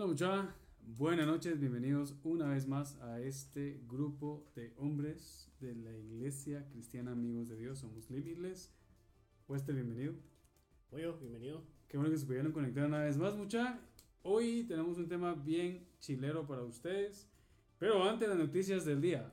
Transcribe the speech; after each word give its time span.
¿Qué 0.00 0.04
onda 0.04 0.14
muchacha? 0.14 0.54
Buenas 0.96 1.26
noches, 1.26 1.60
bienvenidos 1.60 2.14
una 2.24 2.48
vez 2.48 2.66
más 2.66 2.96
a 3.02 3.20
este 3.20 3.82
grupo 3.86 4.50
de 4.54 4.72
hombres 4.78 5.52
de 5.60 5.74
la 5.74 5.94
Iglesia 5.94 6.66
Cristiana 6.72 7.12
Amigos 7.12 7.50
de 7.50 7.58
Dios. 7.58 7.80
Somos 7.80 8.08
Limitless. 8.08 8.72
Wester, 9.46 9.74
bienvenido. 9.74 10.14
Oye, 10.90 11.06
bienvenido. 11.20 11.62
Qué 11.86 11.98
bueno 11.98 12.10
que 12.10 12.16
se 12.16 12.24
pudieron 12.24 12.50
conectar 12.50 12.86
una 12.86 13.00
vez 13.00 13.18
más, 13.18 13.36
mucha. 13.36 13.78
Hoy 14.22 14.64
tenemos 14.66 14.96
un 14.96 15.06
tema 15.06 15.34
bien 15.34 15.86
chilero 15.98 16.46
para 16.46 16.62
ustedes. 16.62 17.28
Pero 17.78 18.02
antes, 18.02 18.26
las 18.26 18.38
noticias 18.38 18.86
del 18.86 19.02
día. 19.02 19.30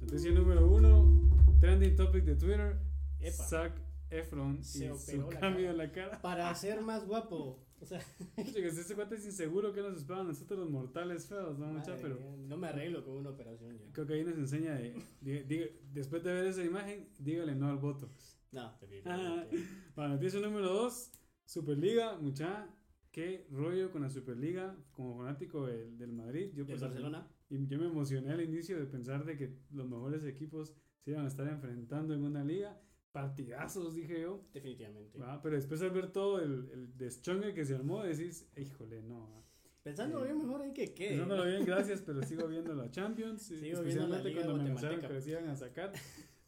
Noticia 0.00 0.32
número 0.32 0.66
uno: 0.70 1.30
Trending 1.60 1.96
topic 1.96 2.24
de 2.24 2.36
Twitter. 2.36 2.78
Epa. 3.18 3.44
Zac 3.44 3.78
Efron 4.08 4.64
Se 4.64 4.86
y 4.86 4.88
operó 4.88 5.26
su 5.26 5.30
la 5.32 5.38
cambio 5.38 5.66
cara. 5.66 5.70
en 5.70 5.76
la 5.76 5.92
cara. 5.92 6.22
Para 6.22 6.54
ser 6.54 6.80
más 6.80 7.06
guapo. 7.06 7.62
O 7.80 7.86
sea, 7.86 8.00
este 8.36 8.94
cuate 8.94 9.14
es 9.16 9.24
inseguro 9.24 9.72
que 9.72 9.80
nos 9.80 9.96
esperan 9.96 10.26
nosotros 10.26 10.58
los 10.60 10.70
mortales 10.70 11.26
feos, 11.26 11.58
¿no, 11.58 11.66
mucha? 11.66 11.96
Pero 11.96 12.16
mía, 12.16 12.36
no 12.48 12.56
me 12.56 12.68
arreglo 12.68 13.04
con 13.04 13.14
una 13.16 13.30
operación 13.30 13.78
ya. 13.78 13.92
creo 13.92 14.06
que 14.06 14.14
ahí 14.14 14.24
nos 14.24 14.34
enseña 14.36 14.74
de, 14.74 14.94
di- 15.20 15.42
di- 15.44 15.70
después 15.92 16.22
de 16.22 16.32
ver 16.32 16.46
esa 16.46 16.62
imagen, 16.64 17.08
dígale 17.18 17.54
no 17.54 17.68
al 17.68 17.78
Botox. 17.78 18.38
No, 18.52 18.62
Ah, 18.62 18.76
definitivamente. 18.80 19.56
bueno, 19.94 20.14
noticia 20.14 20.40
número 20.40 20.66
2, 20.72 21.12
Superliga, 21.46 22.18
mucha, 22.18 22.68
qué 23.12 23.46
rollo 23.50 23.90
con 23.92 24.02
la 24.02 24.10
Superliga, 24.10 24.76
como 24.92 25.16
fanático 25.18 25.66
del, 25.66 25.96
del 25.96 26.12
Madrid, 26.12 26.50
yo 26.54 26.66
pues, 26.66 26.80
Barcelona. 26.80 27.28
y 27.48 27.66
yo 27.66 27.78
me 27.78 27.86
emocioné 27.86 28.32
al 28.32 28.42
inicio 28.42 28.78
de 28.78 28.86
pensar 28.86 29.24
de 29.24 29.36
que 29.36 29.56
los 29.70 29.88
mejores 29.88 30.24
equipos 30.24 30.74
se 30.98 31.12
iban 31.12 31.24
a 31.24 31.28
estar 31.28 31.48
enfrentando 31.48 32.12
en 32.12 32.24
una 32.24 32.44
liga, 32.44 32.78
partidazos 33.12 33.94
dije 33.94 34.20
yo, 34.22 34.42
Definitivamente. 34.52 35.18
¿va? 35.18 35.40
pero 35.42 35.56
después 35.56 35.80
al 35.82 35.90
ver 35.90 36.12
todo 36.12 36.40
el, 36.40 36.70
el 36.72 36.96
deschongue 36.96 37.52
que 37.54 37.64
se 37.64 37.74
armó, 37.74 38.02
decís, 38.04 38.48
híjole, 38.56 39.02
no, 39.02 39.30
¿va? 39.30 39.40
Pensando 39.82 40.20
Eh, 40.22 40.24
bien, 40.26 40.38
mejor 40.38 40.60
hay 40.62 40.72
que 40.74 40.92
quede. 40.94 41.08
Pensándolo 41.10 41.44
bien, 41.46 41.64
gracias, 41.64 42.02
pero 42.02 42.22
sigo 42.22 42.46
viendo 42.48 42.74
la 42.74 42.90
Champions. 42.90 43.42
Sigo 43.42 43.60
viendo 43.82 44.06
la 44.08 44.18
especialmente 44.18 44.28
Liga 44.28 44.40
cuando 44.42 44.54
me 44.56 44.68
anunciaron 44.68 45.00
Guatemalteca. 45.00 45.08
que 45.08 45.14
les 45.14 45.26
iban 45.26 45.48
a 45.48 45.56
sacar. 45.56 45.92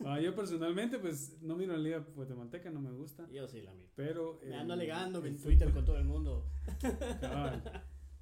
Ah, 0.04 0.20
yo 0.20 0.34
personalmente, 0.34 0.98
pues 0.98 1.40
no 1.42 1.56
miro 1.56 1.72
la 1.72 1.78
Liga 1.78 1.98
Guatemalteca, 2.14 2.70
no 2.70 2.80
me 2.80 2.90
gusta. 2.90 3.26
Yo 3.30 3.48
sí, 3.48 3.62
la 3.62 3.72
miro. 3.72 3.88
Pero. 3.94 4.38
Me 4.44 4.56
ando 4.56 4.74
alegando 4.74 5.24
en 5.24 5.40
Twitter 5.40 5.70
con 5.72 5.84
todo 5.84 5.96
el 5.96 6.04
mundo. 6.04 6.50
cabal. 7.20 7.62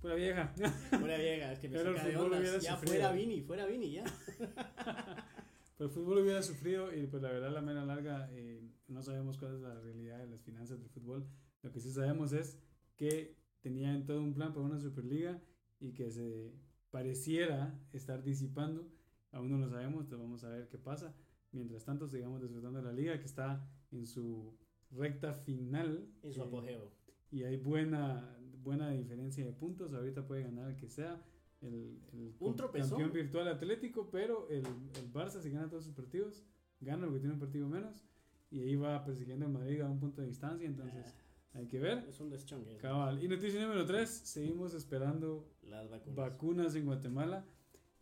Pura 0.00 0.14
vieja. 0.14 0.54
Fuera 0.98 1.18
vieja, 1.18 1.52
es 1.52 1.58
que 1.58 1.68
me 1.68 1.76
Pero 1.76 1.94
saca 1.94 2.08
de 2.08 2.16
hubiera 2.16 2.58
Ya 2.58 2.74
sufrido. 2.74 2.78
fuera 2.94 3.12
Vini, 3.12 3.42
fuera 3.42 3.66
Vini, 3.66 3.92
ya. 3.92 4.04
Pero 5.80 5.88
el 5.88 5.94
fútbol 5.94 6.18
hubiera 6.18 6.42
sufrido 6.42 6.94
y 6.94 7.06
pues 7.06 7.22
la 7.22 7.30
verdad 7.30 7.54
la 7.54 7.62
mera 7.62 7.86
larga 7.86 8.28
eh, 8.32 8.60
no 8.88 9.02
sabemos 9.02 9.38
cuál 9.38 9.54
es 9.54 9.62
la 9.62 9.80
realidad 9.80 10.18
de 10.18 10.26
las 10.26 10.42
finanzas 10.42 10.78
del 10.78 10.90
fútbol. 10.90 11.26
Lo 11.62 11.72
que 11.72 11.80
sí 11.80 11.90
sabemos 11.90 12.34
es 12.34 12.58
que 12.98 13.34
tenían 13.62 14.04
todo 14.04 14.20
un 14.20 14.34
plan 14.34 14.52
para 14.52 14.66
una 14.66 14.78
Superliga 14.78 15.40
y 15.78 15.94
que 15.94 16.10
se 16.10 16.52
pareciera 16.90 17.80
estar 17.94 18.22
disipando. 18.22 18.92
Aún 19.32 19.52
no 19.52 19.56
lo 19.56 19.70
sabemos, 19.70 20.02
entonces 20.02 20.18
vamos 20.18 20.44
a 20.44 20.50
ver 20.50 20.68
qué 20.68 20.76
pasa. 20.76 21.14
Mientras 21.50 21.82
tanto, 21.86 22.06
sigamos 22.08 22.42
disfrutando 22.42 22.80
de 22.80 22.84
la 22.84 22.92
liga 22.92 23.18
que 23.18 23.24
está 23.24 23.66
en 23.90 24.06
su 24.06 24.54
recta 24.90 25.32
final. 25.32 26.06
En 26.22 26.34
su 26.34 26.42
eh, 26.42 26.44
apogeo. 26.44 26.92
y 27.30 27.44
hay 27.44 27.56
buena, 27.56 28.38
buena 28.62 28.90
diferencia 28.90 29.46
de 29.46 29.52
puntos. 29.52 29.94
Ahorita 29.94 30.26
puede 30.26 30.42
ganar 30.42 30.68
el 30.72 30.76
que 30.76 30.90
sea. 30.90 31.24
El, 31.62 31.98
el 32.12 32.34
Un 32.40 32.54
campeón 32.54 33.12
virtual 33.12 33.48
atlético, 33.48 34.08
pero 34.10 34.48
el, 34.48 34.64
el 34.66 35.12
Barça, 35.12 35.40
si 35.40 35.50
gana 35.50 35.68
todos 35.68 35.84
sus 35.84 35.94
partidos, 35.94 36.42
gana 36.80 37.04
porque 37.04 37.20
tiene 37.20 37.34
un 37.34 37.40
partido 37.40 37.68
menos. 37.68 38.02
Y 38.50 38.60
ahí 38.60 38.76
va 38.76 39.04
persiguiendo 39.04 39.46
al 39.46 39.52
Madrid 39.52 39.80
a 39.82 39.88
un 39.88 40.00
punto 40.00 40.22
de 40.22 40.28
distancia. 40.28 40.66
Entonces, 40.66 41.14
hay 41.52 41.66
que 41.66 41.78
ver. 41.78 42.04
Es 42.08 42.18
un 42.20 42.30
deschongue. 42.30 42.76
Cabal. 42.78 43.22
Y 43.22 43.28
noticia 43.28 43.60
número 43.62 43.84
3: 43.86 44.08
seguimos 44.08 44.74
esperando 44.74 45.46
Las 45.62 45.88
vacunas. 45.90 46.16
vacunas 46.16 46.74
en 46.74 46.86
Guatemala. 46.86 47.44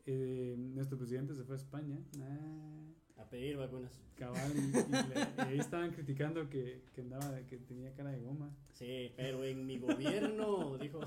Eh, 0.06 0.54
nuestro 0.58 0.96
presidente 0.96 1.34
se 1.34 1.44
fue 1.44 1.54
a 1.56 1.58
España. 1.58 1.98
Ah. 2.20 2.84
A 3.18 3.24
pedir 3.28 3.56
vacunas. 3.56 3.92
Cabal, 4.16 4.52
y, 4.56 4.58
y 4.58 5.38
y 5.38 5.40
ahí 5.42 5.58
estaban 5.60 5.92
criticando 5.92 6.48
que, 6.50 6.82
que 6.92 7.02
andaba, 7.02 7.38
que 7.46 7.56
tenía 7.58 7.92
cara 7.94 8.10
de 8.10 8.18
goma. 8.20 8.50
Sí, 8.72 9.12
pero 9.16 9.44
en 9.44 9.64
mi 9.66 9.78
gobierno, 9.78 10.76
dijo. 10.80 11.00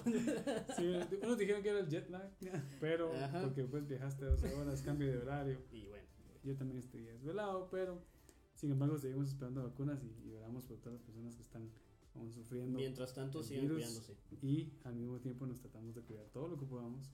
Sí, 0.78 0.94
unos 1.22 1.38
dijeron 1.38 1.62
que 1.62 1.70
era 1.70 1.80
el 1.80 1.90
jet 1.90 2.10
lag, 2.10 2.30
pero 2.80 3.14
Ajá. 3.14 3.42
porque 3.42 3.64
pues 3.66 3.86
viajaste 3.88 4.24
12 4.26 4.54
horas, 4.56 4.82
cambio 4.82 5.12
de 5.12 5.18
horario. 5.18 5.58
Y 5.74 5.88
bueno, 5.88 6.06
Yo 6.44 6.56
también 6.56 6.80
estoy 6.80 7.02
desvelado, 7.02 7.68
pero 7.70 8.02
sin 8.56 8.72
embargo 8.72 8.98
seguimos 8.98 9.28
esperando 9.28 9.64
vacunas 9.64 10.02
y, 10.04 10.30
y 10.30 10.34
oramos 10.34 10.64
por 10.66 10.78
todas 10.78 10.94
las 11.00 11.02
personas 11.04 11.36
que 11.36 11.42
están 11.42 11.70
aún 12.16 12.32
sufriendo. 12.32 12.78
mientras 12.78 13.14
tanto 13.14 13.44
sigan 13.44 13.68
cuidándose. 13.68 14.16
Y 14.42 14.72
al 14.86 14.96
mismo 14.96 15.20
tiempo 15.20 15.46
nos 15.46 15.60
tratamos 15.60 15.96
de 15.96 16.02
cuidar 16.02 16.26
todo 16.28 16.48
lo 16.48 16.58
que 16.58 16.66
podamos, 16.66 17.10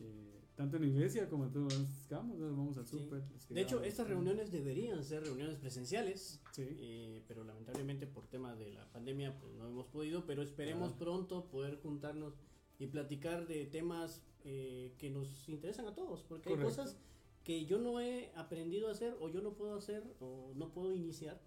eh, 0.00 0.42
tanto 0.58 0.76
en 0.76 0.84
iglesia 0.86 1.28
como 1.28 1.44
en 1.44 1.52
todos 1.52 1.72
los 1.72 1.88
que 2.08 2.16
vamos, 2.16 2.76
al 2.76 2.84
súper. 2.84 3.22
De 3.48 3.60
hecho, 3.60 3.80
estas 3.84 4.08
reuniones 4.08 4.50
deberían 4.50 5.04
ser 5.04 5.22
reuniones 5.22 5.54
presenciales, 5.54 6.40
Sí, 6.50 6.66
eh, 6.66 7.22
pero 7.28 7.44
lamentablemente 7.44 8.08
por 8.08 8.26
tema 8.26 8.56
de 8.56 8.72
la 8.72 8.84
pandemia 8.90 9.38
pues 9.38 9.54
no 9.54 9.68
hemos 9.68 9.86
podido, 9.86 10.26
pero 10.26 10.42
esperemos 10.42 10.94
pronto 10.94 11.44
poder 11.44 11.76
juntarnos 11.76 12.34
y 12.80 12.88
platicar 12.88 13.46
de 13.46 13.66
temas 13.66 14.24
eh, 14.42 14.96
que 14.98 15.10
nos 15.10 15.48
interesan 15.48 15.86
a 15.86 15.94
todos, 15.94 16.24
porque 16.24 16.48
hay 16.48 16.56
cosas 16.56 16.96
que 17.48 17.64
yo 17.64 17.78
no 17.78 17.98
he 17.98 18.30
aprendido 18.34 18.88
a 18.88 18.90
hacer 18.90 19.16
o 19.20 19.30
yo 19.30 19.40
no 19.40 19.54
puedo 19.54 19.74
hacer 19.74 20.04
o 20.20 20.52
no 20.54 20.70
puedo 20.70 20.92
iniciar 20.92 21.40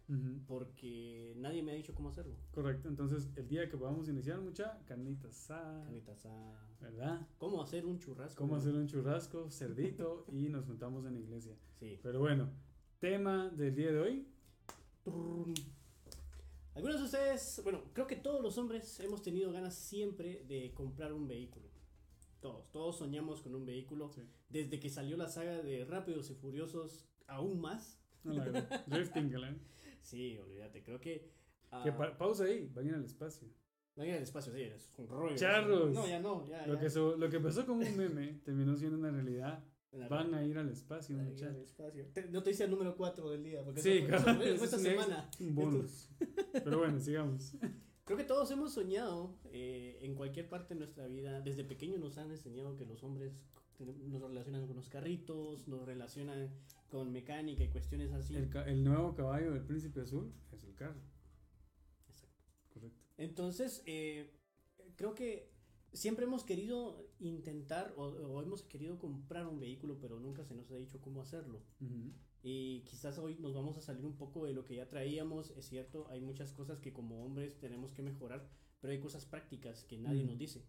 porque 0.48 1.36
nadie 1.38 1.62
me 1.62 1.74
ha 1.74 1.76
dicho 1.76 1.94
cómo 1.94 2.10
hacerlo. 2.10 2.34
correcto. 2.52 2.90
Entonces, 2.90 3.30
el 3.36 3.48
día 3.48 3.70
que 3.70 3.78
podamos 3.78 4.10
iniciar, 4.10 4.42
mucha 4.42 4.84
carnita 4.88 5.28
asada, 5.28 5.84
Carnita 5.84 6.14
asada. 6.14 6.68
¿verdad? 6.82 7.28
¿Cómo 7.38 7.62
hacer 7.62 7.86
un 7.86 8.00
churrasco? 8.00 8.42
Cómo 8.42 8.56
hacer 8.56 8.74
un 8.74 8.88
churrasco, 8.88 9.52
cerdito 9.52 10.26
y 10.32 10.50
nos 10.50 10.66
juntamos 10.66 11.06
en 11.06 11.14
la 11.14 11.20
iglesia. 11.20 11.56
Sí. 11.80 12.00
Pero 12.02 12.20
bueno, 12.20 12.50
tema 12.98 13.50
del 13.50 13.76
día 13.76 13.92
de 13.92 14.00
hoy. 14.00 14.28
Algunos 16.74 16.98
de 16.98 17.06
ustedes, 17.06 17.62
bueno, 17.64 17.84
creo 17.94 18.08
que 18.08 18.16
todos 18.16 18.42
los 18.42 18.58
hombres 18.58 19.00
hemos 19.02 19.22
tenido 19.22 19.52
ganas 19.52 19.76
siempre 19.76 20.46
de 20.48 20.74
comprar 20.74 21.14
un 21.14 21.28
vehículo. 21.28 21.68
Todos, 22.40 22.72
todos 22.72 22.98
soñamos 22.98 23.44
con 23.44 23.54
un 23.54 23.68
vehículo. 23.68 24.12
Sí. 24.16 24.24
Desde 24.52 24.80
que 24.80 24.90
salió 24.90 25.18
la 25.18 25.28
saga 25.30 25.62
de 25.62 25.86
Rápidos 25.86 26.30
y 26.30 26.36
Furiosos, 26.36 27.06
aún 27.28 27.60
más. 27.62 28.00
No, 28.24 28.34
la. 28.34 28.62
Drifting, 28.88 29.30
galán. 29.30 29.60
Sí, 30.02 30.38
olvídate, 30.38 30.84
creo 30.84 31.00
que... 31.00 31.30
ah, 31.72 31.82
Que 31.84 31.92
pa- 31.92 32.18
pausa 32.18 32.44
ahí, 32.46 32.70
vayan 32.74 32.96
al 32.96 33.06
espacio. 33.06 33.48
no 33.96 34.04
ir 34.06 34.14
al 34.14 34.24
espacio, 34.24 34.54
sí, 34.54 34.62
es 34.64 34.92
un 34.98 35.08
rollo. 35.08 35.36
Charros. 35.36 35.94
No, 35.94 36.08
ya 36.08 36.20
no, 36.20 36.46
ya. 36.48 36.66
Lo 36.68 36.74
ya. 36.76 36.80
que, 36.80 36.90
so- 36.90 37.16
lo 37.18 37.30
que 37.30 37.38
empezó 37.38 37.66
como 37.66 37.82
un 37.86 37.98
meme 37.98 38.40
terminó 38.46 38.76
siendo 38.76 38.98
una 38.98 39.12
realidad. 39.12 39.64
Van 40.10 40.34
a 40.34 40.42
ir 40.46 40.58
al 40.58 40.70
espacio, 40.70 41.18
la- 41.18 41.24
la- 41.24 41.30
muchachos. 41.30 41.56
al 41.56 41.62
espacio. 41.62 42.06
Te- 42.14 42.30
No 42.30 42.42
te 42.44 42.52
hice 42.52 42.64
el 42.64 42.72
número 42.72 42.96
4 42.96 43.30
del 43.30 43.44
día, 43.44 43.62
porque 43.64 43.82
Sí, 43.82 43.98
eso 44.08 44.18
fue, 44.36 44.54
eso 44.54 44.64
esta 44.66 44.80
semana. 44.80 45.30
Un 45.40 45.54
bonus. 45.56 46.10
Pero 46.54 46.78
bueno, 46.80 47.00
sigamos. 47.00 47.54
Creo 48.06 48.18
que 48.18 48.24
todos 48.24 48.50
hemos 48.52 48.74
soñado 48.74 49.38
eh, 49.52 50.00
en 50.02 50.16
cualquier 50.16 50.50
parte 50.50 50.74
de 50.74 50.80
nuestra 50.80 51.08
vida. 51.08 51.42
Desde 51.42 51.64
pequeño 51.64 51.98
nos 51.98 52.18
han 52.18 52.32
enseñado 52.32 52.76
que 52.76 52.86
los 52.86 53.04
hombres 53.04 53.40
nos 53.86 54.22
relacionan 54.22 54.68
con 54.68 54.76
los 54.76 54.90
carritos, 54.90 55.68
nos 55.68 55.86
relacionan 55.86 56.50
con 56.90 57.12
mecánica 57.12 57.64
y 57.64 57.70
cuestiones 57.70 58.12
así. 58.12 58.36
El, 58.36 58.84
nuevo 58.84 59.14
caballo 59.16 59.54
del 59.54 59.64
príncipe 59.64 60.02
azul 60.02 60.34
es 60.52 60.64
el 60.64 60.76
carro. 60.76 61.00
Exacto. 62.10 62.38
Correcto. 62.74 63.04
Entonces, 63.18 63.84
eh, 63.86 64.32
creo 64.96 65.16
que 65.16 65.52
siempre 65.94 66.26
hemos 66.26 66.44
querido 66.44 67.10
intentar 67.20 67.94
o, 67.98 68.06
o 68.06 68.42
hemos 68.42 68.64
querido 68.64 69.00
comprar 69.00 69.48
un 69.48 69.60
vehículo, 69.60 70.00
pero 70.00 70.20
nunca 70.20 70.44
se 70.44 70.56
nos 70.56 70.70
ha 70.72 70.76
dicho 70.76 71.02
cómo 71.02 71.22
hacerlo. 71.22 71.64
Ujú. 71.80 72.12
Y 72.44 72.82
quizás 72.82 73.18
hoy 73.20 73.38
nos 73.40 73.54
vamos 73.54 73.78
a 73.78 73.82
salir 73.82 74.06
un 74.06 74.16
poco 74.18 74.46
de 74.46 74.54
lo 74.54 74.66
que 74.66 74.76
ya 74.76 74.88
traíamos. 74.88 75.52
Es 75.52 75.68
cierto, 75.68 76.08
hay 76.10 76.22
muchas 76.22 76.52
cosas 76.52 76.80
que 76.80 76.92
como 76.92 77.24
hombres 77.24 77.58
tenemos 77.60 77.92
que 77.94 78.02
mejorar, 78.02 78.48
pero 78.80 78.94
hay 78.94 79.00
cosas 79.00 79.26
prácticas 79.26 79.84
que 79.84 79.98
nadie 79.98 80.24
nos 80.24 80.38
dice. 80.38 80.66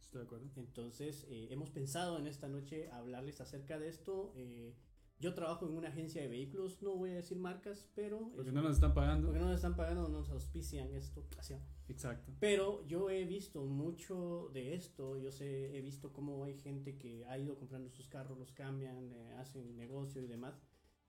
Estoy 0.00 0.20
de 0.20 0.26
acuerdo. 0.26 0.50
Entonces, 0.56 1.26
eh, 1.28 1.48
hemos 1.50 1.70
pensado 1.70 2.18
en 2.18 2.26
esta 2.26 2.48
noche 2.48 2.90
hablarles 2.90 3.40
acerca 3.40 3.78
de 3.78 3.88
esto. 3.88 4.32
Eh, 4.36 4.74
yo 5.20 5.32
trabajo 5.32 5.66
en 5.66 5.76
una 5.76 5.88
agencia 5.88 6.20
de 6.20 6.28
vehículos, 6.28 6.82
no 6.82 6.96
voy 6.96 7.10
a 7.10 7.14
decir 7.14 7.38
marcas, 7.38 7.88
pero... 7.94 8.30
Porque 8.34 8.50
no 8.50 8.62
nos 8.62 8.74
están 8.74 8.92
pagando. 8.92 9.28
porque 9.28 9.40
no 9.40 9.46
nos 9.46 9.56
están 9.56 9.76
pagando, 9.76 10.02
no 10.02 10.18
nos 10.18 10.30
auspician 10.30 10.88
ocasión. 11.14 11.60
Exacto. 11.88 12.32
Pero 12.40 12.86
yo 12.86 13.08
he 13.08 13.24
visto 13.24 13.64
mucho 13.64 14.50
de 14.52 14.74
esto, 14.74 15.16
yo 15.16 15.30
sé, 15.30 15.78
he 15.78 15.80
visto 15.80 16.12
cómo 16.12 16.44
hay 16.44 16.58
gente 16.58 16.98
que 16.98 17.24
ha 17.26 17.38
ido 17.38 17.56
comprando 17.56 17.90
sus 17.90 18.08
carros, 18.08 18.36
los 18.38 18.52
cambian, 18.52 19.12
eh, 19.12 19.34
hacen 19.38 19.76
negocio 19.76 20.20
y 20.20 20.26
demás. 20.26 20.60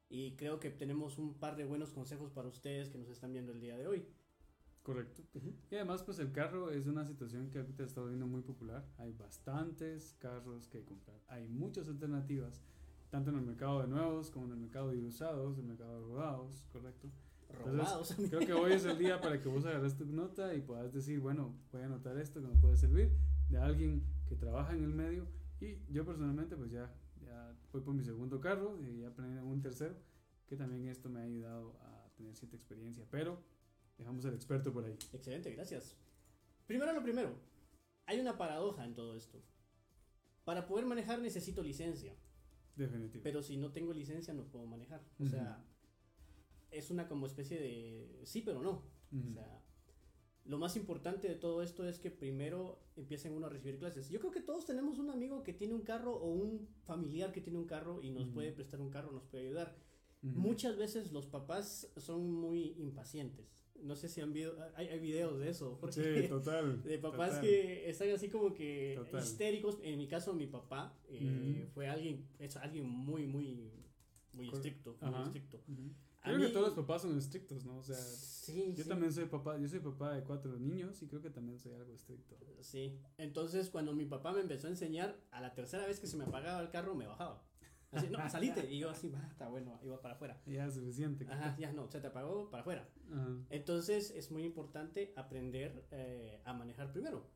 Y 0.09 0.35
creo 0.35 0.59
que 0.59 0.69
tenemos 0.69 1.17
un 1.17 1.33
par 1.33 1.55
de 1.55 1.65
buenos 1.65 1.91
consejos 1.91 2.31
para 2.31 2.47
ustedes 2.47 2.89
que 2.89 2.97
nos 2.97 3.09
están 3.09 3.33
viendo 3.33 3.51
el 3.51 3.59
día 3.59 3.77
de 3.77 3.87
hoy. 3.87 4.05
Correcto. 4.83 5.23
Y 5.71 5.75
además, 5.75 6.03
pues 6.03 6.19
el 6.19 6.31
carro 6.31 6.69
es 6.69 6.85
una 6.85 7.05
situación 7.05 7.49
que 7.49 7.57
ahorita 7.57 7.83
está 7.83 8.01
volviendo 8.01 8.27
muy 8.27 8.41
popular. 8.41 8.85
Hay 8.99 9.13
bastantes 9.13 10.15
carros 10.19 10.67
que 10.67 10.83
comprar. 10.83 11.19
Hay 11.27 11.47
muchas 11.47 11.87
alternativas, 11.87 12.61
tanto 13.09 13.31
en 13.31 13.37
el 13.37 13.41
mercado 13.41 13.81
de 13.81 13.87
nuevos 13.87 14.29
como 14.29 14.45
en 14.45 14.51
el 14.51 14.57
mercado 14.59 14.91
de 14.91 14.99
usados, 14.99 15.57
el 15.57 15.65
mercado 15.65 15.99
de 15.99 16.05
rodados, 16.05 16.63
correcto. 16.71 17.09
Robados. 17.63 18.15
Creo 18.29 18.41
que 18.41 18.53
hoy 18.53 18.73
es 18.73 18.85
el 18.85 18.99
día 18.99 19.19
para 19.19 19.41
que 19.41 19.49
vos 19.49 19.65
agarres 19.65 19.97
tu 19.97 20.05
nota 20.05 20.53
y 20.53 20.61
puedas 20.61 20.93
decir, 20.93 21.19
bueno, 21.19 21.55
voy 21.71 21.81
a 21.81 21.85
anotar 21.85 22.17
esto 22.19 22.39
que 22.39 22.47
me 22.47 22.55
puede 22.55 22.77
servir. 22.77 23.09
de 23.49 23.57
alguien 23.57 24.03
que 24.27 24.35
trabaja 24.35 24.73
en 24.73 24.83
el 24.83 24.93
medio 24.93 25.27
y 25.59 25.77
yo 25.91 26.05
personalmente 26.05 26.55
pues 26.55 26.71
ya 26.71 26.93
voy 27.75 27.83
por 27.83 27.93
mi 27.93 28.03
segundo 28.03 28.39
carro 28.39 28.79
y 28.79 29.01
ya 29.01 29.09
aprendí 29.09 29.37
un 29.39 29.61
tercero, 29.61 29.95
que 30.47 30.55
también 30.55 30.87
esto 30.87 31.09
me 31.09 31.19
ha 31.19 31.23
ayudado 31.23 31.77
a 31.81 32.09
tener 32.15 32.33
cierta 32.33 32.55
experiencia, 32.55 33.05
pero 33.11 33.43
dejamos 33.97 34.25
al 34.25 34.33
experto 34.33 34.71
por 34.71 34.85
ahí. 34.85 34.97
Excelente, 35.11 35.51
gracias. 35.51 35.97
Primero 36.67 36.93
lo 36.93 37.03
primero, 37.03 37.35
hay 38.05 38.21
una 38.21 38.37
paradoja 38.37 38.85
en 38.85 38.95
todo 38.95 39.17
esto. 39.17 39.43
Para 40.45 40.67
poder 40.67 40.85
manejar 40.85 41.19
necesito 41.19 41.61
licencia. 41.61 42.15
Definitivo. 42.77 43.23
Pero 43.23 43.41
si 43.41 43.57
no 43.57 43.71
tengo 43.73 43.91
licencia 43.93 44.33
no 44.33 44.45
puedo 44.45 44.65
manejar. 44.65 45.03
O 45.19 45.25
sea, 45.25 45.61
es 46.71 46.89
una 46.91 47.09
como 47.09 47.25
especie 47.25 47.59
de 47.59 48.21
sí 48.23 48.41
pero 48.41 48.61
no. 48.61 48.83
O 49.27 49.33
sea, 49.33 49.64
lo 50.45 50.59
más 50.59 50.77
importante 50.77 51.27
de 51.27 51.35
todo 51.35 51.63
esto 51.63 51.87
es 51.87 51.99
que 51.99 52.11
primero 52.11 52.79
empiecen 52.95 53.33
uno 53.33 53.47
a 53.47 53.49
recibir 53.49 53.79
clases. 53.79 54.09
Yo 54.09 54.19
creo 54.19 54.31
que 54.31 54.41
todos 54.41 54.65
tenemos 54.65 54.99
un 54.99 55.09
amigo 55.09 55.43
que 55.43 55.53
tiene 55.53 55.73
un 55.73 55.81
carro 55.81 56.13
o 56.15 56.31
un 56.31 56.67
familiar 56.85 57.31
que 57.31 57.41
tiene 57.41 57.57
un 57.57 57.65
carro 57.65 58.01
y 58.01 58.11
nos 58.11 58.27
puede 58.29 58.51
prestar 58.51 58.79
un 58.79 58.91
carro, 58.91 59.11
nos 59.11 59.25
puede 59.25 59.47
ayudar. 59.47 59.75
Muchas 60.21 60.77
veces 60.77 61.11
los 61.11 61.27
papás 61.27 61.91
son 61.97 62.31
muy 62.31 62.75
impacientes. 62.77 63.63
No 63.81 63.95
sé 63.95 64.07
si 64.07 64.21
han 64.21 64.33
visto, 64.33 64.55
hay, 64.75 64.87
hay 64.87 64.99
videos 64.99 65.37
de 65.39 65.49
eso. 65.49 65.79
sí, 65.89 66.27
total. 66.27 66.81
De 66.83 66.97
papás 66.97 67.39
que 67.39 67.89
están 67.89 68.09
así 68.09 68.29
como 68.29 68.53
que 68.53 68.99
histéricos. 69.19 69.79
En 69.83 69.97
mi 69.97 70.07
caso, 70.07 70.33
mi 70.33 70.47
papá 70.47 70.97
eh, 71.09 71.67
fue 71.73 71.87
alguien, 71.87 72.27
es 72.39 72.55
alguien 72.57 72.87
muy, 72.87 73.27
muy, 73.27 73.71
muy 74.33 74.49
estricto. 74.49 74.97
Muy 75.01 75.23
estricto. 75.23 75.59
Creo 76.25 76.39
que 76.39 76.49
todos 76.49 76.67
los 76.67 76.75
papás 76.75 77.03
son 77.03 77.17
estrictos, 77.17 77.65
¿no? 77.65 77.77
O 77.77 77.83
sea, 77.83 77.97
yo 78.73 78.85
también 78.85 79.13
soy 79.13 79.25
papá, 79.25 79.57
yo 79.57 79.67
soy 79.67 79.79
papá 79.79 80.13
de 80.13 80.23
cuatro 80.23 80.57
niños 80.57 81.01
y 81.01 81.07
creo 81.07 81.21
que 81.21 81.29
también 81.29 81.59
soy 81.59 81.73
algo 81.73 81.93
estricto. 81.93 82.35
Sí, 82.61 82.99
entonces 83.17 83.69
cuando 83.69 83.93
mi 83.93 84.05
papá 84.05 84.33
me 84.33 84.41
empezó 84.41 84.67
a 84.67 84.71
enseñar, 84.71 85.15
a 85.31 85.41
la 85.41 85.53
tercera 85.53 85.85
vez 85.85 85.99
que 85.99 86.07
se 86.07 86.17
me 86.17 86.25
apagaba 86.25 86.61
el 86.61 86.69
carro 86.69 86.95
me 86.95 87.07
bajaba. 87.07 87.43
Así, 87.91 88.07
no, 88.09 88.29
salite. 88.29 88.71
Y 88.71 88.79
yo 88.79 88.89
así, 88.89 89.13
está 89.29 89.47
bueno, 89.47 89.79
iba 89.83 90.01
para 90.01 90.15
afuera. 90.15 90.41
Ya, 90.45 90.69
suficiente. 90.69 91.25
Ajá, 91.29 91.55
ya 91.57 91.71
no, 91.71 91.87
se 91.87 92.01
te 92.01 92.07
apagó 92.07 92.49
para 92.49 92.61
afuera. 92.61 92.89
Entonces 93.49 94.11
es 94.11 94.31
muy 94.31 94.43
importante 94.43 95.13
aprender 95.15 95.87
eh, 95.91 96.41
a 96.43 96.53
manejar 96.53 96.91
primero. 96.91 97.29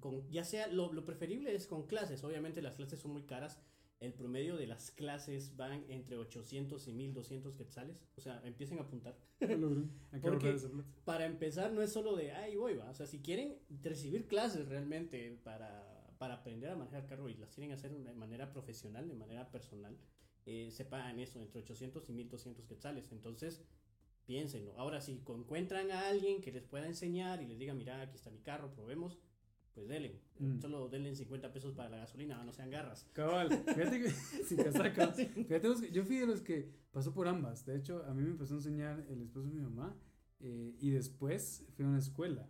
con, 0.00 0.28
ya 0.30 0.44
sea, 0.44 0.66
lo, 0.66 0.92
lo 0.92 1.04
preferible 1.04 1.54
es 1.54 1.66
con 1.66 1.86
clases. 1.86 2.24
Obviamente 2.24 2.60
las 2.62 2.76
clases 2.76 2.98
son 2.98 3.12
muy 3.12 3.22
caras 3.22 3.60
el 4.04 4.12
promedio 4.12 4.56
de 4.56 4.66
las 4.66 4.90
clases 4.90 5.56
van 5.56 5.84
entre 5.88 6.16
800 6.16 6.86
y 6.88 6.92
1200 6.92 7.54
quetzales. 7.54 8.04
O 8.16 8.20
sea, 8.20 8.40
empiecen 8.44 8.78
a 8.78 8.82
apuntar. 8.82 9.16
Porque 10.22 10.56
para 11.04 11.26
empezar 11.26 11.72
no 11.72 11.82
es 11.82 11.92
solo 11.92 12.16
de, 12.16 12.32
ay, 12.32 12.56
voy, 12.56 12.74
va. 12.74 12.90
O 12.90 12.94
sea, 12.94 13.06
si 13.06 13.20
quieren 13.20 13.56
recibir 13.82 14.26
clases 14.26 14.68
realmente 14.68 15.38
para, 15.42 16.14
para 16.18 16.34
aprender 16.34 16.70
a 16.70 16.76
manejar 16.76 17.06
carro 17.06 17.28
y 17.28 17.34
las 17.34 17.54
quieren 17.54 17.72
hacer 17.72 17.92
de 17.92 18.12
manera 18.12 18.52
profesional, 18.52 19.08
de 19.08 19.14
manera 19.14 19.50
personal, 19.50 19.96
eh, 20.46 20.70
se 20.70 20.84
pagan 20.84 21.18
eso, 21.18 21.40
entre 21.40 21.60
800 21.60 22.08
y 22.08 22.12
1200 22.12 22.66
quetzales. 22.66 23.10
Entonces, 23.12 23.62
piénsenlo. 24.26 24.74
Ahora, 24.78 25.00
si 25.00 25.12
encuentran 25.12 25.90
a 25.90 26.08
alguien 26.08 26.40
que 26.40 26.52
les 26.52 26.64
pueda 26.64 26.86
enseñar 26.86 27.42
y 27.42 27.46
les 27.46 27.58
diga, 27.58 27.74
mira, 27.74 28.00
aquí 28.00 28.16
está 28.16 28.30
mi 28.30 28.40
carro, 28.40 28.72
probemos, 28.72 29.18
pues 29.74 29.88
denle. 29.88 30.20
Mm. 30.38 30.60
Solo 30.60 30.88
denle 30.88 31.14
50 31.14 31.52
pesos 31.52 31.74
para 31.74 31.90
la 31.90 31.96
gasolina, 31.98 32.42
no 32.44 32.52
sean 32.52 32.70
garras. 32.70 33.08
Cabal, 33.12 33.50
fíjate 33.50 34.00
que, 34.00 34.10
sin 34.48 34.58
casaca, 34.58 35.08
fíjate 35.12 35.92
yo 35.92 36.04
fui 36.04 36.16
de 36.16 36.26
los 36.26 36.40
que 36.40 36.70
pasó 36.92 37.12
por 37.12 37.28
ambas. 37.28 37.66
De 37.66 37.76
hecho, 37.76 38.04
a 38.06 38.14
mí 38.14 38.22
me 38.22 38.30
empezó 38.30 38.54
a 38.54 38.58
enseñar 38.58 39.04
el 39.08 39.20
esposo 39.22 39.48
de 39.48 39.54
mi 39.54 39.60
mamá 39.60 39.96
eh, 40.40 40.76
y 40.80 40.90
después 40.90 41.66
fui 41.74 41.84
a 41.84 41.88
una 41.88 41.98
escuela. 41.98 42.48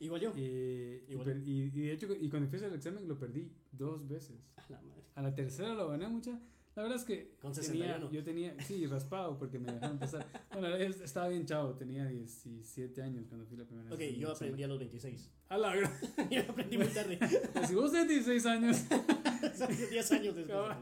Igual 0.00 0.20
yo. 0.20 0.32
Eh, 0.36 1.04
y, 1.44 1.70
de 1.70 1.92
hecho, 1.92 2.06
y 2.14 2.28
cuando 2.28 2.48
fui 2.48 2.58
al 2.62 2.74
examen 2.74 3.08
lo 3.08 3.18
perdí 3.18 3.50
dos 3.72 4.06
veces. 4.06 4.52
A 4.56 4.64
la 4.70 4.80
madre. 4.82 5.02
A 5.14 5.22
la 5.22 5.34
tercera 5.34 5.74
lo 5.74 5.88
gané 5.88 6.06
mucha. 6.08 6.40
La 6.78 6.84
verdad 6.84 6.98
es 6.98 7.04
que 7.04 7.34
Con 7.42 7.52
tenía, 7.52 7.98
yo 8.08 8.22
tenía, 8.22 8.54
sí, 8.62 8.86
raspado 8.86 9.36
porque 9.36 9.58
me 9.58 9.72
dejaron 9.72 9.98
pasar. 9.98 10.24
Bueno, 10.52 10.68
estaba 10.76 11.26
bien 11.26 11.44
chavo, 11.44 11.74
tenía 11.74 12.06
17 12.06 13.02
años 13.02 13.26
cuando 13.26 13.44
fui 13.46 13.56
la 13.56 13.64
primera 13.64 13.90
vez. 13.90 13.94
Ok, 14.12 14.16
yo 14.16 14.30
aprendí 14.30 14.62
a 14.62 14.68
los 14.68 14.78
26. 14.78 15.28
A 15.48 15.58
la 15.58 15.74
verdad. 15.74 15.90
yo 16.30 16.40
aprendí 16.40 16.78
muy 16.78 16.86
tarde. 16.86 17.18
Pues 17.52 17.66
si 17.66 17.74
vos 17.74 17.90
tenés 17.90 18.08
16 18.08 18.46
años. 18.46 18.76
10 19.90 20.12
años 20.12 20.36
después. 20.36 20.76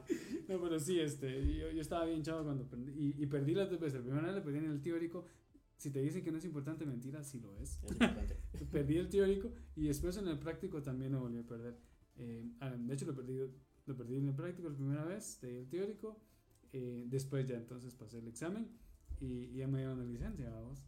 No, 0.46 0.60
pero 0.60 0.78
sí, 0.78 1.00
este, 1.00 1.56
yo, 1.56 1.70
yo 1.70 1.80
estaba 1.80 2.04
bien 2.04 2.22
chavo 2.22 2.44
cuando 2.44 2.64
aprendí. 2.64 2.92
Y, 2.92 3.22
y 3.22 3.26
perdí 3.26 3.54
las 3.54 3.70
dos 3.70 3.80
veces. 3.80 4.00
La 4.00 4.04
primera 4.04 4.26
vez 4.26 4.34
la 4.34 4.44
perdí 4.44 4.58
en 4.58 4.70
el 4.70 4.82
teórico. 4.82 5.24
Si 5.78 5.90
te 5.90 6.02
dicen 6.02 6.22
que 6.22 6.30
no 6.30 6.36
es 6.36 6.44
importante, 6.44 6.84
mentira, 6.84 7.24
sí 7.24 7.40
lo 7.40 7.56
es. 7.56 7.82
Es 7.82 7.92
importante. 7.92 8.36
perdí 8.70 8.98
el 8.98 9.08
teórico 9.08 9.50
y 9.74 9.86
después 9.86 10.14
en 10.18 10.28
el 10.28 10.38
práctico 10.38 10.82
también 10.82 11.12
lo 11.12 11.20
volví 11.20 11.38
a 11.38 11.46
perder. 11.46 11.78
Eh, 12.18 12.50
ah, 12.60 12.76
de 12.76 12.92
hecho, 12.92 13.06
lo 13.06 13.14
perdí 13.14 13.40
lo 13.86 13.96
perdí 13.96 14.16
en 14.16 14.28
el 14.28 14.34
práctico 14.34 14.68
la 14.68 14.74
primera 14.74 15.04
vez, 15.04 15.40
de 15.40 15.60
el 15.60 15.68
teórico, 15.68 16.20
eh, 16.72 17.06
después 17.08 17.46
ya 17.46 17.56
entonces 17.56 17.94
pasé 17.94 18.18
el 18.18 18.28
examen 18.28 18.68
y, 19.20 19.52
ya 19.54 19.66
me 19.66 19.78
dieron 19.78 19.98
la 19.98 20.04
licencia, 20.04 20.50
vamos. 20.50 20.82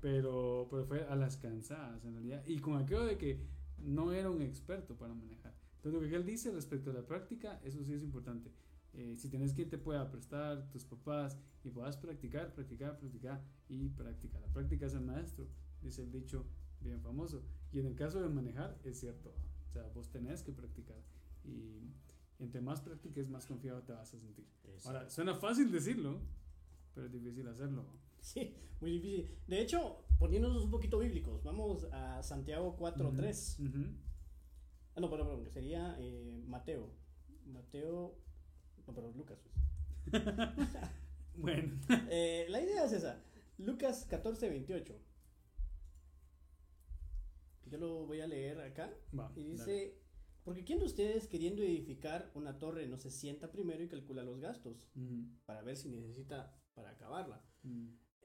Pero, 0.00 0.68
pero 0.70 0.86
fue 0.86 1.04
a 1.06 1.16
las 1.16 1.36
cansadas 1.36 2.04
en 2.04 2.14
realidad. 2.14 2.42
Y 2.46 2.58
con 2.58 2.76
aquello 2.76 3.04
de 3.04 3.18
que 3.18 3.40
no 3.78 4.12
era 4.12 4.30
un 4.30 4.40
experto 4.40 4.96
para 4.96 5.12
manejar. 5.14 5.54
Entonces 5.76 6.00
lo 6.00 6.08
que 6.08 6.16
él 6.16 6.24
dice 6.24 6.50
respecto 6.50 6.90
a 6.90 6.94
la 6.94 7.06
práctica, 7.06 7.60
eso 7.62 7.84
sí 7.84 7.92
es 7.92 8.02
importante. 8.02 8.50
Eh, 8.94 9.16
si 9.16 9.28
tienes 9.28 9.52
quien 9.52 9.68
te 9.68 9.76
pueda 9.76 10.10
prestar, 10.10 10.70
tus 10.70 10.84
papás, 10.84 11.36
y 11.64 11.70
puedas 11.70 11.96
practicar, 11.96 12.54
practicar, 12.54 12.98
practicar 12.98 13.42
y 13.68 13.88
practicar. 13.88 14.40
La 14.40 14.52
práctica 14.52 14.86
es 14.86 14.94
el 14.94 15.00
maestro, 15.00 15.46
dice 15.82 16.02
el 16.02 16.12
dicho 16.12 16.46
bien 16.80 17.00
famoso. 17.00 17.42
Y 17.72 17.80
en 17.80 17.86
el 17.86 17.96
caso 17.96 18.22
de 18.22 18.28
manejar, 18.28 18.78
es 18.84 19.00
cierto. 19.00 19.34
O 19.68 19.72
sea, 19.72 19.82
vos 19.94 20.10
tenés 20.10 20.42
que 20.42 20.52
practicar. 20.52 20.98
Y 21.44 21.90
entre 22.38 22.60
más 22.60 22.80
practiques, 22.80 23.28
más 23.28 23.46
confiado 23.46 23.82
te 23.82 23.92
vas 23.92 24.14
a 24.14 24.18
sentir. 24.18 24.46
Ahora, 24.84 25.08
suena 25.08 25.34
fácil 25.34 25.70
decirlo, 25.70 26.20
pero 26.94 27.06
es 27.06 27.12
difícil 27.12 27.46
hacerlo. 27.48 27.84
Sí, 28.24 28.56
muy 28.80 28.92
difícil. 28.92 29.36
De 29.46 29.60
hecho, 29.60 30.02
poniéndonos 30.18 30.64
un 30.64 30.70
poquito 30.70 30.98
bíblicos, 30.98 31.44
vamos 31.44 31.84
a 31.92 32.22
Santiago 32.22 32.74
4.3. 32.74 33.92
Ah, 34.96 35.00
no, 35.00 35.10
perdón, 35.10 35.26
perdón, 35.26 35.44
que 35.44 35.50
sería 35.50 35.94
eh, 35.98 36.42
Mateo. 36.46 36.88
Mateo, 37.44 38.16
no, 38.86 38.94
perdón, 38.94 39.14
Lucas. 39.14 39.38
Pues. 40.10 40.22
bueno. 41.36 41.78
Eh, 42.10 42.46
la 42.48 42.62
idea 42.62 42.84
es 42.84 42.92
esa. 42.92 43.20
Lucas 43.58 44.08
14.28. 44.08 44.94
Yo 47.66 47.78
lo 47.78 48.06
voy 48.06 48.20
a 48.20 48.26
leer 48.26 48.60
acá. 48.60 48.90
y 49.34 49.44
dice, 49.44 49.98
porque 50.44 50.62
¿quién 50.62 50.78
de 50.78 50.84
ustedes 50.84 51.26
queriendo 51.26 51.62
edificar 51.62 52.30
una 52.34 52.58
torre 52.58 52.86
no 52.86 52.98
se 52.98 53.10
sienta 53.10 53.50
primero 53.50 53.82
y 53.82 53.88
calcula 53.88 54.22
los 54.22 54.40
gastos 54.40 54.86
para 55.46 55.62
ver 55.62 55.76
si 55.76 55.88
necesita 55.88 56.54
para 56.74 56.90
acabarla? 56.90 57.42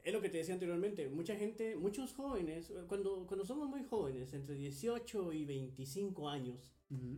Es 0.03 0.13
lo 0.13 0.21
que 0.21 0.29
te 0.29 0.37
decía 0.37 0.53
anteriormente, 0.53 1.09
mucha 1.09 1.35
gente, 1.35 1.77
muchos 1.77 2.13
jóvenes, 2.13 2.73
cuando, 2.87 3.25
cuando 3.25 3.45
somos 3.45 3.69
muy 3.69 3.83
jóvenes, 3.83 4.33
entre 4.33 4.55
18 4.55 5.33
y 5.33 5.45
25 5.45 6.29
años, 6.29 6.73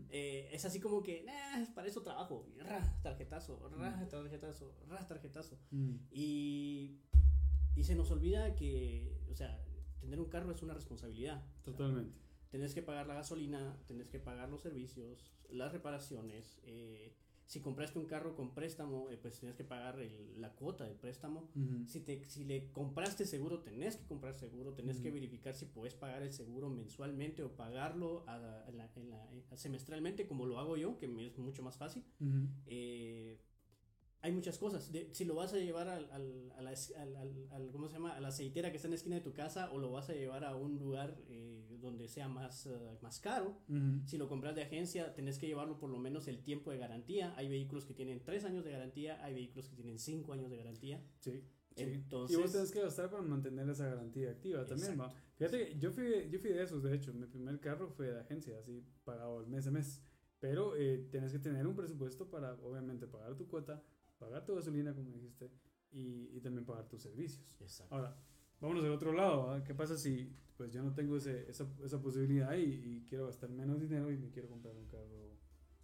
eh, 0.09 0.49
es 0.51 0.65
así 0.65 0.79
como 0.79 1.01
que, 1.01 1.25
para 1.73 1.87
eso 1.87 2.03
trabajo, 2.03 2.47
ra, 2.57 2.81
tarjetazo, 3.01 3.69
ra, 3.69 4.07
tarjetazo, 4.07 4.75
ra, 4.87 5.07
tarjetazo. 5.07 5.57
Y, 6.11 6.99
y 7.75 7.83
se 7.83 7.95
nos 7.95 8.11
olvida 8.11 8.55
que, 8.55 9.17
o 9.31 9.35
sea, 9.35 9.63
tener 9.99 10.19
un 10.19 10.29
carro 10.29 10.51
es 10.51 10.61
una 10.61 10.73
responsabilidad. 10.73 11.43
Totalmente 11.63 12.30
tenés 12.51 12.73
que 12.73 12.83
pagar 12.83 13.07
la 13.07 13.15
gasolina, 13.15 13.77
tenés 13.87 14.09
que 14.09 14.19
pagar 14.19 14.49
los 14.49 14.61
servicios, 14.61 15.31
las 15.49 15.71
reparaciones. 15.71 16.59
Eh, 16.63 17.15
si 17.45 17.59
compraste 17.59 17.99
un 17.99 18.05
carro 18.05 18.35
con 18.35 18.53
préstamo, 18.53 19.09
eh, 19.09 19.17
pues 19.21 19.39
tienes 19.39 19.57
que 19.57 19.63
pagar 19.63 19.97
la 20.37 20.53
cuota 20.53 20.85
del 20.85 20.95
préstamo. 20.95 21.49
si, 21.85 22.01
te, 22.01 22.23
si 22.29 22.45
le 22.45 22.71
compraste 22.71 23.25
seguro, 23.25 23.59
tenés 23.59 23.97
que 23.97 24.05
comprar 24.05 24.35
seguro, 24.35 24.73
tenés 24.73 25.01
que 25.01 25.11
verificar 25.11 25.53
si 25.53 25.65
puedes 25.65 25.95
pagar 25.95 26.21
el 26.21 26.31
seguro 26.31 26.69
mensualmente 26.69 27.43
o 27.43 27.51
pagarlo 27.55 28.23
a, 28.27 28.65
semestralmente, 29.55 30.27
como 30.27 30.45
lo 30.45 30.59
hago 30.59 30.77
yo, 30.77 30.97
que 30.97 31.07
me 31.07 31.27
es 31.27 31.37
mucho 31.39 31.63
más 31.63 31.77
fácil 31.77 32.03
hay 34.21 34.31
muchas 34.31 34.57
cosas. 34.57 34.91
si 35.11 35.25
lo 35.25 35.35
vas 35.35 35.53
a 35.53 35.57
llevar 35.57 35.87
al, 35.87 36.09
al, 36.11 36.53
a 36.57 36.61
la, 36.61 37.21
al, 37.51 37.71
¿cómo 37.71 37.87
se 37.87 37.93
llama? 37.93 38.15
a 38.15 38.19
la 38.19 38.27
aceitera 38.27 38.69
que 38.69 38.77
está 38.77 38.87
en 38.87 38.91
la 38.91 38.97
esquina 38.97 39.15
de 39.15 39.21
tu 39.21 39.33
casa 39.33 39.71
o 39.71 39.79
lo 39.79 39.91
vas 39.91 40.09
a 40.09 40.13
llevar 40.13 40.45
a 40.45 40.55
un 40.55 40.77
lugar 40.77 41.17
eh, 41.27 41.77
donde 41.81 42.07
sea 42.07 42.27
más, 42.27 42.67
eh, 42.67 42.97
más 43.01 43.19
caro. 43.19 43.57
Si 44.05 44.17
lo 44.17 44.27
compras 44.27 44.55
de 44.55 44.61
agencia, 44.61 45.13
tenés 45.15 45.39
que 45.39 45.47
llevarlo 45.47 45.79
por 45.79 45.89
lo 45.89 45.97
menos 45.97 46.27
el 46.27 46.43
tiempo 46.43 46.71
de 46.71 46.77
garantía. 46.77 47.33
Hay 47.35 47.49
vehículos 47.49 47.85
que 47.85 47.93
tienen 47.93 48.23
3 48.23 48.45
años 48.45 48.63
de 48.63 48.71
garantía, 48.71 49.23
hay 49.23 49.33
vehículos 49.33 49.67
que 49.67 49.75
tienen 49.75 49.97
5 49.97 50.33
años 50.33 50.51
de 50.51 50.57
garantía. 50.57 51.03
Sí. 51.19 51.43
Entonces, 51.75 52.37
y 52.37 52.41
vos 52.41 52.51
tenés 52.51 52.71
que 52.71 52.81
gastar 52.81 53.09
para 53.09 53.23
mantener 53.23 53.67
esa 53.69 53.87
garantía 53.87 54.29
activa 54.29 54.65
también, 54.65 54.99
¿va? 54.99 55.11
Fíjate, 55.37 55.77
yo 55.79 55.91
fui, 55.91 56.29
yo 56.29 56.37
fui 56.37 56.51
de 56.51 56.61
esos, 56.61 56.83
de 56.83 56.93
hecho, 56.93 57.13
mi 57.13 57.25
primer 57.25 57.59
carro 57.59 57.89
fue 57.89 58.11
de 58.11 58.19
agencia, 58.19 58.59
así 58.59 58.83
pagado 59.05 59.39
el 59.39 59.47
mes 59.47 59.65
a 59.67 59.71
mes. 59.71 60.01
Pero 60.39 60.75
eh, 60.75 61.07
tienes 61.11 61.31
que 61.31 61.39
tener 61.39 61.65
un 61.67 61.75
presupuesto 61.75 62.29
para, 62.29 62.53
obviamente, 62.55 63.07
pagar 63.07 63.35
tu 63.35 63.47
cuota, 63.47 63.81
pagar 64.21 64.45
tu 64.45 64.53
gasolina, 64.53 64.93
como 64.93 65.11
dijiste, 65.11 65.51
y, 65.91 66.29
y 66.37 66.39
también 66.41 66.63
pagar 66.63 66.87
tus 66.87 67.01
servicios. 67.01 67.57
Exacto. 67.59 67.93
Ahora, 67.95 68.15
vámonos 68.59 68.83
al 68.85 68.91
otro 68.91 69.11
lado. 69.13 69.63
¿Qué 69.63 69.73
pasa 69.73 69.97
si 69.97 70.31
pues 70.55 70.71
yo 70.71 70.83
no 70.83 70.93
tengo 70.93 71.17
ese, 71.17 71.49
esa, 71.49 71.65
esa 71.83 71.99
posibilidad 71.99 72.55
y, 72.55 72.61
y 72.61 73.05
quiero 73.09 73.25
gastar 73.25 73.49
menos 73.49 73.79
dinero 73.79 74.11
y 74.11 74.17
me 74.17 74.29
quiero 74.29 74.47
comprar 74.47 74.75
un 74.77 74.85
carro 74.85 75.39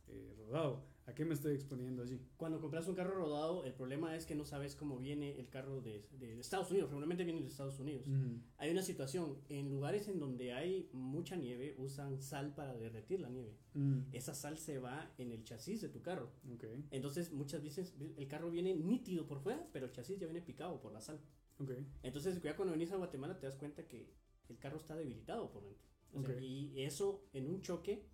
eh, 0.08 0.36
rodado? 0.38 0.86
¿A 1.08 1.16
qué 1.16 1.24
me 1.24 1.34
estoy 1.34 1.56
exponiendo 1.56 2.04
allí? 2.04 2.22
Cuando 2.36 2.60
compras 2.60 2.86
un 2.90 2.94
carro 2.94 3.16
rodado, 3.16 3.64
el 3.64 3.74
problema 3.74 4.14
es 4.18 4.26
que 4.26 4.36
no 4.36 4.44
sabes 4.44 4.76
cómo 4.76 4.98
viene 5.00 5.40
el 5.40 5.48
carro 5.48 5.80
de, 5.82 6.06
de- 6.20 6.38
Estados 6.38 6.70
Unidos. 6.70 6.90
Regularmente 6.90 7.24
viene 7.24 7.40
de 7.42 7.48
Estados 7.48 7.80
Unidos. 7.80 8.06
Ujú. 8.08 8.42
Hay 8.58 8.72
una 8.72 8.84
situación, 8.84 9.38
en 9.48 9.70
lugares 9.70 10.10
en 10.10 10.20
donde 10.20 10.52
hay 10.52 10.90
mucha 10.92 11.38
nieve, 11.38 11.76
usan 11.78 12.22
sal 12.22 12.54
para 12.54 12.76
derretir 12.78 13.22
la 13.22 13.30
nieve. 13.30 13.56
Mm, 13.74 14.00
Esa 14.12 14.34
sal 14.36 14.58
se 14.58 14.80
va 14.80 15.10
en 15.18 15.32
el 15.32 15.46
chasis 15.46 15.80
de 15.80 15.88
tu 15.88 16.02
carro. 16.02 16.30
ok, 16.54 16.66
Entonces, 16.92 17.32
muchas 17.32 17.64
veces 17.64 17.96
el 18.18 18.28
carro 18.28 18.52
viene 18.52 18.76
nítido 18.76 19.26
por 19.28 19.40
fuera, 19.40 19.66
pero 19.72 19.86
el 19.86 19.94
chasis 19.94 20.20
ya 20.20 20.28
viene 20.28 20.42
picado 20.42 20.82
por 20.82 20.92
la 20.92 21.00
sal. 21.00 21.22
ok. 21.60 21.72
Entonces, 22.04 22.42
ya 22.42 22.54
cuando 22.58 22.74
venís 22.74 22.92
a 22.92 22.98
Guatemala 22.98 23.40
te 23.40 23.46
das 23.46 23.56
cuenta 23.56 23.88
que 23.88 24.14
el 24.50 24.58
carro 24.60 24.76
está 24.78 24.94
debilitado 24.98 25.50
por 25.52 25.64
dentro. 25.64 25.88
O 26.14 26.22
sea, 26.22 26.36
Ok. 26.36 26.42
Y 26.42 26.82
eso 26.84 27.30
en 27.32 27.48
un 27.48 27.62
choque, 27.62 28.06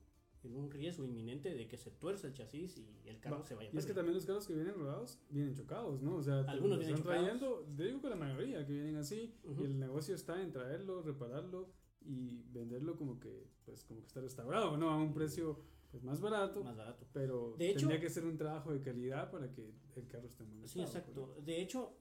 en 0.46 0.56
un 0.56 0.70
riesgo 0.72 1.04
inminente 1.06 1.54
de 1.54 1.68
que 1.68 1.78
se 1.78 1.92
tuerza 1.92 2.28
el 2.28 2.34
chasis 2.34 2.78
y 2.78 3.08
el 3.08 3.20
carro 3.20 3.44
se 3.44 3.56
vaya 3.56 3.70
Y 3.74 3.78
es 3.78 3.86
que 3.86 3.94
también 3.94 4.16
los 4.16 4.26
carros 4.26 4.46
que 4.48 4.54
vienen 4.54 4.74
rodados 4.76 5.20
vienen 5.30 5.54
chocados, 5.56 6.02
¿no? 6.02 6.16
O 6.18 6.24
sea, 6.24 6.40
Algunos 6.42 6.80
vienen 6.80 6.96
están 6.98 7.04
chocados. 7.04 7.40
trayendo, 7.40 7.66
te 7.78 7.84
digo 7.86 8.02
que 8.02 8.10
la 8.10 8.16
mayoría 8.16 8.66
que 8.66 8.74
vienen 8.74 8.98
así, 8.98 9.36
y 9.44 9.64
el 9.64 9.80
negocio 9.80 10.16
está 10.16 10.42
en 10.42 10.52
traerlo, 10.52 11.02
repararlo 11.02 11.70
y 12.02 12.44
venderlo 12.52 12.98
como 12.98 13.20
que, 13.20 13.48
pues, 13.66 13.84
como 13.86 14.02
que 14.02 14.08
está 14.08 14.20
restaurado, 14.22 14.76
¿no? 14.78 14.90
A 14.90 14.98
un 14.98 15.14
precio 15.14 15.60
pues, 15.92 16.04
más 16.04 16.20
barato, 16.20 16.64
Más 16.64 16.76
barato. 16.76 17.06
pero 17.14 17.56
De 17.58 17.70
hecho- 17.70 17.80
tendría 17.82 18.00
que 18.02 18.10
ser 18.10 18.26
un 18.26 18.36
trabajo 18.36 18.72
de 18.74 18.82
calidad 18.82 19.30
para 19.32 19.52
que 19.52 19.74
el 19.96 20.08
carro 20.08 20.28
esté 20.28 20.44
en 20.44 20.50
buen 20.50 20.68
Sí, 20.68 20.82
estado, 20.82 20.98
exacto. 21.00 21.42
De 21.46 21.62
hecho, 21.62 21.96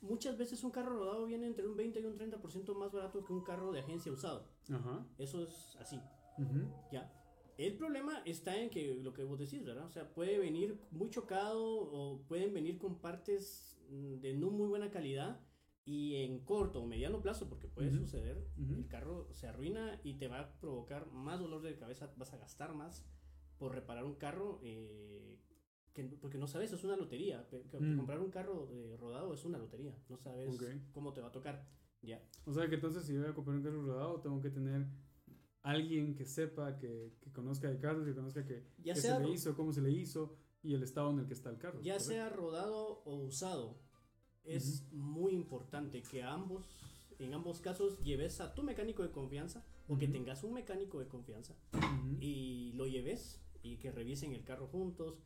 muchas 0.00 0.36
veces 0.36 0.64
un 0.64 0.70
carro 0.72 0.98
rodado 0.98 1.24
viene 1.26 1.46
entre 1.46 1.66
un 1.66 1.76
20 1.76 2.00
y 2.00 2.04
un 2.06 2.16
30% 2.16 2.74
más 2.74 2.90
barato 2.92 3.24
que 3.24 3.32
un 3.32 3.42
carro 3.44 3.70
de 3.72 3.78
agencia 3.80 4.10
usado. 4.12 4.48
Ajá. 4.70 5.06
Eso 5.16 5.42
es 5.44 5.76
así, 5.78 6.00
ujú, 6.38 6.68
¿ya? 6.90 7.12
El 7.60 7.74
problema 7.74 8.22
está 8.24 8.58
en 8.58 8.70
que 8.70 8.94
lo 8.94 9.12
que 9.12 9.22
vos 9.22 9.38
decís, 9.38 9.62
¿verdad? 9.62 9.84
O 9.84 9.90
sea, 9.90 10.14
puede 10.14 10.38
venir 10.38 10.80
muy 10.90 11.10
chocado 11.10 11.62
o 11.62 12.22
pueden 12.26 12.54
venir 12.54 12.78
con 12.78 13.02
partes 13.02 13.78
mm, 13.90 14.20
de 14.20 14.32
no 14.32 14.50
muy 14.50 14.66
buena 14.66 14.90
calidad 14.90 15.38
y 15.84 16.14
en 16.24 16.42
corto 16.46 16.80
o 16.80 16.86
mediano 16.86 17.20
plazo, 17.20 17.50
porque 17.50 17.68
puede 17.68 17.92
suceder, 17.92 18.46
el 18.56 18.86
carro 18.88 19.28
se 19.32 19.46
arruina 19.46 20.00
y 20.04 20.14
te 20.14 20.28
va 20.28 20.40
a 20.40 20.60
provocar 20.60 21.10
más 21.12 21.38
dolor 21.38 21.60
de 21.60 21.76
cabeza, 21.76 22.10
vas 22.16 22.32
a 22.32 22.38
gastar 22.38 22.74
más 22.74 23.06
por 23.58 23.74
reparar 23.74 24.04
un 24.04 24.14
carro, 24.14 24.60
eh, 24.62 25.38
que, 25.92 26.04
porque 26.04 26.38
no 26.38 26.46
sabes, 26.46 26.72
es 26.72 26.84
una 26.84 26.96
lotería. 26.96 27.46
que 27.48 27.62
Mm. 27.78 27.96
Comprar 27.96 28.20
un 28.20 28.30
carro 28.30 28.68
eh, 28.70 28.96
rodado 28.98 29.34
es 29.34 29.44
una 29.44 29.58
lotería, 29.58 29.98
no 30.08 30.16
sabes 30.16 30.58
cómo 30.92 31.12
te 31.12 31.20
va 31.20 31.28
a 31.28 31.32
tocar. 31.32 31.66
Ya. 32.00 32.22
O 32.46 32.52
sea 32.54 32.68
que 32.68 32.76
entonces 32.76 33.04
si 33.04 33.18
voy 33.18 33.26
a 33.26 33.34
comprar 33.34 33.56
un 33.56 33.62
carro 33.62 33.82
rodado, 33.82 34.20
tengo 34.20 34.40
que 34.40 34.48
tener 34.48 34.86
alguien 35.62 36.14
que 36.14 36.24
sepa, 36.26 36.76
que, 36.78 37.12
que 37.20 37.30
conozca 37.32 37.68
de 37.70 37.78
carros, 37.78 38.04
que 38.06 38.14
conozca 38.14 38.44
que, 38.46 38.64
Ya 38.82 38.94
sea 38.94 39.16
se 39.16 39.22
le 39.22 39.30
hizo, 39.30 39.54
cómo 39.56 39.72
se 39.72 39.80
le 39.82 39.90
hizo 39.90 40.36
y 40.62 40.74
el 40.74 40.82
estado 40.82 41.10
en 41.10 41.18
el 41.20 41.26
que 41.26 41.34
está 41.34 41.50
el 41.50 41.58
carro. 41.58 41.80
Ya 41.82 41.98
sea 42.00 42.28
rodado 42.30 43.02
o 43.04 43.16
usado, 43.16 43.78
es 44.44 44.90
muy 44.92 45.32
importante 45.32 46.02
que 46.02 46.22
ambos, 46.22 46.66
en 47.18 47.34
ambos 47.34 47.60
casos, 47.60 47.98
lleves 48.02 48.40
a 48.40 48.54
tu 48.54 48.62
mecánico 48.62 49.02
de 49.02 49.10
confianza 49.10 49.64
o 49.88 49.98
que 49.98 50.06
tengas 50.08 50.42
un 50.44 50.54
mecánico 50.54 50.98
de 51.00 51.08
confianza 51.08 51.54
y 52.20 52.72
lo 52.74 52.86
lleves 52.86 53.40
y 53.62 53.76
que 53.76 53.90
revisen 53.92 54.32
el 54.32 54.44
carro 54.44 54.66
juntos. 54.68 55.18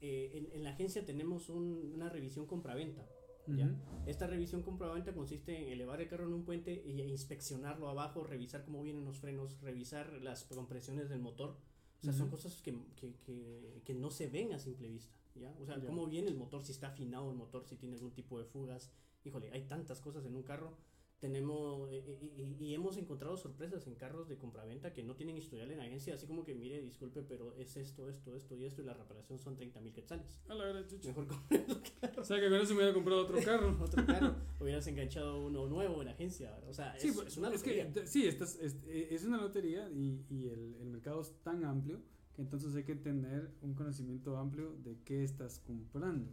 Eh, 0.00 0.32
en, 0.34 0.52
en 0.52 0.64
la 0.64 0.70
agencia 0.70 1.04
tenemos 1.04 1.48
un- 1.48 1.92
una 1.94 2.08
revisión 2.08 2.46
compraventa. 2.46 3.06
¿Ya? 3.48 3.70
Esta 4.06 4.26
revisión 4.26 4.62
compraventa 4.62 5.12
consiste 5.12 5.56
en 5.56 5.68
elevar 5.72 6.00
el 6.00 6.08
carro 6.08 6.26
en 6.26 6.32
un 6.34 6.44
puente 6.44 6.82
e 6.86 7.06
inspeccionarlo 7.08 7.88
abajo, 7.88 8.24
revisar 8.24 8.64
cómo 8.64 8.82
vienen 8.82 9.04
los 9.04 9.18
frenos, 9.18 9.60
revisar 9.60 10.12
las 10.22 10.44
compresiones 10.44 11.08
del 11.08 11.20
motor. 11.20 11.56
O 12.00 12.04
sea, 12.04 12.12
son 12.12 12.28
Ujú. 12.28 12.36
cosas 12.36 12.60
que, 12.62 12.76
que, 12.96 13.14
que, 13.24 13.82
que 13.84 13.94
no 13.94 14.10
se 14.10 14.28
ven 14.28 14.52
a 14.52 14.58
simple 14.58 14.88
vista. 14.88 15.14
¿ya? 15.34 15.54
O 15.60 15.66
sea, 15.66 15.80
cómo 15.84 16.06
viene 16.06 16.28
el 16.28 16.36
motor, 16.36 16.62
si 16.64 16.72
está 16.72 16.88
afinado 16.88 17.30
el 17.30 17.36
motor, 17.36 17.64
si 17.66 17.76
tiene 17.76 17.94
algún 17.94 18.12
tipo 18.12 18.38
de 18.38 18.44
fugas. 18.44 18.90
Híjole, 19.24 19.50
hay 19.52 19.62
tantas 19.66 20.00
cosas 20.00 20.24
en 20.24 20.36
un 20.36 20.42
carro. 20.42 20.76
Tenemos 21.18 21.88
eh, 21.90 22.04
eh, 22.06 22.54
y, 22.60 22.64
y 22.66 22.74
hemos 22.74 22.98
encontrado 22.98 23.36
sorpresas 23.38 23.86
en 23.86 23.94
carros 23.94 24.28
de 24.28 24.36
compraventa 24.36 24.92
que 24.92 25.02
no 25.02 25.14
tienen 25.16 25.38
historial 25.38 25.70
en 25.70 25.80
agencia, 25.80 26.14
así 26.14 26.26
como 26.26 26.44
que 26.44 26.54
mire, 26.54 26.82
disculpe, 26.82 27.22
pero 27.22 27.54
es 27.54 27.76
esto, 27.78 28.08
esto, 28.10 28.34
esto 28.36 28.54
y 28.54 28.64
esto, 28.64 28.82
y 28.82 28.84
la 28.84 28.92
reparación 28.92 29.38
son 29.38 29.56
30 29.56 29.80
mil 29.80 29.94
quetzales. 29.94 30.38
A 30.48 30.54
la 30.54 30.64
verdad, 30.66 30.86
chucha. 30.86 31.08
Mejor 31.08 31.26
compre 31.26 31.64
otro 31.68 32.20
O 32.20 32.24
sea 32.24 32.38
que 32.38 32.48
con 32.50 32.58
eso 32.60 32.72
me 32.74 32.80
hubiera 32.80 32.92
comprado 32.92 33.22
otro 33.22 33.38
carro. 33.42 33.76
otro 33.82 34.04
carro, 34.04 34.36
hubieras 34.60 34.86
enganchado 34.88 35.46
uno 35.46 35.66
nuevo 35.66 36.02
en 36.02 36.08
agencia. 36.08 36.54
O 36.68 36.74
sea, 36.74 36.94
es, 36.96 37.02
Sí, 37.02 37.12
pues, 37.14 37.28
es 37.28 37.36
una 37.38 37.50
es 37.52 37.62
que 37.62 37.82
lotería. 37.84 38.06
sí, 38.06 38.26
estás- 38.26 38.56
es, 38.60 38.76
eh, 38.86 39.08
es 39.10 39.24
una 39.24 39.38
lotería 39.38 39.88
y, 39.90 40.22
y 40.28 40.48
el, 40.48 40.76
el 40.80 40.88
mercado 40.88 41.22
es 41.22 41.32
tan 41.42 41.64
amplio 41.64 41.98
que 42.34 42.42
entonces 42.42 42.74
hay 42.74 42.84
que 42.84 42.94
tener 42.94 43.50
un 43.62 43.72
conocimiento 43.72 44.36
amplio 44.36 44.76
de 44.84 44.98
qué 45.02 45.24
estás 45.24 45.60
comprando, 45.60 46.30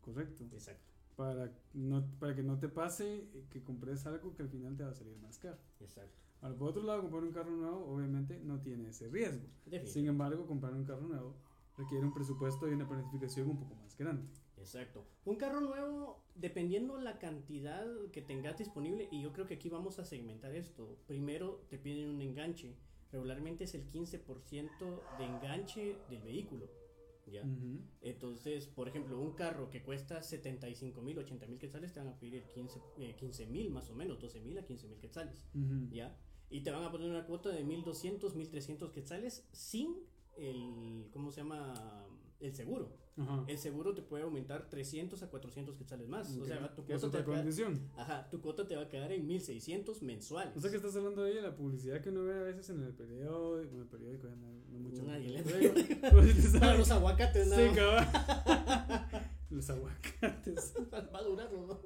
¿correcto? 0.00 0.44
Exacto, 0.52 0.91
Para, 1.16 1.52
no, 1.74 2.04
para 2.18 2.34
que 2.34 2.42
no 2.42 2.58
te 2.58 2.68
pase 2.68 3.28
que 3.50 3.62
compres 3.62 4.06
algo 4.06 4.34
que 4.34 4.42
al 4.42 4.48
final 4.48 4.76
te 4.76 4.84
va 4.84 4.90
a 4.90 4.94
salir 4.94 5.16
más 5.18 5.38
caro. 5.38 5.58
exacto. 5.80 6.18
Ahora, 6.40 6.56
por 6.56 6.68
otro 6.70 6.82
lado, 6.82 7.02
comprar 7.02 7.22
un 7.22 7.32
carro 7.32 7.50
nuevo 7.52 7.86
obviamente 7.86 8.40
no 8.40 8.60
tiene 8.60 8.88
ese 8.88 9.08
riesgo. 9.08 9.46
Sin 9.84 10.08
embargo, 10.08 10.46
comprar 10.46 10.74
un 10.74 10.84
carro 10.84 11.02
nuevo 11.02 11.36
requiere 11.76 12.04
un 12.04 12.12
presupuesto 12.12 12.68
y 12.68 12.72
una 12.72 12.88
planificación 12.88 13.48
un 13.50 13.58
poco 13.58 13.74
más 13.76 13.96
grande. 13.96 14.26
Exacto. 14.58 15.04
Un 15.24 15.36
carro 15.36 15.60
nuevo, 15.60 16.22
dependiendo 16.34 16.98
la 16.98 17.18
cantidad 17.18 17.86
que 18.12 18.22
tengas 18.22 18.58
disponible, 18.58 19.08
y 19.10 19.22
yo 19.22 19.32
creo 19.32 19.46
que 19.46 19.54
aquí 19.54 19.68
vamos 19.68 19.98
a 19.98 20.04
segmentar 20.04 20.54
esto. 20.54 20.98
Primero 21.06 21.64
te 21.68 21.78
piden 21.78 22.10
un 22.10 22.20
enganche. 22.20 22.76
Regularmente 23.10 23.64
es 23.64 23.74
el 23.74 23.90
15% 23.90 25.18
de 25.18 25.24
enganche 25.24 25.96
del 26.08 26.22
vehículo. 26.22 26.66
¿Ya? 27.30 27.42
Ujú. 27.42 27.80
Entonces, 28.00 28.66
por 28.66 28.88
ejemplo, 28.88 29.20
un 29.20 29.32
carro 29.32 29.70
que 29.70 29.82
cuesta 29.82 30.22
75 30.22 31.02
mil, 31.02 31.18
80 31.18 31.46
mil 31.46 31.58
quetzales, 31.58 31.92
te 31.92 32.00
van 32.00 32.08
a 32.08 32.18
pedir 32.18 32.36
el 32.36 33.14
15 33.16 33.46
mil 33.46 33.70
más 33.70 33.90
o 33.90 33.94
menos, 33.94 34.20
12 34.20 34.40
mil 34.40 34.58
a 34.58 34.64
15 34.64 34.88
mil 34.88 34.98
quetzales. 34.98 35.44
Ujú. 35.54 35.88
¿ya? 35.92 36.16
Y 36.50 36.60
te 36.62 36.70
van 36.70 36.84
a 36.84 36.90
poner 36.90 37.10
una 37.10 37.24
cuota 37.26 37.48
de 37.48 37.64
1200, 37.64 38.34
1300 38.34 38.90
quetzales 38.90 39.48
sin 39.52 39.96
el, 40.36 41.08
¿cómo 41.12 41.30
se 41.30 41.40
llama? 41.40 41.91
El 42.42 42.54
seguro. 42.54 42.92
Ajá. 43.16 43.44
El 43.46 43.58
seguro 43.58 43.94
te 43.94 44.02
puede 44.02 44.24
aumentar 44.24 44.68
300 44.68 45.22
a 45.22 45.30
400 45.30 45.76
quetzales 45.76 46.08
más. 46.08 46.34
O 46.36 46.44
sea, 46.44 46.74
tu 46.74 46.84
cuota, 46.84 47.10
te 47.10 47.22
va 47.22 47.38
a 47.38 47.44
quedar, 47.44 47.72
ajá, 47.96 48.30
tu 48.30 48.40
cuota 48.40 48.66
te 48.66 48.74
va 48.74 48.82
a 48.82 48.88
quedar 48.88 49.12
en 49.12 49.26
1600 49.26 50.02
mensuales. 50.02 50.56
O 50.56 50.60
sea 50.60 50.70
que 50.70 50.76
estás 50.78 50.96
hablando 50.96 51.22
de 51.22 51.40
la 51.40 51.54
publicidad 51.54 52.00
que 52.00 52.08
uno 52.08 52.24
ve 52.24 52.34
a 52.34 52.42
veces 52.42 52.70
en 52.70 52.82
el 52.82 52.94
periódico, 52.94 53.50
bueno, 53.50 53.82
el 53.82 53.88
periódico 53.88 54.28
ya 54.28 54.34
no, 54.36 54.46
no 54.70 54.78
mucho. 54.78 55.02
El 55.12 55.42
periódico, 55.44 56.22
sí 56.34 56.42
sabes. 56.58 56.78
los 56.78 56.90
aguacates, 56.90 57.44
Sí, 57.44 57.50
nada. 57.50 57.74
cabal. 57.74 59.28
Los 59.50 59.68
aguacates. 59.68 60.74
va 60.92 61.18
a 61.18 61.22
durar, 61.22 61.52
¿no? 61.52 61.78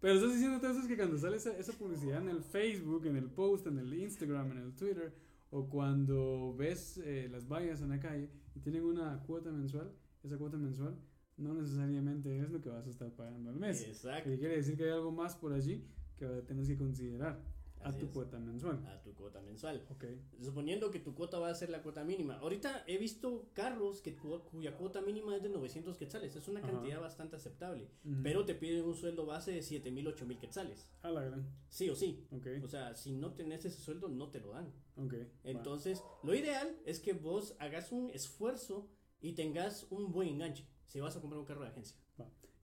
Pero 0.00 0.14
estás 0.14 0.30
diciendo 0.30 0.54
entonces 0.54 0.86
que 0.86 0.96
cuando 0.96 1.18
sale 1.18 1.36
esa, 1.36 1.56
esa 1.58 1.72
publicidad 1.72 2.22
en 2.22 2.28
el 2.28 2.44
Facebook, 2.44 3.04
en 3.06 3.16
el 3.16 3.28
post, 3.28 3.66
en 3.66 3.78
el 3.78 3.92
Instagram, 3.92 4.52
en 4.52 4.58
el 4.58 4.76
Twitter, 4.76 5.12
o 5.50 5.68
cuando 5.68 6.54
ves 6.56 6.98
eh, 7.04 7.28
las 7.30 7.48
vallas 7.48 7.80
en 7.82 7.90
la 7.90 8.00
calle 8.00 8.30
y 8.54 8.60
tienen 8.60 8.84
una 8.84 9.22
cuota 9.26 9.50
mensual, 9.50 9.92
esa 10.22 10.36
cuota 10.36 10.56
mensual 10.56 10.98
no 11.36 11.54
necesariamente 11.54 12.38
es 12.38 12.50
lo 12.50 12.60
que 12.60 12.68
vas 12.68 12.86
a 12.86 12.90
estar 12.90 13.10
pagando 13.12 13.50
al 13.50 13.56
mes. 13.56 13.82
Exacto. 13.86 14.28
Que 14.28 14.38
quiere 14.38 14.56
decir 14.56 14.76
que 14.76 14.84
hay 14.84 14.90
algo 14.90 15.12
más 15.12 15.36
por 15.36 15.52
allí 15.52 15.86
que 16.16 16.26
tienes 16.46 16.66
que 16.66 16.76
considerar 16.76 17.40
a 17.82 17.92
tu 17.96 18.06
es. 18.06 18.12
cuota 18.12 18.38
mensual. 18.38 18.84
A 18.86 19.00
tu 19.02 19.14
cuota 19.14 19.40
mensual. 19.42 19.84
Ok. 19.90 20.04
Suponiendo 20.40 20.90
que 20.90 20.98
tu 21.00 21.14
cuota 21.14 21.38
va 21.38 21.48
a 21.50 21.54
ser 21.54 21.70
la 21.70 21.82
cuota 21.82 22.04
mínima. 22.04 22.38
Ahorita 22.38 22.84
he 22.86 22.98
visto 22.98 23.48
carros 23.54 24.00
que 24.02 24.16
cu- 24.16 24.42
cuya 24.50 24.76
cuota 24.76 25.00
mínima 25.00 25.36
es 25.36 25.42
de 25.42 25.48
900 25.48 25.96
quetzales. 25.96 26.34
Es 26.36 26.48
una 26.48 26.60
Ajá. 26.60 26.70
cantidad 26.72 27.00
bastante 27.00 27.36
aceptable. 27.36 27.90
Ujú. 28.04 28.16
Pero 28.22 28.44
te 28.44 28.54
piden 28.54 28.84
un 28.84 28.94
sueldo 28.94 29.26
base 29.26 29.52
de 29.52 29.62
7000, 29.62 30.08
8000 30.08 30.38
quetzales. 30.38 30.88
A 31.02 31.10
la 31.10 31.22
gran. 31.24 31.46
Sí 31.68 31.88
o 31.90 31.94
sí. 31.96 32.26
Ok. 32.30 32.46
O 32.64 32.68
sea, 32.68 32.94
si 32.94 33.12
no 33.12 33.32
tenés 33.34 33.64
ese 33.64 33.80
sueldo, 33.80 34.08
no 34.08 34.30
te 34.30 34.40
lo 34.40 34.50
dan. 34.52 34.72
Ok. 34.96 35.14
Entonces, 35.44 36.02
lo 36.22 36.34
ideal 36.34 36.76
es 36.84 37.00
que 37.00 37.12
vos 37.12 37.54
hagas 37.58 37.92
un 37.92 38.10
esfuerzo 38.10 38.88
y 39.20 39.32
tengas 39.32 39.86
un 39.90 40.12
buen 40.12 40.28
enganche 40.28 40.64
si 40.86 41.00
vas 41.00 41.16
a 41.16 41.20
comprar 41.20 41.38
un 41.40 41.46
carro 41.46 41.62
de 41.62 41.68
agencia. 41.68 41.96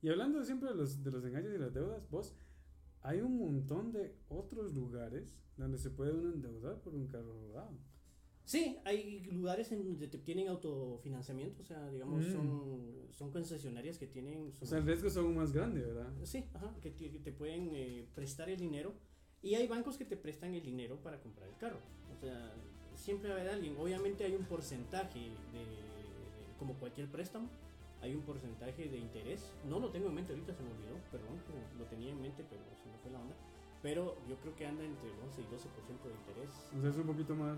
Y 0.02 0.10
hablando 0.10 0.44
siempre 0.44 0.70
de 0.70 0.76
los, 0.76 1.04
de 1.04 1.10
los 1.12 1.26
engaños 1.26 1.52
y 1.56 1.58
las 1.58 1.74
deudas, 1.74 2.08
vos, 2.12 2.36
hay 3.06 3.22
un 3.22 3.38
montón 3.38 3.92
de 3.92 4.16
otros 4.30 4.74
lugares 4.74 5.36
donde 5.58 5.78
se 5.78 5.90
puede 5.90 6.12
uno 6.14 6.34
endeudar 6.34 6.82
por 6.82 6.94
un 6.94 7.08
carro 7.08 7.34
rodado. 7.48 7.78
Sí, 8.44 8.78
hay 8.86 9.22
lugares 9.32 9.72
en 9.72 9.84
donde 9.84 10.08
te 10.08 10.20
tienen 10.20 10.48
autofinanciamiento, 10.50 11.64
o 11.64 11.66
sea, 11.66 11.90
digamos, 11.90 12.28
Mm. 12.28 12.32
son, 12.32 12.94
son 13.12 13.32
concesionarias 13.32 13.98
que 13.98 14.06
tienen... 14.06 14.52
O 14.62 14.66
sea, 14.66 14.78
el 14.78 14.86
riesgo 14.86 15.08
es 15.08 15.18
aún 15.18 15.36
más 15.36 15.52
grande, 15.52 15.82
¿verdad? 15.82 16.14
Sí, 16.24 16.46
ajá, 16.54 16.76
que 16.82 16.92
te, 16.92 17.10
que 17.10 17.20
te 17.20 17.32
pueden 17.32 17.70
eh, 17.74 18.06
prestar 18.14 18.50
el 18.50 18.60
dinero. 18.60 18.94
Y 19.42 19.56
hay 19.56 19.68
bancos 19.68 19.98
que 19.98 20.06
te 20.06 20.16
prestan 20.18 20.54
el 20.54 20.64
dinero 20.64 20.98
para 21.02 21.20
comprar 21.22 21.48
el 21.50 21.56
carro. 21.58 21.80
O 22.16 22.20
sea, 22.20 22.54
siempre 22.96 23.30
va 23.30 23.38
a 23.38 23.40
haber 23.42 23.54
alguien. 23.54 23.78
Obviamente 23.78 24.24
hay 24.26 24.36
un 24.36 24.46
porcentaje 24.46 25.20
de, 25.20 25.66
como 26.60 26.76
cualquier 26.76 27.10
préstamo, 27.10 27.50
hay 28.06 28.16
un 28.16 28.22
porcentaje 28.22 28.88
de 28.88 28.98
interés. 28.98 29.52
No 29.68 29.80
lo 29.80 29.90
tengo 29.90 30.08
en 30.10 30.16
mente 30.16 30.32
ahorita, 30.34 30.54
se 30.54 30.64
me 30.64 30.72
olvidó, 30.72 30.96
perdón, 31.12 31.38
lo 31.78 31.86
tenía 31.86 32.12
en 32.12 32.22
mente, 32.22 32.46
pero 32.50 32.62
se 32.82 32.90
me 32.90 32.98
fue 33.00 33.12
la 33.12 33.20
onda. 33.20 33.36
pero 33.82 34.16
yo 34.28 34.36
creo 34.38 34.56
que 34.56 34.66
anda 34.66 34.84
entre 34.84 35.10
el 35.12 35.20
11 35.20 35.42
y 35.42 35.46
12% 35.46 36.08
de 36.10 36.16
interés. 36.16 36.50
O 36.76 36.82
sea, 36.82 36.90
es 36.90 36.96
un 36.98 37.06
poquito 37.06 37.36
más 37.36 37.58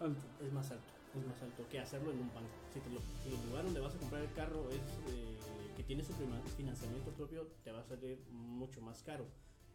alto. 0.00 0.20
Es 0.40 0.52
más 0.52 0.70
alto, 0.70 0.92
es 1.18 1.26
más 1.26 1.42
alto 1.42 1.66
que 1.68 1.80
hacerlo 1.80 2.12
en 2.12 2.18
un 2.20 2.28
banco. 2.34 2.50
Si, 2.72 2.78
te 2.80 2.90
lo- 2.90 3.00
si 3.22 3.28
el 3.34 3.48
lugar 3.48 3.64
donde 3.64 3.80
vas 3.80 3.94
a 3.94 3.98
comprar 3.98 4.22
el 4.22 4.32
carro 4.34 4.68
es 4.70 4.76
eh, 5.10 5.36
que 5.76 5.82
tiene 5.82 6.04
su 6.04 6.12
financiamiento 6.56 7.10
propio, 7.12 7.46
te 7.64 7.72
va 7.72 7.80
a 7.80 7.84
salir 7.84 8.20
mucho 8.30 8.80
más 8.82 9.02
caro. 9.02 9.26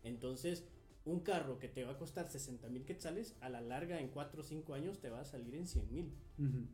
Entonces, 0.04 0.64
un 1.08 1.22
carro 1.22 1.58
que 1.58 1.68
te 1.70 1.84
va 1.84 1.94
a 1.94 1.98
costar 1.98 2.30
60 2.30 2.70
mil 2.70 2.84
quetzales, 2.84 3.36
a 3.42 3.50
la 3.50 3.62
larga 3.62 4.00
en 4.00 4.10
4 4.10 4.42
o 4.42 4.44
5 4.44 4.74
años 4.74 5.00
te 5.00 5.10
va 5.10 5.22
a 5.22 5.26
salir 5.26 5.56
en 5.56 5.68
100 5.68 5.92
mil. 5.92 6.12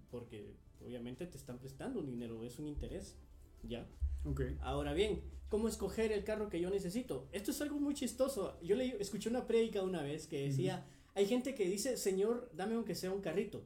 Porque 0.10 0.56
obviamente 0.84 1.26
te 1.28 1.38
están 1.38 1.60
prestando 1.60 2.00
un 2.00 2.08
dinero, 2.08 2.44
es 2.44 2.60
un 2.60 2.68
interés. 2.68 3.18
¿Ya? 3.64 3.88
Ok. 4.26 4.42
Ahora 4.62 4.94
bien, 4.94 5.22
¿cómo 5.50 5.68
escoger 5.68 6.12
el 6.12 6.24
carro 6.24 6.50
que 6.50 6.60
yo 6.60 6.70
necesito? 6.70 7.30
Esto 7.32 7.52
es 7.52 7.62
algo 7.62 7.80
muy 7.80 7.94
chistoso. 7.94 8.60
Yo 8.62 8.76
le 8.76 9.02
escuché 9.02 9.30
una 9.30 9.48
prédica 9.48 9.84
una 9.84 10.02
vez 10.02 10.28
que 10.28 10.46
decía, 10.46 10.86
hay 11.14 11.28
gente 11.28 11.56
que 11.56 11.68
dice, 11.68 11.96
Señor, 11.96 12.50
dame 12.54 12.76
aunque 12.76 12.96
sea 12.96 13.12
un 13.12 13.22
carrito. 13.22 13.64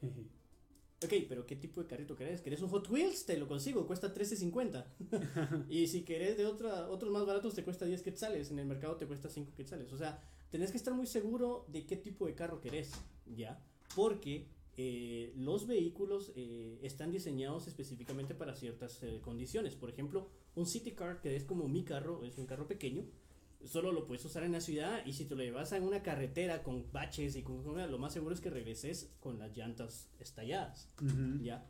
Jeje. 0.00 0.37
Ok, 1.04 1.12
pero 1.28 1.46
¿qué 1.46 1.54
tipo 1.54 1.80
de 1.80 1.86
carrito 1.86 2.16
querés? 2.16 2.40
¿Querés 2.40 2.60
un 2.60 2.70
Hot 2.70 2.90
Wheels? 2.90 3.24
Te 3.24 3.38
lo 3.38 3.46
consigo, 3.46 3.86
cuesta 3.86 4.12
13.50. 4.12 5.66
y 5.68 5.86
si 5.86 6.02
querés 6.02 6.36
de 6.36 6.44
otra, 6.44 6.88
otros 6.88 7.12
más 7.12 7.24
baratos 7.24 7.54
te 7.54 7.62
cuesta 7.62 7.84
10 7.84 8.02
quetzales, 8.02 8.50
en 8.50 8.58
el 8.58 8.66
mercado 8.66 8.96
te 8.96 9.06
cuesta 9.06 9.28
5 9.28 9.52
quetzales. 9.54 9.92
O 9.92 9.96
sea, 9.96 10.20
tenés 10.50 10.72
que 10.72 10.76
estar 10.76 10.92
muy 10.92 11.06
seguro 11.06 11.66
de 11.68 11.86
qué 11.86 11.96
tipo 11.96 12.26
de 12.26 12.34
carro 12.34 12.60
querés, 12.60 12.90
¿ya? 13.26 13.62
Porque 13.94 14.48
eh, 14.76 15.32
los 15.36 15.68
vehículos 15.68 16.32
eh, 16.34 16.80
están 16.82 17.12
diseñados 17.12 17.68
específicamente 17.68 18.34
para 18.34 18.56
ciertas 18.56 19.00
eh, 19.04 19.20
condiciones. 19.22 19.76
Por 19.76 19.90
ejemplo, 19.90 20.28
un 20.56 20.66
City 20.66 20.92
Car, 20.92 21.20
que 21.20 21.36
es 21.36 21.44
como 21.44 21.68
mi 21.68 21.84
carro, 21.84 22.24
es 22.24 22.38
un 22.38 22.46
carro 22.46 22.66
pequeño, 22.66 23.04
solo 23.64 23.92
lo 23.92 24.06
puedes 24.06 24.24
usar 24.24 24.44
en 24.44 24.52
la 24.52 24.60
ciudad 24.60 25.04
y 25.04 25.12
si 25.12 25.24
te 25.24 25.34
lo 25.34 25.42
llevas 25.42 25.72
en 25.72 25.82
una 25.82 26.02
carretera 26.02 26.62
con 26.62 26.90
baches 26.92 27.36
y 27.36 27.42
con, 27.42 27.62
con- 27.64 27.90
lo 27.90 27.98
más 27.98 28.12
seguro 28.12 28.34
es 28.34 28.40
que 28.40 28.50
regreses 28.50 29.10
con 29.20 29.38
las 29.38 29.56
llantas 29.56 30.08
estalladas, 30.20 30.88
Ujú. 31.02 31.42
¿ya? 31.42 31.66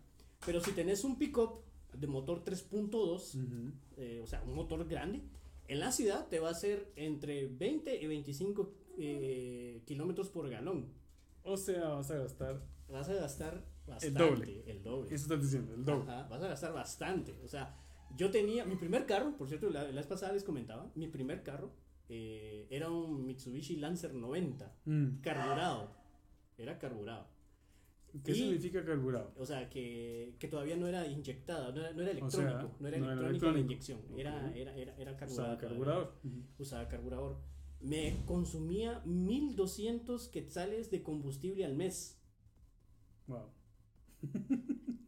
Pero 0.47 0.61
si 0.61 0.73
tenés 0.73 1.03
un 1.05 1.19
pickup 1.19 1.63
de 1.95 2.07
motor 2.07 2.45
3.2, 2.45 3.35
Ujú. 3.35 3.73
eh, 3.97 4.21
o 4.23 4.27
sea, 4.27 4.43
un 4.43 4.55
motor 4.55 4.87
grande, 4.87 5.23
en 5.67 5.81
la 5.81 5.91
ciudad 5.93 6.29
te 6.29 6.39
va 6.41 6.51
a 6.51 6.55
ser 6.55 6.93
entre 6.97 7.47
20 7.47 8.01
y 8.03 8.07
25 8.07 8.75
eh, 8.99 9.83
kilómetros 9.87 10.29
por 10.31 10.49
galón. 10.49 10.87
O 11.43 11.57
sea, 11.57 11.89
vas 11.91 12.11
a 12.11 12.17
gastar. 12.19 12.63
Vas 12.91 13.09
a 13.09 13.15
gastar 13.15 13.65
bastante. 13.87 14.19
doble. 14.19 14.63
El 14.67 14.83
doble. 14.83 15.15
Eso 15.15 15.25
estás 15.25 15.43
diciendo, 15.43 15.75
el 15.75 15.85
doble. 15.85 16.11
Ajá, 16.11 16.29
vas 16.29 16.43
a 16.43 16.49
gastar 16.49 16.73
bastante. 16.73 17.33
O 17.45 17.49
sea, 17.49 17.75
yo 18.17 18.31
tenía 18.31 18.65
mi 18.65 18.77
primer 18.77 19.07
carro, 19.07 19.37
por 19.37 19.49
cierto, 19.49 19.71
la, 19.71 19.83
la 19.85 19.93
vez 19.97 20.07
pasada 20.07 20.33
les 20.33 20.45
comentaba, 20.45 20.91
mi 20.95 21.09
primer 21.09 21.43
carro 21.43 21.73
eh, 22.09 22.67
era 22.71 22.91
un 22.91 23.27
Mitsubishi 23.27 23.77
Lancer 23.77 24.15
90, 24.15 24.75
Mm. 24.87 25.21
carburado. 25.21 25.95
Era 26.57 26.79
carburado. 26.79 27.27
¿Qué 28.25 28.33
Y- 28.33 28.35
significa 28.35 28.83
carburado? 28.85 29.35
O 29.37 29.45
sea, 29.45 29.69
que, 29.69 30.35
que 30.39 30.49
todavía 30.49 30.77
no 30.77 30.87
era 30.87 31.07
inyectada, 31.07 31.71
no 31.73 31.81
era, 31.81 31.93
no 31.93 32.03
era 32.03 32.25
O 32.25 32.31
sea, 32.31 32.41
electrónico, 32.41 32.77
no 32.81 32.89
era 32.89 32.99
no 32.99 33.05
era 33.05 33.13
electrónica 33.13 33.23
la 33.23 33.29
electrónico. 33.29 33.61
inyección, 33.61 34.01
era, 34.19 34.53
era, 34.57 34.75
era, 34.77 34.97
era 34.97 35.13
O 35.13 35.17
carburada 35.17 35.27
sea, 35.29 35.45
todavía. 35.45 35.69
carburador. 35.69 36.15
Usaba 36.59 36.89
carburador. 36.89 37.39
Me 37.81 38.25
consumía 38.25 39.03
1200 39.05 40.29
quetzales 40.29 40.91
de 40.91 41.03
combustible 41.03 41.65
al 41.65 41.75
mes. 41.77 42.19
Wow. 43.27 43.51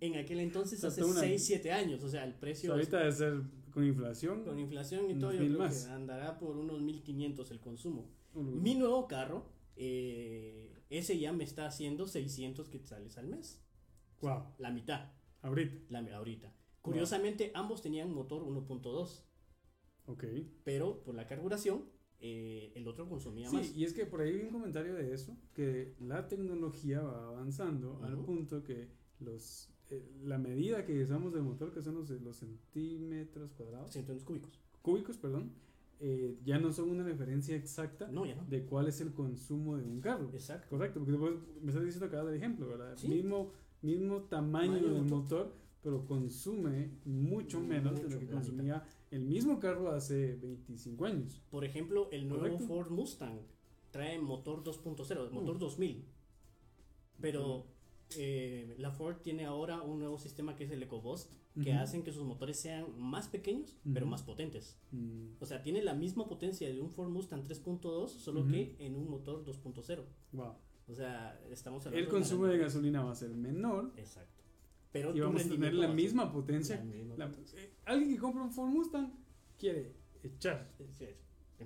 En 0.00 0.16
aquel 0.16 0.40
entonces, 0.40 0.82
hace 0.84 1.00
toda 1.02 1.12
una- 1.12 1.20
6, 1.20 1.44
7 1.44 1.72
años. 1.72 2.02
O 2.02 2.08
sea, 2.08 2.24
el 2.24 2.32
O 2.34 2.40
precio 2.40 2.68
sea, 2.68 2.74
ahorita 2.74 2.98
debe 3.00 3.12
ser 3.12 3.42
con 3.70 3.84
inflación. 3.84 4.44
con 4.44 4.58
inflación 4.58 5.10
y 5.10 5.18
todo, 5.18 5.32
yo 5.32 5.38
creo 5.40 5.58
más. 5.58 5.84
que 5.84 5.92
andará 5.92 6.38
por 6.38 6.56
unos 6.56 6.80
1500 6.80 7.50
el 7.50 7.60
consumo. 7.60 8.08
un- 8.32 8.62
Mi 8.62 8.74
nuevo 8.76 9.06
carro, 9.08 9.44
eh, 9.76 10.84
ese 10.88 11.18
ya 11.18 11.32
me 11.32 11.42
está 11.44 11.66
haciendo 11.66 12.06
600 12.06 12.68
quetzales 12.68 13.18
al 13.18 13.26
mes. 13.26 13.60
Wow. 14.20 14.54
La 14.58 14.70
mitad, 14.70 15.10
Ahorita. 15.42 15.76
la, 15.88 16.16
ahorita. 16.16 16.54
Curiosamente, 16.80 17.50
ambos 17.54 17.82
tenían 17.82 18.12
motor 18.12 18.42
1.2, 18.44 19.24
Ok. 20.06 20.24
pero 20.64 21.02
por 21.02 21.14
la 21.14 21.26
carburación, 21.26 21.84
eh, 22.20 22.72
el 22.76 22.86
otro 22.86 23.08
consumía 23.08 23.48
Sí, 23.50 23.56
más. 23.56 23.76
y 23.76 23.84
es 23.84 23.92
que 23.94 24.06
por 24.06 24.20
ahí 24.20 24.32
vi 24.32 24.42
un 24.44 24.50
comentario 24.50 24.94
de 24.94 25.12
eso, 25.12 25.36
que 25.54 25.94
la 26.00 26.28
tecnología 26.28 27.00
va 27.00 27.28
avanzando 27.28 28.00
al 28.04 28.16
punto 28.18 28.62
que 28.62 28.88
los 29.20 29.68
eh, 29.90 30.08
la 30.24 30.38
medida 30.38 30.84
que 30.84 31.02
usamos 31.02 31.32
del 31.32 31.42
motor, 31.42 31.72
que 31.72 31.82
son 31.82 31.96
los, 31.96 32.10
los 32.10 32.36
centímetros 32.36 33.52
cuadrados, 33.52 33.92
centímetros 33.92 34.24
cúbicos. 34.24 34.60
cúbicos, 34.82 35.16
perdón, 35.18 35.52
eh, 35.98 36.38
ya 36.44 36.58
no 36.58 36.72
son 36.72 36.90
una 36.90 37.02
referencia 37.04 37.54
exacta 37.56 38.08
No, 38.08 38.24
ya 38.24 38.34
no. 38.36 38.44
de 38.44 38.64
cuál 38.64 38.88
es 38.88 39.00
el 39.00 39.12
consumo 39.12 39.76
de 39.76 39.84
un 39.84 40.00
carro. 40.00 40.30
Exacto. 40.32 40.68
Correcto, 40.70 41.00
porque 41.00 41.16
vos 41.16 41.32
me 41.60 41.68
estás 41.70 41.84
diciendo 41.84 42.08
cada 42.10 42.34
ejemplo, 42.34 42.68
¿verdad? 42.68 42.96
Sí. 42.96 43.08
Mismo, 43.08 43.50
mismo 43.82 44.22
tamaño 44.22 44.74
del 44.74 45.02
motor. 45.02 45.08
motor, 45.10 45.54
pero 45.82 46.06
consume 46.06 46.90
mucho 47.04 47.60
menos 47.60 47.96
de 47.96 48.02
lo 48.04 48.08
que 48.10 48.16
mitad. 48.26 48.34
consumía 48.34 48.84
el 49.10 49.22
mismo 49.24 49.58
carro 49.58 49.90
hace 49.90 50.36
25 50.36 51.04
años. 51.04 51.42
Por 51.50 51.64
ejemplo, 51.64 52.08
el 52.12 52.28
nuevo 52.28 52.44
Correcto. 52.44 52.66
Ford 52.66 52.90
Mustang 52.90 53.40
trae 53.90 54.18
motor 54.20 54.62
2.0, 54.62 55.30
motor 55.32 55.56
Uh. 55.56 55.58
2000. 55.58 56.04
Pero 57.20 57.66
eh, 58.16 58.74
la 58.78 58.90
Ford 58.90 59.16
tiene 59.22 59.44
ahora 59.44 59.82
un 59.82 59.98
nuevo 59.98 60.18
sistema 60.18 60.56
que 60.56 60.64
es 60.64 60.70
el 60.70 60.82
EcoBoost, 60.82 61.32
que 61.62 61.70
Ujú. 61.70 61.78
hacen 61.80 62.02
que 62.02 62.12
sus 62.12 62.24
motores 62.24 62.58
sean 62.58 62.86
más 62.98 63.28
pequeños, 63.28 63.76
pero 63.92 64.06
más 64.06 64.22
potentes. 64.22 64.78
Mm, 64.92 65.34
O 65.40 65.46
sea, 65.46 65.62
tiene 65.62 65.82
la 65.82 65.94
misma 65.94 66.26
potencia 66.28 66.68
de 66.72 66.80
un 66.80 66.90
Ford 66.90 67.08
Mustang 67.10 67.42
3.2, 67.44 68.08
solo 68.08 68.46
que 68.46 68.76
en 68.78 68.94
un 68.96 69.08
motor 69.08 69.44
2.0. 69.44 70.04
wow. 70.32 70.54
O 70.88 70.94
sea, 70.94 71.40
estamos 71.50 71.86
hablando 71.86 72.04
El 72.04 72.10
consumo 72.12 72.46
de 72.46 72.58
gasolina 72.58 73.02
va 73.04 73.12
a 73.12 73.14
ser 73.14 73.30
menor 73.30 73.92
Exacto. 73.96 74.42
Pero 74.90 75.14
y 75.14 75.20
vamos 75.20 75.44
a 75.46 75.48
tener 75.48 75.72
la 75.74 75.86
misma 75.86 76.32
potencia. 76.32 76.76
la 76.76 76.82
misma 76.84 77.16
La- 77.16 77.28
potencia. 77.28 77.60
eh, 77.60 77.74
alguien 77.84 78.10
que 78.12 78.18
compra 78.18 78.42
un 78.42 78.50
Ford 78.50 78.70
Mustang 78.70 79.12
quiere 79.56 79.94
echar 80.24 80.68
Sí, 80.98 81.06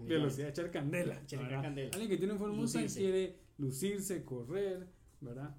velocidad, 0.06 0.48
echar 0.50 0.70
candela. 0.70 1.20
Echar 1.22 1.42
¿verdad? 1.44 1.62
candela. 1.62 1.90
Alguien 1.92 2.10
que 2.10 2.16
tiene 2.18 2.32
un 2.34 2.38
Ford 2.38 2.52
Mustang 2.52 2.82
Lucirse. 2.82 3.00
quiere 3.00 3.38
lucirse, 3.56 4.24
correr, 4.24 4.86
¿verdad? 5.22 5.56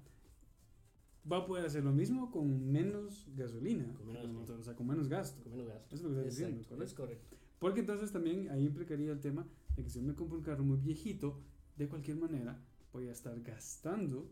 Va 1.30 1.38
a 1.38 1.46
poder 1.46 1.64
hacer 1.64 1.82
lo 1.82 1.92
mismo 1.92 2.30
con 2.30 2.70
menos 2.70 3.28
gasolina, 3.34 3.92
Con 3.94 4.06
menos 4.06 4.50
o 4.50 4.62
sea, 4.62 4.74
con 4.74 4.86
menos 4.86 5.08
gasto. 5.08 5.42
Con 5.42 5.52
menos 5.52 5.68
gasto. 5.68 5.94
Eso 5.94 5.96
es 5.96 6.02
lo 6.02 6.08
que 6.08 6.28
estás 6.28 6.34
diciendo, 6.36 6.56
Exacto, 6.58 6.74
¿correcto? 6.76 6.84
es 6.84 6.94
correcto. 6.94 7.36
Porque 7.58 7.80
entonces 7.80 8.12
también 8.12 8.48
ahí 8.50 8.64
implicaría 8.64 9.10
el 9.12 9.20
tema 9.20 9.46
de 9.76 9.82
que 9.82 9.90
si 9.90 10.00
yo 10.00 10.06
me 10.06 10.14
compro 10.14 10.38
un 10.38 10.44
carro 10.44 10.62
muy 10.62 10.78
viejito, 10.78 11.42
de 11.76 11.88
cualquier 11.88 12.16
manera 12.16 12.62
voy 12.92 13.08
a 13.08 13.12
estar 13.12 13.38
gastando 13.40 14.30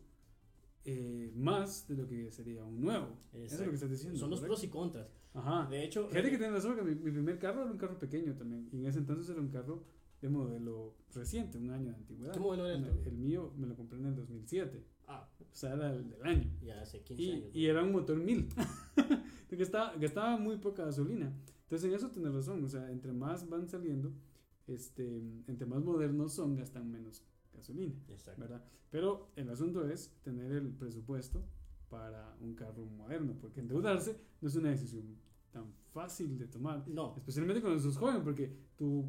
eh, 0.85 1.33
más 1.35 1.89
de 1.89 1.97
lo 1.97 2.07
que 2.07 2.31
sería 2.31 2.65
un 2.65 2.81
nuevo. 2.81 3.09
Eso 3.33 3.55
es 3.55 3.61
lo 3.61 3.69
que 3.69 3.75
estás 3.75 3.91
diciendo. 3.91 4.19
Son 4.19 4.31
los 4.31 4.41
pros 4.41 4.63
y 4.65 4.69
contras. 4.69 5.09
Ajá. 5.33 5.69
De 5.69 5.85
hecho, 5.85 6.09
Fíjate 6.09 6.31
que 6.31 6.39
tienes 6.39 6.55
razón, 6.55 6.77
que 6.77 6.83
mi, 6.83 6.95
mi 6.95 7.11
primer 7.11 7.39
carro 7.39 7.63
era 7.63 7.71
un 7.71 7.79
carro 7.79 7.99
pequeño 7.99 8.35
también. 8.35 8.69
Y 8.73 8.79
en 8.79 8.87
ese 8.87 8.99
entonces 8.99 9.29
era 9.31 9.41
un 9.41 9.49
carro 9.49 9.85
de 10.21 10.29
modelo 10.29 10.95
reciente, 11.13 11.59
un 11.59 11.71
año 11.71 11.91
de 11.91 11.97
antigüedad. 11.97 12.33
¿Qué 12.33 12.41
modelo 12.41 12.67
era 12.67 12.77
el 12.77 13.07
el 13.07 13.17
mío 13.19 13.53
me 13.57 13.67
lo 13.67 13.77
compré 13.77 13.99
en 13.99 14.07
el 14.07 14.15
2007. 14.15 14.85
Ah, 15.09 15.29
O 15.41 15.55
sea, 15.57 15.75
era 15.75 15.93
el 15.95 16.09
del 16.11 16.23
año. 16.25 16.51
ya 16.63 16.81
hace 16.81 17.03
15 17.03 17.23
Y, 17.23 17.31
años. 17.33 17.51
y 17.55 17.67
era 17.67 17.83
un 17.83 17.93
motor 17.93 18.17
1000. 18.17 18.49
que 19.49 19.63
estaba, 19.63 19.95
gastaba 19.97 20.37
muy 20.37 20.57
poca 20.57 20.85
gasolina. 20.85 21.33
Entonces 21.63 21.89
en 21.89 21.95
eso 21.95 22.11
tienes 22.11 22.35
razón. 22.35 22.65
O 22.65 22.69
sea, 22.69 22.91
entre 22.91 23.13
más 23.13 23.49
van 23.49 23.69
saliendo, 23.69 24.13
este, 24.67 25.19
entre 25.47 25.67
más 25.67 25.83
modernos 25.85 26.33
son, 26.33 26.57
gastan 26.57 26.91
menos 26.91 27.23
gasolina. 27.53 27.95
Exacto. 28.09 28.41
¿verdad? 28.41 28.65
Pero 28.91 29.31
el 29.37 29.49
asunto 29.49 29.89
es 29.89 30.13
tener 30.23 30.51
el 30.53 30.69
presupuesto 30.73 31.45
para 31.89 32.37
un 32.41 32.55
carro 32.55 32.85
moderno, 32.87 33.37
porque 33.41 33.61
endeudarse 33.61 34.17
no 34.41 34.49
es 34.49 34.57
una 34.57 34.71
decisión 34.71 35.17
tan 35.53 35.73
fácil 35.93 36.37
de 36.37 36.49
tomar, 36.49 36.89
No, 36.89 37.15
especialmente 37.17 37.61
cuando 37.63 37.79
sos 37.81 37.97
joven, 37.97 38.25
porque 38.25 38.53
tu 38.77 39.05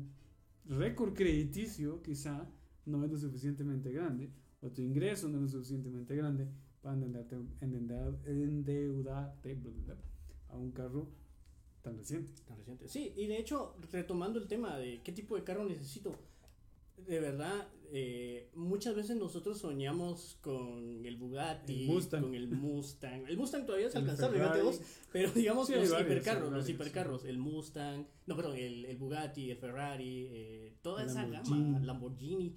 récord 0.65 1.13
crediticio 1.13 2.01
quizá 2.03 2.47
no 2.85 3.03
es 3.03 3.11
lo 3.11 3.17
suficientemente 3.17 3.91
grande, 3.91 4.29
o 4.65 4.69
tu 4.71 4.81
ingreso 4.81 5.27
no 5.29 5.37
es 5.37 5.43
lo 5.43 5.47
suficientemente 5.59 6.15
grande 6.15 6.47
para 6.81 6.95
endeudarte, 6.95 7.35
endeudar- 7.61 8.17
endeudarte 8.25 9.53
bla, 9.55 9.71
bla, 9.85 9.95
a 10.49 10.57
un 10.57 10.71
carro 10.71 11.07
tan 11.81 11.97
reciente. 11.97 12.31
tan 12.47 12.57
reciente. 12.57 12.87
Sí, 12.87 13.13
y 13.15 13.27
de 13.27 13.37
hecho, 13.37 13.75
retomando 13.91 14.39
el 14.39 14.47
tema 14.47 14.77
de 14.77 15.01
qué 15.03 15.11
tipo 15.11 15.35
de 15.35 15.43
carro 15.43 15.65
necesito, 15.65 16.15
de 17.07 17.19
verdad, 17.19 17.67
eh, 17.91 18.49
muchas 18.55 18.95
veces 18.95 19.17
nosotros 19.17 19.59
soñamos 19.59 20.37
con 20.41 21.05
el 21.05 21.17
Bugatti, 21.17 21.87
El 21.89 22.09
con 22.09 22.33
el 22.33 22.47
Mustang. 22.47 23.27
El 23.27 23.37
Mustang 23.37 23.65
todavía 23.65 23.87
es 23.87 23.95
alcanzable, 23.95 24.39
pero 25.11 25.31
digamos 25.31 25.67
Sí, 25.67 25.73
los 25.75 25.91
varios, 25.91 26.01
hipercarros, 26.11 26.37
hay 26.43 26.51
los 26.51 26.51
varios, 26.63 26.69
hipercarros, 26.69 27.25
el 27.25 27.37
Mustang, 27.37 28.05
no, 28.25 28.35
perdón, 28.35 28.55
el, 28.57 28.85
el 28.85 28.97
Bugatti, 28.97 29.51
el 29.51 29.57
Ferrari, 29.57 30.27
eh, 30.31 30.73
toda 30.81 31.03
El 31.03 31.09
esa 31.09 31.23
Lamborghini. 31.27 31.73
gama, 31.73 31.79
Lamborghini. 31.85 32.55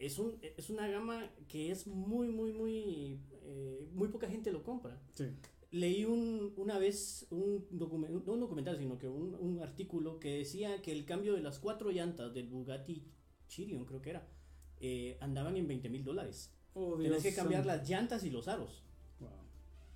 Es, 0.00 0.18
un, 0.18 0.38
es 0.56 0.70
una 0.70 0.88
gama 0.88 1.30
que 1.46 1.70
es 1.70 1.86
muy, 1.86 2.28
muy, 2.28 2.52
muy, 2.52 3.20
eh, 3.44 3.88
muy 3.92 4.08
poca 4.08 4.28
gente 4.28 4.50
lo 4.50 4.64
compra. 4.64 5.00
Sí. 5.14 5.26
Leí 5.70 6.04
un, 6.04 6.52
una 6.56 6.78
vez 6.78 7.26
un 7.30 7.64
documental, 7.70 8.22
no 8.26 8.32
un 8.32 8.40
documental, 8.40 8.76
sino 8.78 8.98
que 8.98 9.08
un, 9.08 9.36
un 9.36 9.60
artículo 9.60 10.18
que 10.18 10.38
decía 10.38 10.82
que 10.82 10.90
el 10.90 11.04
cambio 11.04 11.34
de 11.34 11.42
las 11.42 11.60
cuatro 11.60 11.90
llantas 11.90 12.34
del 12.34 12.48
Bugatti 12.48 13.04
Chirion 13.46 13.84
creo 13.84 14.00
que 14.02 14.10
era, 14.10 14.26
eh, 14.80 15.16
andaban 15.20 15.56
en 15.56 15.68
20 15.68 15.88
mil 15.90 16.02
dólares. 16.02 16.50
Oh, 16.74 16.96
Tenés 16.96 17.22
que 17.22 17.34
cambiar 17.34 17.66
las 17.66 17.88
llantas 17.88 18.24
y 18.24 18.30
los 18.30 18.48
aros. 18.48 18.82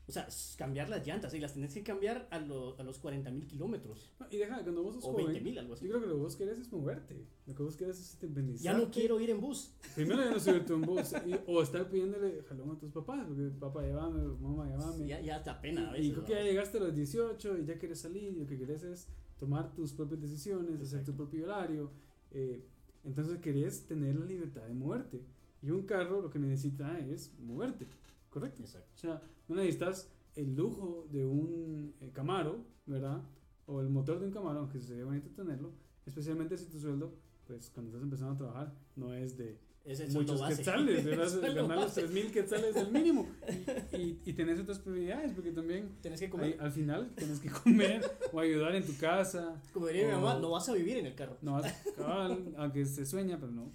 O 0.07 0.13
sea, 0.13 0.29
cambiar 0.59 0.91
las 0.91 1.07
llantas 1.07 1.33
y 1.33 1.41
las 1.41 1.55
tenés 1.55 1.73
que 1.73 1.83
cambiar 1.83 2.29
a, 2.31 2.39
lo- 2.39 2.79
a 2.79 2.83
los 2.83 2.99
40 2.99 3.31
mil 3.31 3.47
kilómetros. 3.47 4.13
No, 4.21 4.27
y 4.31 4.37
deja, 4.37 4.63
cuando 4.63 4.83
vos 4.83 4.97
sos 4.97 5.05
O 5.07 5.13
joven, 5.13 5.27
20 5.29 5.41
mil, 5.43 5.59
algo 5.59 5.73
así. 5.75 5.87
yo 5.87 5.93
creo 5.93 6.03
que 6.03 6.07
lo 6.09 6.15
que 6.17 6.21
vos 6.21 6.37
querés 6.37 6.59
es 6.59 6.71
moverte. 6.71 7.25
Lo 7.47 7.55
que 7.55 7.63
vos 7.63 7.75
querés 7.77 7.99
es 7.99 8.15
independizarte. 8.23 8.65
Ya 8.65 8.75
no 8.85 8.91
quiero 8.91 9.19
ir 9.19 9.31
en 9.31 9.41
bus. 9.41 9.73
Primero 9.95 10.23
ya 10.23 10.31
no 10.33 10.39
subirte 10.41 10.75
un 10.75 10.83
bus. 10.83 11.13
y- 11.27 11.35
o 11.47 11.63
estar 11.63 11.89
pidiéndole 11.89 12.43
jalón 12.43 12.73
a 12.73 12.79
tus 12.79 12.93
papás. 12.93 13.25
Porque 13.27 13.49
papá, 13.59 13.81
llévame, 13.83 14.23
mamá, 14.41 14.67
llévame. 14.69 15.07
Ya, 15.07 15.21
ya 15.23 15.41
da 15.41 15.59
pena 15.61 15.91
a 15.91 15.97
y 15.97 16.01
veces. 16.01 16.13
creo 16.13 16.25
que 16.27 16.33
ya 16.35 16.43
llegaste 16.43 16.77
a 16.79 16.81
los 16.83 16.95
18 16.95 17.59
y 17.59 17.65
ya 17.65 17.79
quieres 17.79 17.99
salir. 18.01 18.25
Y 18.35 18.41
lo 18.41 18.47
que 18.47 18.59
querés 18.59 18.83
es 18.83 19.09
tomar 19.39 19.73
tus 19.75 19.93
propias 19.95 20.21
decisiones, 20.21 20.69
hacer 20.75 20.79
tu 20.79 21.13
Exacto. 21.13 21.15
propio 21.17 21.45
horario. 21.45 21.91
eh, 22.31 22.63
entonces 23.05 23.39
querés 23.39 23.87
tener 23.87 24.17
la 24.17 24.27
libertad 24.27 24.63
de 24.67 24.75
moverte. 24.75 25.23
Y 25.63 25.71
un 25.71 25.87
carro 25.87 26.21
lo 26.21 26.29
que 26.31 26.39
necesita 26.39 26.99
es 26.99 27.33
moverte. 27.39 27.87
¿Correcto? 28.35 28.63
Exacto. 28.63 28.91
O 28.95 28.99
sea, 28.99 29.23
no 29.49 29.55
necesitas 29.55 30.11
el 30.35 30.55
lujo 30.57 31.07
de 31.13 31.25
un 31.25 31.95
eh, 32.01 32.11
Camaro, 32.13 32.65
¿verdad? 32.87 33.23
O 33.67 33.81
el 33.81 33.89
motor 33.89 34.19
de 34.19 34.27
un 34.27 34.33
Camaro, 34.33 34.59
aunque 34.59 34.81
sería 34.81 35.05
bonito 35.05 35.29
tenerlo, 35.31 35.71
especialmente 36.05 36.59
si 36.59 36.67
tu 36.67 36.81
sueldo, 36.81 37.15
pues 37.47 37.71
cuando 37.71 37.91
estás 37.91 38.03
empezando 38.03 38.33
a 38.35 38.37
trabajar, 38.37 38.75
no 38.97 39.15
es 39.15 39.37
de 39.37 39.57
Es 39.85 40.01
el 40.01 40.11
muchos 40.13 40.41
base. 40.41 40.57
quetzales, 40.57 41.05
Ganar 41.45 41.77
los 41.79 41.95
base. 41.95 42.09
3.000 42.09 42.31
quetzales 42.33 42.75
del 42.75 42.91
mínimo. 42.91 43.29
Y, 43.93 43.97
y, 43.97 44.23
y 44.27 44.33
tenés 44.33 44.59
otras 44.59 44.81
prioridades, 44.81 45.33
porque 45.33 45.53
también 45.53 45.91
Tenés 46.03 46.19
que 46.19 46.25
hay- 46.27 46.31
comer. 46.33 46.57
al 46.61 46.73
final 46.73 47.13
tienes 47.15 47.39
que 47.39 47.49
comer 47.51 48.03
o 48.33 48.41
ayudar 48.41 48.75
en 48.75 48.85
tu 48.85 48.97
casa. 48.99 49.63
Como 49.73 49.87
diría 49.87 50.09
mi 50.09 50.15
o- 50.15 50.21
mamá, 50.21 50.41
no 50.41 50.51
vas 50.51 50.69
a 50.69 50.73
vivir 50.73 50.97
en 50.97 51.07
el 51.07 51.15
carro. 51.15 51.37
No, 51.43 51.61
cabal, 51.97 52.53
aunque 52.59 52.85
se 52.87 53.07
sueña, 53.07 53.39
pero 53.39 53.53
no. 53.53 53.71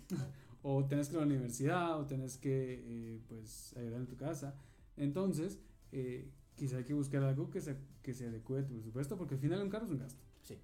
O 0.62 0.86
tenés 0.86 1.08
que 1.08 1.14
ir 1.14 1.18
a 1.20 1.22
la 1.22 1.28
universidad, 1.28 2.00
o 2.00 2.06
tenés 2.06 2.38
que, 2.38 2.84
eh, 2.86 3.22
pues, 3.28 3.76
ayudar 3.78 4.02
en 4.02 4.08
tu 4.08 4.18
casa. 4.18 4.56
Entonces, 4.98 5.60
eh, 5.92 6.30
quizá 6.56 6.78
hay 6.78 6.84
que 6.84 6.94
buscar 6.94 7.24
algo 7.24 7.50
que 7.50 7.62
se, 7.62 7.78
que 8.02 8.14
se 8.14 8.28
adecue 8.28 8.60
a 8.60 8.66
tu 8.66 8.74
presupuesto, 8.74 9.18
porque 9.18 9.36
al 9.36 9.40
final 9.42 9.62
un 9.62 9.70
carro 9.70 9.86
es 9.86 9.92
un 9.92 10.00
gasto. 10.00 10.22
Sí. 10.42 10.56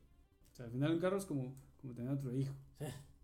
O 0.51 0.55
sea, 0.55 0.65
al 0.65 0.71
final 0.71 0.91
un 0.93 0.99
carro 0.99 1.17
es 1.17 1.25
como, 1.25 1.55
como 1.81 1.93
tener 1.93 2.11
otro 2.11 2.33
hijo. 2.35 2.53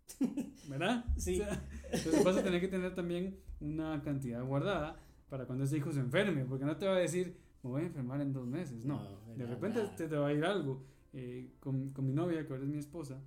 Sí. 0.07 0.33
¿Verdad? 0.69 1.05
Sí. 1.17 1.41
O 1.41 1.45
sea, 1.45 1.67
entonces 1.91 2.23
vas 2.23 2.37
a 2.37 2.43
tener 2.43 2.61
que 2.61 2.67
tener 2.67 2.93
también 2.95 3.37
una 3.59 4.01
cantidad 4.01 4.43
guardada 4.45 4.97
para 5.29 5.45
cuando 5.45 5.63
ese 5.65 5.77
hijo 5.77 5.91
se 5.91 5.99
enferme, 5.99 6.45
porque 6.45 6.65
no 6.65 6.77
te 6.77 6.85
va 6.85 6.95
a 6.95 6.99
decir, 6.99 7.37
me 7.63 7.69
voy 7.69 7.81
a 7.83 7.85
enfermar 7.85 8.21
en 8.21 8.31
dos 8.33 8.47
meses. 8.47 8.85
No, 8.85 8.97
No, 9.03 9.33
de 9.33 9.43
nada. 9.43 9.49
repente 9.55 9.81
te, 9.97 10.07
te 10.07 10.15
va 10.15 10.27
a 10.27 10.33
ir 10.33 10.43
algo. 10.45 10.83
Eh, 11.13 11.55
con, 11.59 11.89
con 11.91 12.05
mi 12.05 12.13
novia, 12.13 12.45
que 12.47 12.53
ahora 12.53 12.63
es 12.63 12.69
mi 12.69 12.77
esposa, 12.77 13.21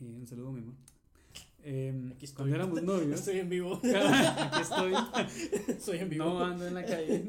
eh, 0.00 0.04
un 0.04 0.26
saludo, 0.26 0.50
mi 0.52 0.58
amor. 0.60 0.74
Eh, 1.62 2.10
Aquí 2.14 2.24
estoy. 2.26 2.36
cuando 2.50 2.54
éramos 2.56 2.82
novios, 2.84 3.18
Estoy 3.20 3.38
en 3.40 3.48
vivo. 3.48 3.74
aquí 3.82 4.62
estoy, 4.62 4.92
Estoy 5.68 5.98
en 5.98 6.10
vivo. 6.10 6.24
no 6.24 6.44
ando 6.44 6.66
en 6.66 6.74
la 6.74 6.84
calle. 6.84 7.24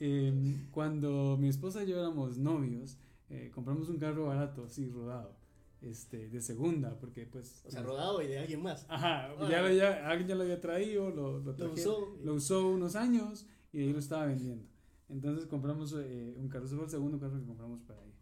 Eh, 0.00 0.56
cuando 0.70 1.36
mi 1.38 1.48
esposa 1.48 1.82
y 1.84 1.88
yo 1.88 1.98
éramos 1.98 2.38
novios, 2.38 2.98
eh, 3.30 3.50
compramos 3.54 3.88
un 3.88 3.98
carro 3.98 4.26
barato, 4.26 4.64
así 4.64 4.88
rodado, 4.88 5.36
este, 5.80 6.28
de 6.28 6.40
segunda, 6.40 6.98
porque 6.98 7.26
pues... 7.26 7.62
O 7.66 7.70
sea, 7.70 7.82
rodado 7.82 8.20
y 8.22 8.26
de 8.28 8.38
alguien 8.38 8.62
más. 8.62 8.84
Ajá, 8.88 9.30
Ah. 9.38 9.48
ya, 9.50 9.62
lo- 9.62 9.72
ya- 9.72 10.08
alguien 10.08 10.28
ya 10.28 10.34
lo 10.34 10.42
había 10.42 10.60
traído, 10.60 11.10
lo, 11.10 11.38
lo, 11.38 11.52
Lo 11.52 11.54
traje- 11.56 11.72
usó. 11.80 12.16
lo 12.22 12.34
usó 12.34 12.68
unos 12.68 12.94
años 12.96 13.46
y 13.72 13.80
ahí 13.80 13.92
lo 13.92 13.98
estaba 13.98 14.26
vendiendo. 14.26 14.64
Entonces 15.08 15.46
compramos 15.46 15.94
eh, 15.98 16.34
un 16.36 16.48
carro, 16.48 16.66
ese 16.66 16.74
fue 16.76 16.84
el 16.84 16.90
segundo 16.90 17.18
carro 17.18 17.38
que 17.38 17.46
compramos 17.46 17.80
para 17.82 18.00
ahí. 18.00 18.12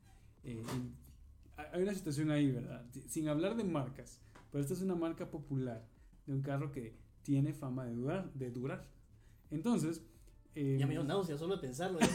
Eh, 0.45 0.63
hay 1.73 1.83
una 1.83 1.95
situación 1.95 2.31
ahí, 2.31 2.51
¿verdad? 2.51 2.85
Sin 3.09 3.29
hablar 3.29 3.57
de 3.57 3.65
marcas, 3.65 4.21
pero 4.51 4.63
esta 4.63 4.75
es 4.75 4.83
una 4.83 4.95
marca 4.95 5.31
popular 5.31 5.87
de 6.27 6.33
un 6.35 6.43
carro 6.43 6.71
que 6.73 6.97
tiene 7.23 7.53
fama 7.53 7.85
de 7.85 7.95
durar. 7.95 8.33
De 8.35 8.51
durar. 8.51 8.89
Entonces... 9.51 10.03
eh, 10.55 10.77
Ya 10.79 10.87
me 10.87 10.93
dio 10.95 11.05
náusea 11.05 11.37
solo 11.39 11.57
de 11.57 11.61
pensarlo. 11.63 11.99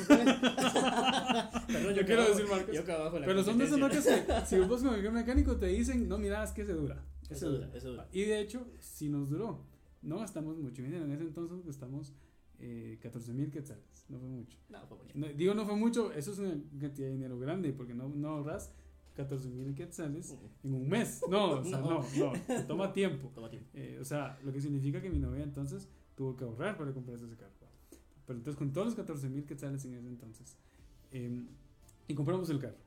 Perdón, 1.67 1.93
Yo 1.93 2.00
que 2.00 2.06
quiero 2.06 2.21
abajo- 2.24 2.38
decir 2.38 2.50
marcas. 2.52 2.76
Yo 2.76 2.93
abajo 2.95 3.19
la 3.19 3.26
pero 3.26 3.43
son 3.43 3.58
de 3.58 3.65
esas 3.65 3.80
marcas 3.80 4.06
que 4.06 4.45
si 4.48 4.60
vos 4.60 4.82
con 4.84 4.93
el 4.95 5.12
mecánico 5.12 5.58
te 5.58 5.67
dicen, 5.67 6.08
no, 6.08 6.17
mira, 6.17 6.43
es 6.43 6.52
que 6.52 6.65
se 6.65 6.74
dura. 6.74 7.04
ese 7.24 7.34
Eso 7.36 7.52
dura, 7.52 7.69
eso 7.74 7.91
dura. 7.91 8.08
Y 8.12 8.21
de 8.24 8.39
hecho, 8.39 8.67
sí 8.80 9.10
nos 9.10 9.30
duró. 9.30 9.65
No 10.02 10.19
gastamos 10.19 10.58
mucho 10.58 10.84
dinero. 10.84 11.06
En 11.06 11.12
ese 11.12 11.24
entonces 11.24 11.65
gastamos 11.65 12.13
eh, 12.60 13.00
14 13.02 13.34
mil 13.34 13.50
quetzales. 13.52 14.06
No 14.10 14.19
fue 14.19 14.30
mucho. 14.30 14.58
No, 14.69 14.86
fue 14.88 14.98
mucho. 14.98 15.12
No, 15.17 15.28
digo, 15.28 15.54
no 15.56 15.65
fue 15.65 15.76
mucho. 15.76 16.12
Eso 16.13 16.32
es 16.32 16.39
una 16.39 16.52
cantidad 16.80 17.08
de 17.08 17.13
dinero 17.13 17.39
grande 17.39 17.74
porque 17.74 17.93
no, 17.95 18.08
no 18.10 18.30
ahorras 18.30 18.71
14 19.15 19.49
mil 19.49 19.73
quetzales 19.75 20.36
en 20.63 20.73
un 20.73 20.88
mes. 20.89 21.21
No, 21.30 21.51
o 21.60 21.63
sea, 21.63 21.80
no, 21.80 22.04
No. 22.17 22.34
toma 22.67 22.91
tiempo. 22.93 23.32
Toma 23.34 23.49
tiempo. 23.49 23.69
Eh, 23.73 23.97
o 24.01 24.06
sea, 24.06 24.38
lo 24.43 24.51
que 24.51 24.62
significa 24.62 25.01
que 25.01 25.10
mi 25.10 25.19
novia 25.19 25.43
entonces 25.43 25.88
tuvo 26.15 26.36
que 26.36 26.43
ahorrar 26.43 26.78
para 26.78 26.93
comprarse 26.93 27.25
ese 27.25 27.36
carro. 27.36 27.51
Pero 28.25 28.39
entonces 28.39 28.58
con 28.58 28.73
todos 28.73 28.88
los 28.88 28.95
14 28.95 29.30
mil 29.30 29.45
quetzales 29.45 29.84
en 29.86 29.93
ese 29.95 30.08
entonces. 30.08 30.58
eh, 31.12 31.43
y 32.08 32.13
compramos 32.13 32.49
el 32.49 32.60
carro. 32.60 32.78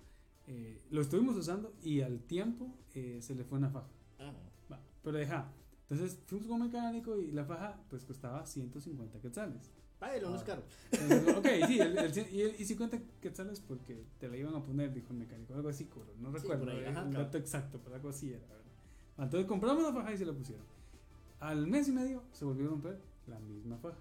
Eh, 0.46 0.80
lo 0.90 1.00
estuvimos 1.00 1.36
usando 1.36 1.74
y 1.82 2.00
al 2.00 2.20
tiempo 2.20 2.74
eh, 2.94 3.18
se 3.20 3.34
le 3.34 3.44
fue 3.44 3.58
una 3.58 3.68
faja. 3.70 3.88
Ah, 4.18 4.32
Va, 4.70 4.80
pero 5.02 5.18
deja. 5.18 5.50
Entonces 5.90 6.18
fuimos 6.26 6.46
con 6.48 6.60
un 6.60 6.66
mecánico 6.68 7.18
y 7.18 7.30
la 7.32 7.44
faja 7.44 7.80
pues 7.90 8.04
costaba 8.04 8.44
150 8.46 9.20
quetzales. 9.20 9.70
Págalo, 9.98 10.30
no 10.30 10.36
es 10.36 10.42
Ah. 10.42 10.46
caro. 10.46 10.62
Ok, 11.38 11.46
sí, 11.66 11.80
el, 11.80 11.98
el 11.98 12.18
el- 12.18 12.60
y 12.60 12.64
50 12.64 12.98
quetzales 13.20 13.60
porque 13.60 14.04
te 14.18 14.28
la 14.28 14.36
iban 14.36 14.54
a 14.54 14.64
poner, 14.64 14.92
dijo 14.92 15.08
el 15.12 15.18
mecánico, 15.18 15.54
algo 15.54 15.68
así, 15.68 15.84
cobro, 15.86 16.12
no 16.20 16.30
Sí, 16.32 16.38
recuerdo 16.38 16.64
por 16.64 16.72
ahí, 16.74 16.84
ajá, 16.84 17.00
dato 17.04 17.10
claro. 17.10 17.38
exacto, 17.38 17.80
pero 17.82 17.96
algo 17.96 18.08
así 18.10 18.30
era, 18.32 18.46
¿verdad? 18.46 18.62
Entonces 19.18 19.46
compramos 19.48 19.82
la 19.82 19.92
faja 19.92 20.12
y 20.12 20.16
se 20.18 20.24
la 20.24 20.32
pusieron. 20.32 20.64
Al 21.40 21.66
mes 21.66 21.88
y 21.88 21.92
medio 21.92 22.22
se 22.32 22.44
volvió 22.44 22.66
a 22.66 22.70
romper 22.70 22.98
la 23.26 23.38
misma 23.40 23.76
faja. 23.78 23.98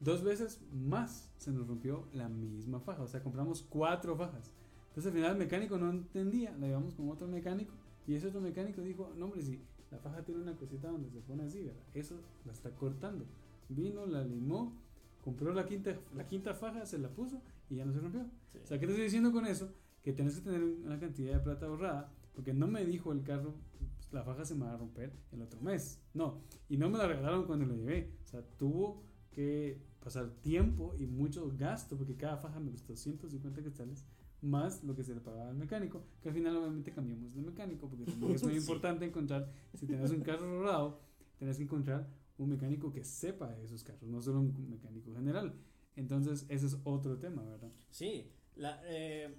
Dos 0.00 0.22
veces 0.22 0.60
más 0.72 1.28
se 1.38 1.50
nos 1.50 1.66
rompió 1.66 2.06
la 2.12 2.28
misma 2.28 2.78
faja, 2.80 3.02
o 3.02 3.08
sea, 3.08 3.22
compramos 3.22 3.62
cuatro 3.68 4.16
fajas. 4.16 4.52
Entonces 4.88 5.06
al 5.06 5.12
final 5.18 5.32
el 5.32 5.38
mecánico 5.38 5.76
no 5.78 5.90
entendía, 5.90 6.52
la 6.58 6.66
llevamos 6.68 6.94
con 6.94 7.08
otro 7.10 7.26
mecánico 7.26 7.72
y 8.06 8.14
ese 8.14 8.28
otro 8.28 8.40
mecánico 8.40 8.80
dijo, 8.80 9.12
no 9.16 9.26
hombre, 9.26 9.42
si 9.42 9.60
la 9.90 9.98
faja 9.98 10.22
tiene 10.22 10.40
una 10.40 10.56
cosita 10.56 10.88
donde 10.88 11.10
se 11.10 11.20
pone 11.20 11.44
así, 11.44 11.62
¿verdad? 11.62 11.82
Eso 11.94 12.14
la 12.46 12.52
está 12.52 12.70
cortando. 12.70 13.24
Vino, 13.68 14.06
la 14.06 14.24
limó, 14.24 14.76
compró 15.22 15.52
la 15.52 15.66
quinta, 15.66 15.96
la 16.16 16.26
quinta 16.26 16.54
faja, 16.54 16.86
se 16.86 16.98
la 16.98 17.08
puso 17.08 17.40
y 17.68 17.76
ya 17.76 17.84
no 17.84 17.92
se 17.92 18.00
rompió. 18.00 18.24
Sí. 18.48 18.58
O 18.62 18.66
sea, 18.66 18.78
¿qué 18.78 18.86
te 18.86 18.92
estoy 18.92 19.04
diciendo 19.04 19.32
con 19.32 19.46
eso? 19.46 19.72
Que 20.02 20.12
tienes 20.12 20.36
que 20.36 20.42
tener 20.42 20.62
una 20.62 20.98
cantidad 20.98 21.34
de 21.34 21.40
plata 21.40 21.66
ahorrada, 21.66 22.10
porque 22.34 22.54
no 22.54 22.66
me 22.66 22.84
dijo 22.84 23.12
el 23.12 23.22
carro, 23.22 23.54
pues, 23.78 24.12
la 24.12 24.22
faja 24.22 24.44
se 24.44 24.54
me 24.54 24.64
va 24.64 24.72
a 24.74 24.76
romper 24.78 25.12
el 25.32 25.42
otro 25.42 25.60
mes. 25.60 26.00
No, 26.14 26.40
y 26.68 26.76
no 26.78 26.88
me 26.88 26.96
la 26.98 27.06
regalaron 27.06 27.44
cuando 27.44 27.66
lo 27.66 27.74
llevé. 27.74 28.10
O 28.24 28.26
sea, 28.26 28.42
tuvo 28.56 29.02
que 29.30 29.78
pasar 30.00 30.30
tiempo 30.40 30.94
y 30.98 31.06
mucho 31.06 31.52
gasto, 31.58 31.96
porque 31.96 32.16
cada 32.16 32.38
faja 32.38 32.58
me 32.60 32.70
costó 32.70 32.96
150 32.96 33.62
quetzales, 33.62 34.06
más 34.40 34.82
lo 34.84 34.94
que 34.94 35.02
se 35.02 35.14
le 35.14 35.20
pagaba 35.20 35.50
al 35.50 35.56
mecánico, 35.56 36.04
que 36.22 36.28
al 36.30 36.34
final 36.34 36.56
obviamente 36.56 36.92
cambiamos 36.92 37.34
de 37.34 37.42
mecánico, 37.42 37.88
porque 37.88 38.04
es 38.04 38.16
muy 38.16 38.38
Sí. 38.38 38.56
importante 38.56 39.04
encontrar, 39.04 39.50
si 39.74 39.84
tienes 39.86 40.10
un 40.12 40.20
carro 40.20 40.46
ahorrado, 40.48 41.00
tienes 41.38 41.56
que 41.58 41.64
encontrar 41.64 42.06
un 42.38 42.50
mecánico 42.50 42.92
que 42.92 43.04
sepa 43.04 43.52
de 43.54 43.64
esos 43.64 43.84
carros, 43.84 44.08
no 44.08 44.22
solo 44.22 44.40
un 44.40 44.70
mecánico 44.70 45.12
general. 45.14 45.54
Entonces, 45.96 46.46
ese 46.48 46.66
es 46.66 46.76
otro 46.84 47.18
tema, 47.18 47.42
¿verdad? 47.42 47.72
Sí, 47.90 48.30
la, 48.54 48.80
eh, 48.84 49.34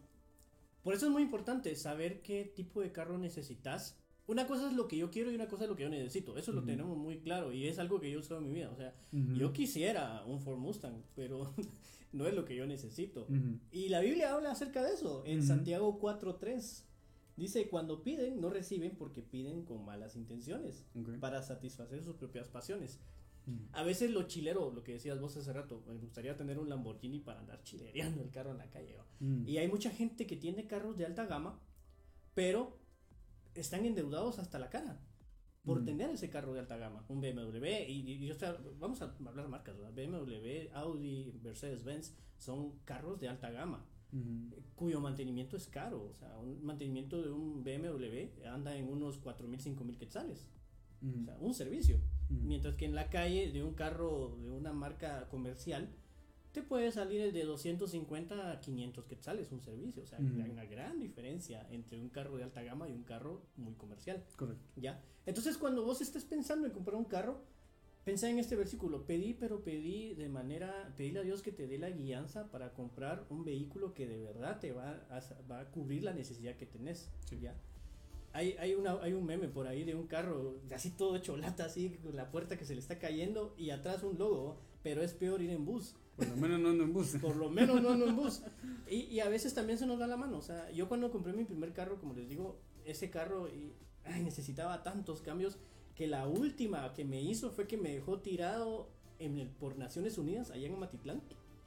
por 0.84 0.94
eso 0.94 1.06
es 1.08 1.12
muy 1.12 1.24
importante 1.24 1.76
saber 1.76 2.22
qué 2.22 2.46
tipo 2.46 2.82
de 2.82 2.92
carro 2.92 3.18
necesitas. 3.18 3.98
Una 4.28 4.46
cosa 4.46 4.68
es 4.68 4.74
lo 4.74 4.88
que 4.88 4.98
yo 4.98 5.10
quiero 5.10 5.32
y 5.32 5.36
una 5.36 5.48
cosa 5.48 5.64
es 5.64 5.70
lo 5.70 5.76
que 5.76 5.84
yo 5.84 5.90
necesito. 5.90 6.38
Eso 6.38 6.52
lo 6.52 6.64
tenemos 6.64 6.98
muy 6.98 7.20
claro 7.20 7.52
y 7.52 7.68
es 7.68 7.80
algo 7.80 8.00
que 8.00 8.12
yo 8.12 8.18
he 8.18 8.22
usado 8.22 8.40
en 8.40 8.48
mi 8.48 8.54
vida. 8.54 8.70
O 8.70 8.76
sea, 8.76 8.94
yo 9.12 9.52
quisiera 9.54 10.24
un 10.26 10.40
Ford 10.40 10.60
Mustang, 10.60 11.02
pero 11.16 11.54
no 12.12 12.28
es 12.28 12.34
lo 12.34 12.46
que 12.46 12.56
yo 12.56 12.68
necesito. 12.68 13.28
Y 13.72 13.90
la 13.90 14.02
Biblia 14.02 14.34
habla 14.34 14.52
acerca 14.52 14.84
de 14.84 14.94
eso. 14.94 15.24
En. 15.26 15.44
Santiago 15.44 16.00
4.3 16.00 16.84
dice, 17.39 17.67
cuando 17.69 18.04
piden, 18.04 18.39
no 18.39 18.49
reciben 18.49 18.95
porque 18.95 19.23
piden 19.23 19.63
con 19.65 19.84
malas 19.86 20.15
intenciones, 20.15 20.86
Ok. 20.95 21.17
para 21.19 21.41
satisfacer 21.41 22.04
sus 22.04 22.15
propias 22.15 22.47
pasiones. 22.49 22.99
Ujú. 23.47 23.58
A 23.73 23.82
veces 23.84 24.12
lo 24.12 24.23
chilero, 24.23 24.71
lo 24.71 24.84
que 24.84 24.91
decías 24.93 25.19
vos 25.19 25.36
hace 25.38 25.52
rato, 25.54 25.82
me 25.88 25.95
gustaría 25.95 26.38
tener 26.38 26.60
un 26.60 26.69
Lamborghini 26.69 27.19
para 27.19 27.39
andar 27.39 27.63
chilereando 27.63 28.21
el 28.21 28.30
carro 28.30 28.52
en 28.52 28.58
la 28.60 28.69
calle. 28.69 28.95
Mm. 29.19 29.47
Y 29.47 29.58
hay 29.58 29.67
mucha 29.67 29.89
gente 29.89 30.28
que 30.28 30.36
tiene 30.36 30.67
carros 30.67 30.97
de 30.97 31.06
alta 31.06 31.25
gama, 31.25 31.60
pero 32.36 32.78
están 33.56 33.86
endeudados 33.86 34.38
hasta 34.39 34.60
la 34.60 34.69
cara 34.69 34.99
por 35.63 35.82
Mm. 35.82 35.86
tener 35.86 36.10
ese 36.12 36.30
carro 36.30 36.54
de 36.54 36.60
alta 36.60 36.78
gama, 36.78 37.06
un 37.10 37.21
BMW. 37.21 37.86
Y, 37.88 38.02
y- 38.12 38.25
y, 38.25 38.32
o 38.32 38.36
sea, 38.36 38.56
vamos 38.78 39.02
a 39.02 39.15
hablar 39.25 39.47
marcas, 39.47 39.78
¿verdad? 39.78 39.93
BMW, 39.93 40.69
Audi, 40.73 41.34
Mercedes-Benz 41.41 42.15
son 42.38 42.78
carros 42.86 43.19
de 43.19 43.28
alta 43.30 43.49
gama 43.52 43.86
Cuyo 44.76 45.02
mantenimiento 45.02 45.58
es 45.58 45.67
caro. 45.67 46.10
O 46.10 46.13
sea, 46.13 46.38
un 46.39 46.63
mantenimiento 46.63 47.22
de 47.22 47.30
un 47.32 47.63
BMW 47.63 48.48
anda 48.48 48.76
en 48.76 48.88
unos 48.88 49.22
4.000, 49.22 49.76
5.000 49.76 49.98
quetzales. 49.98 50.48
Ujú. 51.02 51.22
O 51.22 51.26
sea, 51.26 51.38
un 51.39 51.54
servicio. 51.54 52.00
Mientras 52.30 52.76
que 52.76 52.86
en 52.86 52.95
la 52.95 53.10
calle 53.10 53.52
de 53.52 53.63
un 53.63 53.74
carro 53.74 54.38
de 54.41 54.52
una 54.52 54.72
marca 54.72 55.28
comercial 55.30 55.89
te 56.52 56.63
puede 56.63 56.91
salir 56.91 57.32
de 57.32 57.43
250 57.43 58.52
a 58.52 58.60
500 58.60 59.06
quetzales 59.06 59.52
un 59.52 59.62
servicio. 59.62 60.04
O 60.04 60.06
sea, 60.06 60.17
hay 60.19 60.50
una 60.50 60.65
gran 60.65 61.00
diferencia 61.00 61.67
entre 61.69 62.00
un 62.00 62.10
carro 62.10 62.38
de 62.38 62.43
alta 62.43 62.63
gama 62.63 62.89
y 62.89 62.93
un 62.93 63.04
carro 63.04 63.43
muy 63.56 63.74
comercial. 63.76 64.26
Correcto. 64.36 64.63
¿Ya? 64.76 65.04
Entonces, 65.26 65.58
cuando 65.58 65.84
vos 65.84 66.02
estés 66.02 66.26
pensando 66.26 66.65
en 66.65 66.74
comprar 66.74 66.95
un 66.95 67.06
carro, 67.06 67.43
pensá 68.04 68.30
en 68.30 68.40
este 68.40 68.56
versículo. 68.56 69.06
Pedí, 69.06 69.34
pero 69.34 69.64
pedí 69.64 70.14
de 70.14 70.30
manera, 70.30 70.94
pedíle 70.98 71.20
a 71.20 71.24
Dios 71.24 71.42
que 71.42 71.52
te 71.52 71.68
dé 71.68 71.78
la 71.78 71.90
guianza 71.90 72.50
para 72.52 72.74
comprar 72.74 73.26
un 73.30 73.44
vehículo 73.44 73.94
que 73.94 74.08
de 74.08 74.20
verdad 74.20 74.60
te 74.60 74.72
va 74.72 75.02
a, 75.10 75.22
va 75.50 75.60
a 75.62 75.72
cubrir 75.72 76.04
la 76.04 76.14
necesidad 76.14 76.56
que 76.56 76.66
tenés. 76.66 77.10
Sí. 77.26 77.40
¿Ya? 77.42 77.56
Hay, 78.32 78.56
hay, 78.60 78.76
una, 78.76 78.94
hay 79.02 79.14
un 79.14 79.26
meme 79.26 79.48
por 79.48 79.68
ahí 79.68 79.84
de 79.84 79.96
un 79.96 80.06
carro 80.06 80.60
así 80.74 80.92
todo 80.92 81.16
hecho 81.16 81.36
lata, 81.36 81.66
así 81.66 81.90
con 82.04 82.16
la 82.16 82.30
puerta 82.30 82.58
que 82.58 82.66
se 82.66 82.76
le 82.76 82.80
está 82.80 83.00
cayendo 83.00 83.56
y 83.58 83.72
atrás 83.72 84.04
un 84.04 84.20
logo, 84.20 84.60
pero 84.84 85.02
es 85.02 85.14
peor 85.14 85.42
ir 85.42 85.50
en 85.50 85.66
bus. 85.66 85.96
Por 86.16 86.28
lo 86.28 86.36
menos 86.36 86.60
no 86.60 86.70
ando 86.70 86.84
en 86.84 86.94
bus. 86.94 87.18
Por 87.22 87.36
lo 87.36 87.50
menos 87.50 87.82
no 87.82 87.90
ando 87.92 88.08
en 88.08 88.16
bus. 88.16 88.42
Y, 88.88 88.98
y 89.06 89.20
a 89.22 89.30
veces 89.30 89.54
también 89.54 89.80
se 89.80 89.88
nos 89.88 90.00
da 90.00 90.06
la 90.06 90.18
mano. 90.18 90.38
O 90.38 90.42
sea, 90.42 90.70
yo 90.72 90.88
cuando 90.88 91.12
compré 91.12 91.34
mi 91.34 91.46
primer 91.46 91.74
carro, 91.74 91.98
como 92.00 92.14
les 92.14 92.28
digo, 92.28 92.60
ese 92.86 93.10
carro 93.10 93.48
y, 93.48 93.74
ay, 94.04 94.22
necesitaba 94.24 94.84
tantos 94.84 95.22
cambios 95.22 95.58
que 96.00 96.08
la 96.08 96.26
última 96.30 96.94
que 96.94 97.04
me 97.04 97.22
hizo 97.22 97.52
fue 97.52 97.68
que 97.68 97.76
me 97.76 97.90
dejó 97.94 98.20
tirado 98.22 98.88
en 99.20 99.38
el, 99.38 99.50
por 99.50 99.78
Naciones 99.78 100.18
Unidas, 100.18 100.50
allá 100.50 100.66
en 100.66 100.80
Matitlán, 100.80 101.22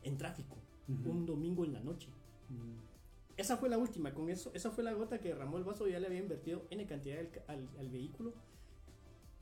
en 0.04 0.16
tráfico, 0.16 0.56
Ujú. 0.88 1.10
un 1.10 1.26
domingo 1.26 1.66
en 1.66 1.74
la 1.74 1.80
noche. 1.80 2.08
Ujú. 2.48 2.80
Esa 3.36 3.58
fue 3.58 3.68
la 3.68 3.76
última, 3.76 4.14
con 4.14 4.30
eso, 4.30 4.50
esa 4.54 4.70
fue 4.70 4.84
la 4.84 4.94
gota 4.94 5.20
que 5.20 5.28
derramó 5.28 5.58
el 5.58 5.64
vaso, 5.64 5.86
ya 5.86 6.00
le 6.00 6.06
había 6.06 6.18
invertido 6.20 6.62
N 6.70 6.86
cantidad 6.86 7.18
al, 7.18 7.28
al, 7.46 7.68
al 7.78 7.88
vehículo. 7.90 8.32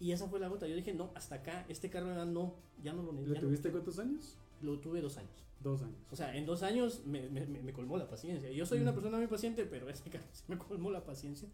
Y 0.01 0.11
esa 0.11 0.27
fue 0.27 0.41
la 0.41 0.49
gota. 0.49 0.67
Yo 0.67 0.75
dije, 0.75 0.93
no, 0.93 1.13
hasta 1.15 1.37
acá, 1.37 1.65
este 1.69 1.89
carro 1.89 2.13
ya 2.13 2.25
no, 2.25 2.57
ya 2.83 2.93
no 2.93 3.03
lo 3.05 3.13
¿Lo 3.13 3.19
necesito. 3.21 3.41
tuviste 3.47 3.71
cuántos 3.71 3.99
años? 4.01 4.37
Lo 4.61 4.81
tuve 4.81 5.01
dos 5.01 5.19
años. 5.19 5.45
Dos 5.61 5.83
años. 5.83 5.99
O 6.11 6.17
sea, 6.17 6.35
en 6.37 6.47
dos 6.47 6.65
años 6.65 7.03
me, 7.07 7.29
me, 7.29 7.47
me- 7.47 7.73
colmó 7.73 7.97
la 7.97 8.09
paciencia. 8.09 8.51
Yo 8.51 8.67
soy 8.67 8.81
una 8.81 8.91
Mm. 8.91 8.95
persona 8.95 9.19
muy 9.19 9.29
paciente, 9.29 9.67
pero 9.67 9.89
ese 9.89 10.11
carro 10.11 10.25
sí 10.33 10.43
me 10.49 10.59
colmó 10.59 10.91
la 10.91 11.05
paciencia. 11.05 11.49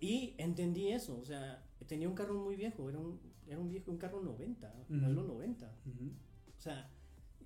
Y 0.00 0.34
entendí 0.38 0.88
eso. 0.88 1.18
O 1.18 1.24
sea, 1.24 1.64
tenía 1.86 2.08
un 2.08 2.14
carro 2.14 2.34
muy 2.34 2.56
viejo. 2.56 2.88
Era 2.88 2.98
un, 2.98 3.18
era 3.46 3.58
un 3.58 3.68
viejo, 3.68 3.90
un 3.90 3.98
carro 3.98 4.20
90, 4.22 4.74
Ujú. 4.88 4.94
modelo 4.94 5.22
90. 5.24 5.74
Ujú. 5.86 6.10
O 6.56 6.60
sea, 6.60 6.90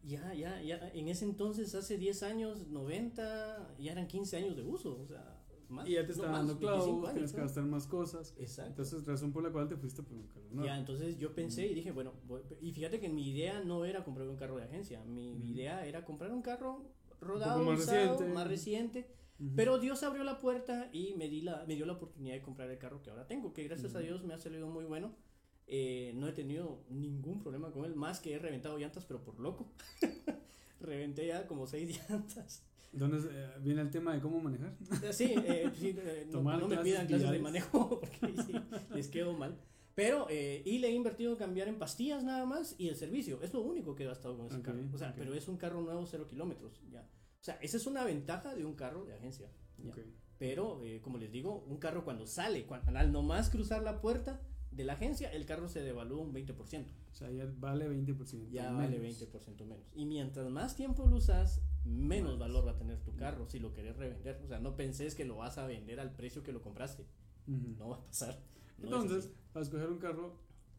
ya, 0.05 0.35
ya, 0.35 0.61
ya, 0.63 0.91
en 0.95 1.09
ese 1.09 1.25
entonces, 1.25 1.75
hace 1.75 1.97
10 1.99 2.23
años, 2.23 2.67
90, 2.69 3.75
ya 3.79 3.93
eran 3.93 4.07
15 4.09 4.37
años 4.37 4.57
de 4.57 4.63
uso. 4.63 4.99
O 5.01 5.07
sea, 5.07 5.39
más. 5.69 5.89
Y 5.89 5.93
ya 5.93 6.01
te 6.03 6.09
no, 6.09 6.13
estaba 6.13 6.33
más, 6.33 6.39
dando 6.49 6.55
25 6.59 6.83
clavos, 6.83 7.05
años, 7.05 7.13
tienes 7.15 7.31
que 7.33 7.37
¿no? 7.39 7.43
gastar 7.45 7.65
más 7.65 7.87
cosas. 7.87 8.35
Exacto. 8.39 8.71
Entonces, 8.71 9.07
razón 9.07 9.33
por 9.33 9.43
la 9.43 9.51
cual 9.51 9.69
te 9.69 9.77
fuiste 9.77 10.03
por 10.03 10.17
un 10.19 10.27
carro 10.27 10.45
nuevo. 10.51 10.65
Ya, 10.67 10.77
entonces 10.79 11.19
yo 11.19 11.35
pensé 11.35 11.67
y 11.67 11.75
dije, 11.75 11.93
bueno, 11.93 12.13
voy- 12.27 12.43
y 12.61 12.73
fíjate 12.73 13.01
que 13.01 13.09
mi 13.09 13.29
idea 13.31 13.61
no 13.65 13.85
era 13.85 14.05
comprar 14.05 14.29
un 14.29 14.37
carro 14.37 14.57
de 14.57 14.65
agencia, 14.65 15.03
mi 15.05 15.33
idea 15.51 15.87
era 15.87 16.05
comprar 16.05 16.33
un 16.33 16.43
carro 16.43 16.85
rodado, 17.21 17.63
más 17.63 17.79
usado, 17.81 18.11
reciente. 18.13 18.35
más 18.35 18.47
reciente, 18.49 19.07
Pero 19.57 19.79
Dios 19.79 20.03
abrió 20.03 20.25
la 20.25 20.39
puerta 20.39 20.89
y 20.93 21.15
me, 21.15 21.29
di 21.29 21.41
la, 21.41 21.65
me 21.67 21.75
dio 21.75 21.87
la 21.87 21.95
oportunidad 21.95 22.35
de 22.35 22.43
comprar 22.43 22.71
el 22.71 22.79
carro 22.79 23.03
que 23.03 23.11
ahora 23.11 23.27
tengo, 23.27 23.53
que 23.53 23.65
gracias 23.65 23.95
a 23.95 23.99
Ujú. 23.99 24.07
Dios 24.07 24.25
me 24.25 24.35
ha 24.35 24.39
salido 24.39 24.69
muy 24.69 24.85
bueno. 24.85 25.15
Eh, 25.67 26.13
no 26.15 26.29
he 26.29 26.33
tenido 26.33 26.85
ningún 26.91 27.41
problema 27.41 27.71
con 27.71 27.85
él, 27.85 27.95
más 27.95 28.21
que 28.21 28.35
he 28.35 28.39
reventado 28.39 28.79
llantas, 28.79 29.05
pero 29.05 29.23
por 29.23 29.39
loco. 29.41 29.73
Reventé 30.81 31.27
ya 31.27 31.47
como 31.47 31.67
seis 31.67 31.99
llantas. 32.11 32.65
¿Dónde 32.93 33.19
eh, 33.31 33.51
viene 33.61 33.81
el 33.81 33.91
tema 33.91 34.15
de 34.15 34.21
cómo 34.21 34.39
manejar? 34.41 34.75
Sí, 35.13 35.33
eh, 35.37 35.71
sí, 35.75 35.95
eh, 35.97 36.27
no, 36.31 36.43
no 36.43 36.69
me 36.69 36.77
pidan 36.79 37.07
clases 37.07 37.31
de 37.31 37.39
manejo 37.39 38.01
porque 38.01 38.43
sí, 38.43 38.53
les 38.95 39.09
quedo 39.09 39.33
mal. 39.33 39.57
Pero, 39.95 40.27
eh, 40.31 40.63
y 40.65 40.79
le 40.79 40.89
he 40.89 40.93
invertido 40.93 41.33
en 41.33 41.39
cambiar 41.39 41.69
en 41.69 41.79
pastillas 41.79 42.23
nada 42.23 42.45
más 42.47 42.75
y 42.79 42.89
el 42.89 42.97
servicio. 42.97 43.43
Es 43.43 43.53
lo 43.53 43.61
único 43.61 43.95
que 43.95 44.05
he 44.05 44.07
gastado 44.07 44.37
con 44.37 44.47
ese 44.47 44.57
Ok, 44.57 44.63
carro. 44.63 44.79
O 44.93 44.99
sea, 44.99 45.11
ok. 45.11 45.17
pero 45.19 45.35
es 45.35 45.49
un 45.49 45.57
carro 45.57 45.81
nuevo, 45.83 46.05
cero 46.07 46.27
kilómetros. 46.27 46.81
Ya. 46.91 47.07
O 47.43 47.45
sea, 47.45 47.55
esa 47.57 47.77
es 47.77 47.89
una 47.89 48.05
ventaja 48.05 48.55
de 48.55 48.65
un 48.65 48.77
carro 48.77 49.05
de 49.05 49.15
agencia. 49.15 49.51
ya. 49.79 49.91
Ok. 49.91 49.99
Pero, 50.39 50.81
eh, 50.85 51.01
como 51.03 51.19
les 51.19 51.33
digo, 51.33 51.65
un 51.69 51.79
carro 51.79 52.05
cuando 52.05 52.25
sale, 52.25 52.67
cuando, 52.67 52.97
al 52.97 53.11
nomás 53.11 53.51
cruzar 53.51 53.83
la 53.83 54.01
puerta 54.01 54.41
de 54.71 54.85
la 54.85 54.93
agencia, 54.93 55.29
el 55.33 55.45
carro 55.45 55.69
se 55.69 55.83
devalúa 55.83 56.23
un 56.23 56.33
20%. 56.33 56.87
O 57.11 57.15
sea, 57.15 57.31
ya 57.33 57.53
vale 57.59 57.89
20%. 57.89 58.49
Ya 58.51 58.71
menos. 58.71 58.79
vale 58.79 59.01
20% 59.01 59.65
menos. 59.65 59.85
Y 59.93 60.07
mientras 60.07 60.49
más 60.51 60.77
tiempo 60.77 61.05
lo 61.07 61.17
usas, 61.17 61.63
menos 61.85 62.31
Más. 62.33 62.39
valor 62.39 62.67
va 62.67 62.73
a 62.73 62.79
tener 62.79 63.01
tu 63.01 63.17
carro 63.17 63.49
si 63.49 63.59
lo 63.59 63.73
querés 63.73 63.97
revender. 63.97 64.41
O 64.45 64.47
sea, 64.47 64.61
no 64.61 64.77
penses 64.77 65.17
que 65.17 65.25
lo 65.25 65.37
vas 65.37 65.59
a 65.59 65.67
vender 65.67 65.99
al 65.99 66.15
precio 66.15 66.45
que 66.45 66.53
lo 66.53 66.63
compraste. 66.63 67.07
Ujú. 67.49 67.75
No 67.77 67.89
va 67.89 67.97
a 67.97 68.05
pasar. 68.05 68.41
No 68.79 68.87
es 68.87 69.03
Entonces, 69.03 69.33
para 69.53 69.65
escoger 69.65 69.91
un 69.91 69.99
carro, 69.99 70.39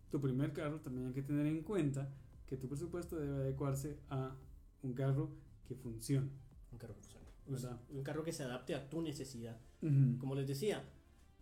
tu 0.10 0.21
primer 0.21 0.54
carro, 0.54 0.80
también 0.80 1.08
hay 1.08 1.13
que 1.13 1.23
tener 1.23 1.45
en 1.45 1.62
cuenta 1.62 2.10
que 2.47 2.56
tu 2.56 2.69
presupuesto 2.69 3.17
debe 3.17 3.36
adecuarse 3.36 3.99
a 4.10 4.36
un 4.82 4.93
carro 4.93 5.30
que 5.65 5.76
funcione. 5.76 6.30
Un 6.73 6.79
carro 6.79 6.95
que 6.95 7.01
funcione. 7.01 7.23
¿Verdad? 7.45 7.79
Un 7.89 8.03
carro 8.03 8.23
que 8.23 8.31
se 8.31 8.43
adapte 8.43 8.73
a 8.75 8.89
tu 8.89 9.01
necesidad. 9.01 9.57
Ujú. 9.81 10.17
Como 10.17 10.36
les 10.36 10.47
decía, 10.47 10.83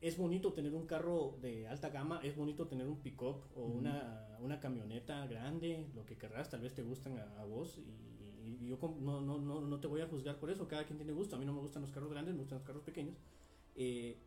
es 0.01 0.17
bonito 0.17 0.51
tener 0.53 0.73
un 0.73 0.87
carro 0.87 1.37
de 1.41 1.67
alta 1.67 1.89
gama, 1.89 2.19
es 2.23 2.35
bonito 2.35 2.67
tener 2.67 2.87
un 2.87 3.01
pick-up 3.01 3.43
o 3.55 3.65
Ujú. 3.65 3.77
una, 3.77 4.37
una 4.39 4.59
camioneta 4.59 5.27
grande, 5.27 5.87
lo 5.93 6.05
que 6.05 6.17
querrás, 6.17 6.49
tal 6.49 6.61
vez 6.61 6.73
te 6.73 6.81
gustan 6.81 7.17
a, 7.17 7.41
a 7.41 7.45
vos 7.45 7.77
y, 7.77 8.57
y 8.63 8.67
yo 8.67 8.79
no, 8.99 9.21
no, 9.21 9.37
no, 9.37 9.61
no 9.61 9.79
te 9.79 9.87
voy 9.87 10.01
a 10.01 10.07
juzgar 10.07 10.39
por 10.39 10.49
eso, 10.49 10.67
cada 10.67 10.85
quien 10.85 10.97
tiene 10.97 11.13
gusto, 11.13 11.35
a 11.35 11.39
mí 11.39 11.45
no 11.45 11.53
me 11.53 11.61
gustan 11.61 11.83
los 11.83 11.91
carros 11.91 12.09
grandes, 12.09 12.33
me 12.33 12.39
gustan 12.39 12.57
los 12.57 12.65
carros 12.65 12.83
pequeños, 12.83 13.15
eh, 13.75 14.17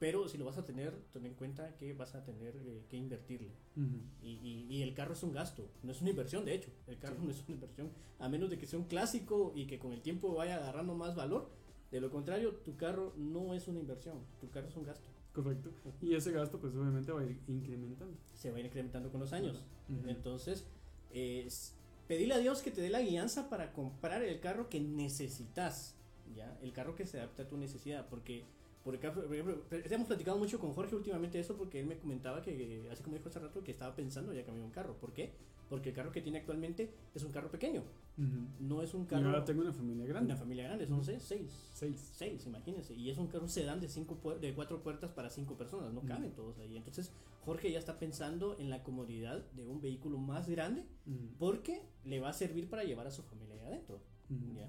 pero 0.00 0.26
si 0.28 0.36
lo 0.38 0.46
vas 0.46 0.56
a 0.58 0.64
tener, 0.64 0.92
ten 1.12 1.24
en 1.26 1.34
cuenta 1.34 1.76
que 1.76 1.92
vas 1.92 2.14
a 2.16 2.24
tener 2.24 2.56
eh, 2.56 2.82
que 2.88 2.96
invertirle. 2.96 3.52
Ujú. 3.76 4.00
Y, 4.22 4.30
y- 4.42 4.66
y 4.68 4.82
el 4.82 4.94
carro 4.94 5.12
es 5.12 5.22
un 5.22 5.32
gasto, 5.32 5.68
no 5.84 5.92
es 5.92 6.00
una 6.00 6.10
inversión, 6.10 6.44
de 6.44 6.54
hecho. 6.54 6.70
El 6.88 6.98
carro 6.98 7.16
Sí. 7.20 7.24
no 7.26 7.30
es 7.30 7.40
una 7.46 7.54
inversión, 7.54 7.90
a 8.18 8.28
menos 8.28 8.50
de 8.50 8.58
que 8.58 8.66
sea 8.66 8.78
un 8.78 8.86
clásico 8.86 9.52
y 9.54 9.66
que 9.66 9.78
con 9.78 9.92
el 9.92 10.00
tiempo 10.00 10.34
vaya 10.34 10.56
agarrando 10.56 10.94
más 10.94 11.14
valor. 11.14 11.50
De 11.92 12.00
lo 12.00 12.10
contrario, 12.10 12.54
tu 12.56 12.76
carro 12.76 13.12
no 13.16 13.52
es 13.54 13.68
una 13.68 13.78
inversión, 13.78 14.18
tu 14.40 14.48
carro 14.50 14.68
es 14.68 14.76
un 14.76 14.84
gasto. 14.84 15.06
Correcto. 15.34 15.70
Y 16.00 16.14
ese 16.14 16.32
gasto, 16.32 16.58
pues 16.58 16.74
obviamente 16.74 17.12
va 17.12 17.20
a 17.20 17.24
ir 17.24 17.38
incrementando. 17.46 18.16
Se 18.34 18.50
va 18.50 18.56
a 18.56 18.60
ir 18.60 18.66
incrementando 18.66 19.10
con 19.12 19.20
los 19.20 19.32
años. 19.32 19.62
Ujú. 19.88 20.08
Entonces, 20.08 20.64
eh, 21.12 21.46
pedirle 22.08 22.34
a 22.34 22.38
Dios 22.38 22.62
que 22.62 22.70
te 22.70 22.80
dé 22.80 22.88
la 22.90 23.00
guianza 23.02 23.48
para 23.50 23.72
comprar 23.72 24.22
el 24.22 24.40
carro 24.40 24.68
que 24.70 24.80
necesitas, 24.80 25.94
¿ya? 26.34 26.58
El 26.62 26.72
carro 26.72 26.94
que 26.96 27.06
se 27.06 27.18
adapte 27.18 27.42
a 27.42 27.48
tu 27.48 27.56
necesidad, 27.58 28.08
porque... 28.08 28.44
Por 28.84 28.94
ejemplo, 28.94 29.22
por 29.24 29.34
ejemplo, 29.34 29.62
hemos 29.70 30.06
platicado 30.06 30.38
mucho 30.38 30.58
con 30.58 30.72
Jorge 30.72 30.96
últimamente 30.96 31.38
eso 31.38 31.54
porque 31.56 31.80
él 31.80 31.86
me 31.86 31.98
comentaba 31.98 32.40
que, 32.40 32.88
así 32.90 33.02
como 33.02 33.16
dijo 33.16 33.28
hace 33.28 33.38
rato, 33.38 33.62
que 33.62 33.72
estaba 33.72 33.94
pensando 33.94 34.32
ya 34.32 34.42
cambiar 34.44 34.64
un 34.64 34.72
carro. 34.72 34.94
¿Por 34.98 35.12
qué? 35.12 35.32
Porque 35.68 35.90
el 35.90 35.94
carro 35.94 36.10
que 36.10 36.22
tiene 36.22 36.38
actualmente 36.38 36.90
es 37.14 37.22
un 37.22 37.30
carro 37.30 37.50
pequeño, 37.50 37.82
Ujú. 38.18 38.46
no 38.58 38.82
es 38.82 38.92
un 38.94 39.02
Y 39.02 39.06
carro 39.06 39.26
ahora 39.26 39.44
tengo 39.44 39.60
una 39.60 39.72
familia 39.72 40.04
grande. 40.06 40.32
una 40.32 40.36
familia 40.40 40.64
grande, 40.64 40.86
son 40.86 41.04
seis, 41.04 41.22
seis, 41.22 41.52
Seis. 41.74 42.10
seis, 42.16 42.46
imagínense, 42.46 42.94
y 42.94 43.08
es 43.10 43.18
un 43.18 43.28
carro 43.28 43.46
sedán 43.46 43.80
de 43.80 43.88
cinco 43.88 44.18
de 44.40 44.52
cuatro 44.54 44.82
puertas 44.82 45.12
para 45.12 45.30
cinco 45.30 45.56
personas, 45.56 45.92
no 45.92 46.00
Mm. 46.02 46.06
caben 46.06 46.32
todos 46.32 46.58
ahí. 46.58 46.76
Entonces 46.76 47.12
Jorge 47.44 47.70
ya 47.70 47.78
está 47.78 47.98
pensando 47.98 48.56
en 48.58 48.68
la 48.70 48.82
comodidad 48.82 49.44
de 49.52 49.64
un 49.66 49.80
vehículo 49.80 50.18
más 50.18 50.48
grande 50.48 50.86
Ujú. 51.06 51.18
porque 51.38 51.82
le 52.04 52.18
va 52.18 52.30
a 52.30 52.32
servir 52.32 52.68
para 52.68 52.82
llevar 52.82 53.06
a 53.06 53.10
su 53.12 53.22
familia 53.22 53.54
ahí 53.56 53.60
adentro. 53.60 54.00
¿ya? 54.56 54.68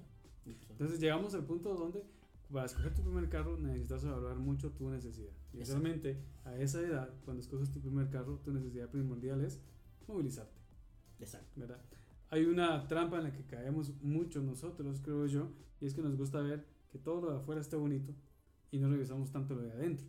Entonces 0.70 1.00
llegamos 1.00 1.34
al 1.34 1.46
punto 1.46 1.74
donde 1.74 2.04
para 2.52 2.66
escoger 2.66 2.94
tu 2.94 3.02
primer 3.02 3.30
carro 3.30 3.58
necesitas 3.58 4.04
evaluar 4.04 4.38
mucho 4.38 4.72
tu 4.72 4.90
necesidad. 4.90 5.32
Y 5.54 5.60
Exacto. 5.60 5.82
realmente 5.82 6.22
a 6.44 6.56
esa 6.58 6.82
edad, 6.82 7.10
cuando 7.24 7.42
escoges 7.42 7.72
tu 7.72 7.80
primer 7.80 8.10
carro, 8.10 8.40
tu 8.40 8.52
necesidad 8.52 8.90
primordial 8.90 9.42
es 9.42 9.62
movilizarte, 10.08 10.60
exacto. 11.20 11.60
¿verdad? 11.60 11.82
Hay 12.30 12.46
una 12.46 12.88
trampa 12.88 13.18
en 13.18 13.24
la 13.26 13.34
que 13.34 13.46
caemos 13.46 13.94
mucho 14.02 14.42
nosotros, 14.42 15.02
creo 15.02 15.26
yo, 15.26 15.50
y 15.80 15.86
es 15.86 15.94
que 15.94 16.02
nos 16.02 16.16
gusta 16.16 16.42
ver 16.42 16.66
que 16.90 16.98
todo 16.98 17.22
lo 17.22 17.32
de 17.32 17.38
afuera 17.38 17.62
está 17.62 17.78
bonito 17.78 18.14
y 18.72 18.80
no 18.80 18.90
revisamos 18.90 19.32
tanto 19.32 19.56
lo 19.56 19.62
de 19.62 19.72
adentro. 19.72 20.08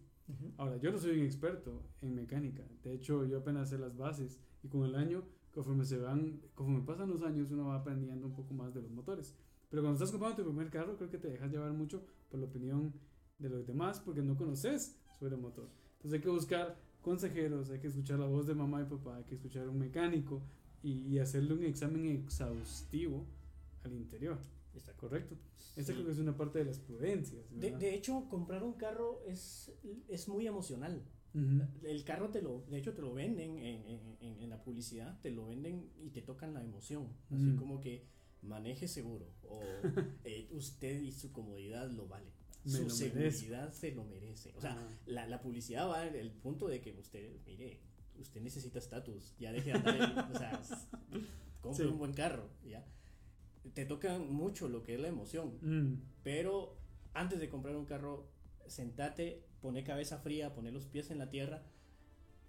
Ahora, 0.57 0.77
yo 0.77 0.93
no 0.93 0.99
soy 0.99 1.19
un 1.19 1.25
experto 1.25 1.83
en 2.01 2.15
mecánica. 2.15 2.63
De 2.83 2.95
hecho, 2.95 3.25
yo 3.25 3.39
apenas 3.39 3.71
sé 3.71 3.79
las 3.79 3.97
bases 3.97 4.41
y 4.63 4.69
con 4.69 4.85
el 4.85 4.95
año, 4.95 5.25
conforme 5.53 5.85
se 5.85 5.99
van, 5.99 6.41
conforme 6.55 6.87
pasan 6.87 7.11
los 7.11 7.23
años, 7.23 7.51
uno 7.51 7.67
va 7.67 7.77
aprendiendo 7.77 8.27
un 8.27 8.35
poco 8.35 8.55
más 8.55 8.73
de 8.73 8.83
los 8.83 8.91
motores. 8.91 9.37
Pero 9.69 9.83
cuando 9.83 9.97
estás 9.97 10.11
comprando 10.11 10.43
tu 10.43 10.49
primer 10.49 10.71
carro, 10.71 10.97
creo 10.97 11.11
que 11.11 11.19
te 11.19 11.29
dejas 11.29 11.51
llevar 11.51 11.73
mucho 11.73 12.05
por 12.33 12.41
la 12.41 12.47
opinión 12.47 12.93
de 13.39 13.49
los 13.51 13.67
demás 13.67 14.01
porque 14.01 14.23
no 14.23 14.37
conoces 14.37 14.97
sobre 15.19 15.37
el 15.37 15.41
motor. 15.41 15.69
Entonces 15.97 16.15
hay 16.15 16.21
que 16.23 16.31
buscar 16.31 16.77
consejeros, 17.03 17.71
hay 17.71 17.79
que 17.79 17.89
escuchar 17.89 18.19
la 18.19 18.27
voz 18.27 18.47
de 18.47 18.55
mamá 18.55 18.81
y 18.83 18.87
papá, 18.87 19.17
hay 19.17 19.25
que 19.25 19.35
escuchar 19.35 19.67
a 19.67 19.71
un 19.71 19.79
mecánico 19.79 20.43
y, 20.83 20.93
y 21.09 21.19
hacerle 21.19 21.55
un 21.55 21.65
examen 21.65 22.07
exhaustivo 22.07 23.27
al 23.85 23.93
interior. 23.93 24.39
Exacto. 24.75 25.01
¿Correcto? 25.09 25.37
Esta 25.77 25.93
Sí. 25.93 25.93
creo 25.93 26.07
que 26.07 26.13
es 26.13 26.19
una 26.19 26.35
parte 26.37 26.59
de 26.61 26.65
las 26.65 26.79
prudencias. 26.79 27.45
De, 27.51 27.77
de 27.77 27.95
hecho, 27.95 28.27
comprar 28.31 28.63
un 28.65 28.73
carro 28.73 29.21
es, 29.27 29.71
es 30.09 30.29
muy 30.29 30.47
emocional. 30.47 31.03
Ujú. 31.35 31.63
El 31.83 32.05
carro 32.05 32.31
te 32.31 32.41
lo, 32.41 32.63
de 32.71 32.79
hecho 32.79 32.95
te 32.95 33.03
lo 33.03 33.13
venden 33.13 33.59
en, 33.59 33.87
en- 33.87 34.17
en- 34.21 34.43
en 34.43 34.51
la 34.51 34.63
publicidad, 34.63 35.21
te 35.21 35.31
lo 35.31 35.47
venden 35.47 35.91
y 35.99 36.11
te 36.11 36.23
tocan 36.23 36.55
la 36.55 36.63
emoción, 36.65 37.09
así 37.31 37.45
Mm. 37.51 37.57
como 37.57 37.81
que 37.81 38.07
maneje 38.43 38.89
seguro 38.89 39.27
o 39.49 39.61
eh, 40.25 40.49
usted 40.53 41.01
y 41.01 41.13
su 41.13 41.33
comodidad 41.33 41.91
lo 41.91 42.07
vale, 42.09 42.31
Me 42.65 42.71
su 42.73 42.83
lo 42.85 42.91
seguridad 42.91 43.73
se 43.73 43.93
lo 43.93 44.05
merece. 44.05 44.53
O 44.57 44.61
sea, 44.61 44.73
Ah. 44.79 44.99
la, 45.07 45.27
la 45.27 45.41
publicidad 45.41 45.89
va 45.89 46.07
el 46.07 46.31
punto 46.33 46.69
de 46.69 46.81
que 46.81 46.93
usted, 46.99 47.39
mire, 47.47 47.81
usted 48.19 48.41
necesita 48.41 48.79
estatus, 48.79 49.35
ya 49.39 49.53
deje 49.53 49.71
de 49.71 49.79
andar, 49.79 50.31
o 50.33 50.39
sea, 50.39 50.61
compre 51.61 51.85
Sí. 51.87 51.91
un 51.91 51.99
buen 51.99 52.13
carro, 52.13 52.49
ya. 52.65 52.85
te 53.75 53.87
toca 53.87 54.19
mucho 54.19 54.69
lo 54.69 54.83
que 54.83 54.95
es 54.95 55.01
la 55.01 55.09
emoción. 55.09 55.57
Mm. 55.61 56.03
Pero 56.25 56.77
antes 57.15 57.39
de 57.41 57.49
comprar 57.49 57.77
un 57.77 57.85
carro, 57.87 58.29
sentate, 58.67 59.45
pone 59.61 59.85
cabeza 59.85 60.19
fría, 60.19 60.53
pone 60.53 60.73
los 60.73 60.87
pies 60.87 61.11
en 61.13 61.19
la 61.19 61.31
tierra 61.31 61.63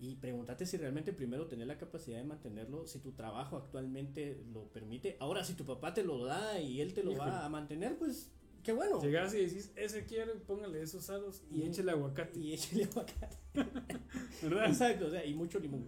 y 0.03 0.15
pregúntate 0.15 0.65
si 0.65 0.75
realmente 0.75 1.13
primero 1.13 1.47
tenés 1.47 1.65
la 1.65 1.77
capacidad 1.77 2.17
de 2.17 2.25
mantenerlo, 2.25 2.85
si 2.85 2.99
tu 2.99 3.13
trabajo 3.13 3.55
actualmente 3.55 4.43
lo 4.51 4.67
permite. 4.67 5.15
Ahora, 5.21 5.45
si 5.45 5.53
tu 5.53 5.63
papá 5.65 5.93
te 5.93 6.03
lo 6.03 6.25
da 6.25 6.59
y 6.59 6.81
él 6.81 6.93
te 6.93 7.03
lo 7.03 7.15
va 7.15 7.45
a 7.45 7.49
mantener, 7.49 7.97
pues 7.97 8.29
qué 8.63 8.73
bueno. 8.73 9.01
Llegas 9.01 9.33
y 9.33 9.45
decís, 9.45 9.71
ese 9.77 10.05
quiero, 10.05 10.33
póngale 10.43 10.81
esos 10.81 11.09
aros 11.09 11.41
y, 11.49 11.61
Y- 11.61 11.63
échale 11.67 11.91
aguacate. 11.91 12.37
Y 12.37 12.51
échale 12.53 12.83
aguacate. 12.83 13.37
¿Verdad? 14.41 14.65
Exacto, 14.67 15.07
o 15.07 15.09
sea, 15.09 15.25
y 15.25 15.33
mucho 15.33 15.57
limón. 15.59 15.87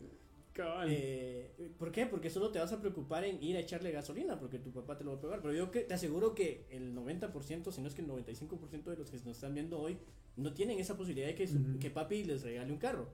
Eh, 0.87 1.71
¿Por 1.77 1.91
qué? 1.91 2.05
Porque 2.05 2.29
solo 2.29 2.49
te 2.51 2.59
vas 2.59 2.71
a 2.71 2.79
preocupar 2.79 3.23
en 3.25 3.41
ir 3.43 3.57
a 3.57 3.59
echarle 3.59 3.91
gasolina, 3.91 4.39
porque 4.39 4.57
tu 4.59 4.71
papá 4.71 4.97
te 4.97 5.03
lo 5.03 5.11
va 5.11 5.17
a 5.17 5.21
pagar. 5.21 5.41
Pero 5.41 5.53
yo 5.53 5.71
que 5.71 5.81
te 5.81 5.93
aseguro 5.93 6.33
que 6.33 6.65
el 6.69 6.95
90%, 6.95 7.71
si 7.71 7.81
no 7.81 7.87
es 7.87 7.93
que 7.93 8.01
el 8.01 8.07
95% 8.07 8.83
de 8.91 8.95
los 8.97 9.09
que 9.11 9.17
nos 9.17 9.27
están 9.35 9.53
viendo 9.53 9.79
hoy, 9.79 9.97
no 10.37 10.53
tienen 10.53 10.79
esa 10.79 10.95
posibilidad 10.97 11.27
de 11.27 11.35
que, 11.35 11.47
su- 11.47 11.57
Ujú. 11.57 11.79
que 11.79 11.89
papi 11.89 12.23
les 12.23 12.43
regale 12.43 12.71
un 12.71 12.77
carro. 12.77 13.09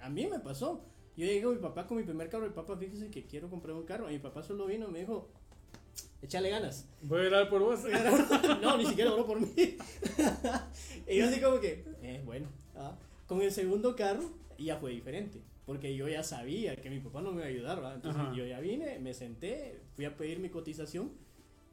A 0.00 0.10
mí 0.10 0.26
me 0.26 0.38
pasó. 0.40 0.84
Yo 1.16 1.24
llegué 1.26 1.44
a 1.44 1.48
mi 1.50 1.56
papá 1.58 1.86
con 1.86 1.96
mi 1.96 2.02
primer 2.02 2.28
carro, 2.28 2.46
y 2.46 2.50
papá, 2.50 2.76
fíjese 2.76 3.08
que 3.08 3.24
quiero 3.24 3.48
comprar 3.48 3.76
un 3.76 3.84
carro. 3.84 4.10
Y 4.10 4.14
mi 4.14 4.18
papá 4.18 4.42
solo 4.42 4.66
vino 4.66 4.88
y 4.88 4.90
me 4.92 4.98
dijo, 5.00 5.28
échale 6.22 6.50
ganas. 6.50 6.88
Voy 7.02 7.24
a 7.24 7.28
orar 7.28 7.48
por 7.48 7.62
vos. 7.62 7.80
no, 8.60 8.76
ni 8.78 8.86
siquiera 8.86 9.12
oró 9.12 9.24
por 9.24 9.40
mí. 9.40 9.46
y 11.08 11.18
yo 11.18 11.26
así 11.26 11.40
como 11.40 11.60
que, 11.60 11.84
eh, 12.02 12.20
bueno. 12.24 12.48
ah. 12.74 12.96
Con 13.28 13.40
el 13.42 13.52
segundo 13.52 13.94
carro 13.94 14.24
ya 14.58 14.76
fue 14.76 14.90
diferente. 14.90 15.40
Porque 15.66 15.96
yo 15.96 16.08
ya 16.08 16.22
sabía 16.22 16.76
que 16.76 16.90
mi 16.90 17.00
papá 17.00 17.22
no 17.22 17.30
me 17.30 17.36
iba 17.36 17.46
a 17.46 17.48
ayudar, 17.48 17.76
¿verdad? 17.76 17.94
Entonces 17.94 18.20
Ajá. 18.20 18.34
yo 18.34 18.44
ya 18.46 18.60
vine, 18.60 18.98
me 18.98 19.14
senté, 19.14 19.80
fui 19.94 20.04
a 20.04 20.16
pedir 20.16 20.38
mi 20.38 20.50
cotización 20.50 21.12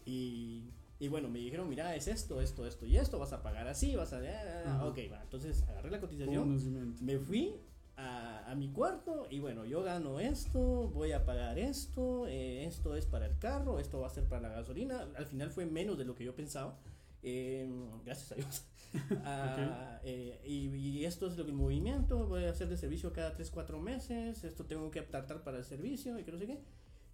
y, 0.06 0.70
y 1.00 1.08
bueno, 1.10 1.30
me 1.30 1.40
dijeron, 1.40 1.68
mira, 1.68 1.96
es 1.96 2.08
esto, 2.08 2.42
esto, 2.42 2.66
esto 2.66 2.86
y 2.86 2.98
esto, 2.98 3.20
vas 3.20 3.34
a 3.34 3.44
pagar 3.44 3.68
así, 3.68 3.96
vas 3.96 4.14
a... 4.14 4.20
Ajá. 4.20 4.86
Ok, 4.86 5.00
va. 5.12 5.22
Entonces 5.24 5.64
agarré 5.64 5.92
la 5.92 6.00
cotización, 6.00 6.58
me 7.02 7.18
fui 7.20 7.56
a, 7.98 8.50
a 8.50 8.56
mi 8.56 8.70
cuarto 8.70 9.28
y 9.30 9.40
bueno, 9.40 9.66
yo 9.66 9.84
gano 9.84 10.20
esto, 10.20 10.90
voy 10.94 11.12
a 11.12 11.26
pagar 11.26 11.60
esto, 11.60 12.28
eh, 12.28 12.66
esto 12.66 12.96
es 12.96 13.06
para 13.06 13.26
el 13.26 13.38
carro, 13.40 13.80
esto 13.80 14.00
va 14.00 14.08
a 14.08 14.10
ser 14.10 14.24
para 14.24 14.42
la 14.42 14.50
gasolina. 14.50 15.08
Al 15.18 15.26
final 15.26 15.52
fue 15.52 15.66
menos 15.66 15.98
de 15.98 16.06
lo 16.06 16.16
que 16.16 16.24
yo 16.24 16.34
pensaba. 16.34 16.78
Eh, 17.24 17.70
gracias 18.06 18.32
a 18.32 18.36
Dios. 18.36 18.66
Ah, 19.24 20.02
eh, 20.04 20.42
y, 20.46 20.68
y 20.76 21.06
esto 21.06 21.26
es 21.28 21.38
lo 21.38 21.46
que 21.46 21.52
el 21.52 21.56
movimiento, 21.56 22.28
voy 22.28 22.44
a 22.44 22.50
hacer 22.50 22.68
de 22.68 22.76
servicio 22.76 23.14
cada 23.14 23.32
3, 23.34 23.50
4 23.50 23.80
meses, 23.80 24.44
esto 24.44 24.66
tengo 24.66 24.92
que 24.92 25.02
tratar 25.02 25.44
para 25.44 25.60
el 25.60 25.64
servicio 25.64 26.20
y 26.20 26.26
que 26.26 26.32
no 26.34 26.38
sé 26.38 26.46
qué. 26.48 26.60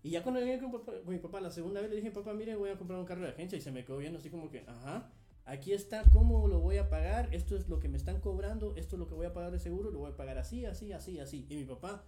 Y 0.04 0.10
ya 0.12 0.24
cuando 0.24 0.39
llegué 0.41 0.60
con, 0.60 0.72
papá- 0.72 0.93
con 1.04 1.13
mi 1.13 1.20
papá 1.20 1.39
la 1.41 1.52
segunda 1.52 1.82
vez 1.82 1.89
le 1.91 1.98
dije, 1.98 2.10
papá, 2.12 2.34
mire, 2.34 2.56
voy 2.56 2.70
a 2.72 2.78
comprar 2.78 3.00
un 3.00 3.06
carro 3.06 3.22
de 3.22 3.30
agencia 3.30 3.58
y 3.58 3.62
se 3.62 3.72
me 3.72 3.86
quedó 3.86 3.98
viendo 3.98 4.17
así 4.20 4.30
como 4.32 4.50
que, 4.50 4.63
ajá, 4.67 5.12
aquí 5.46 5.74
está 5.74 6.04
cómo 6.12 6.48
lo 6.48 6.60
voy 6.62 6.78
a 6.78 6.89
pagar, 6.89 7.30
esto 7.34 7.56
es 7.56 7.67
lo 7.70 7.80
que 7.80 7.89
me 7.89 7.98
están 7.98 8.22
cobrando, 8.22 8.74
esto 8.76 8.96
es 8.96 9.00
lo 9.00 9.08
que 9.08 9.15
voy 9.15 9.28
a 9.28 9.34
pagar 9.34 9.52
de 9.52 9.60
seguro, 9.60 9.91
lo 9.91 10.00
voy 10.00 10.12
a 10.12 10.15
pagar 10.17 10.38
así, 10.39 10.65
así, 10.65 10.91
así, 10.93 11.20
así. 11.20 11.46
Y 11.50 11.56
mi 11.58 11.65
papá, 11.65 12.04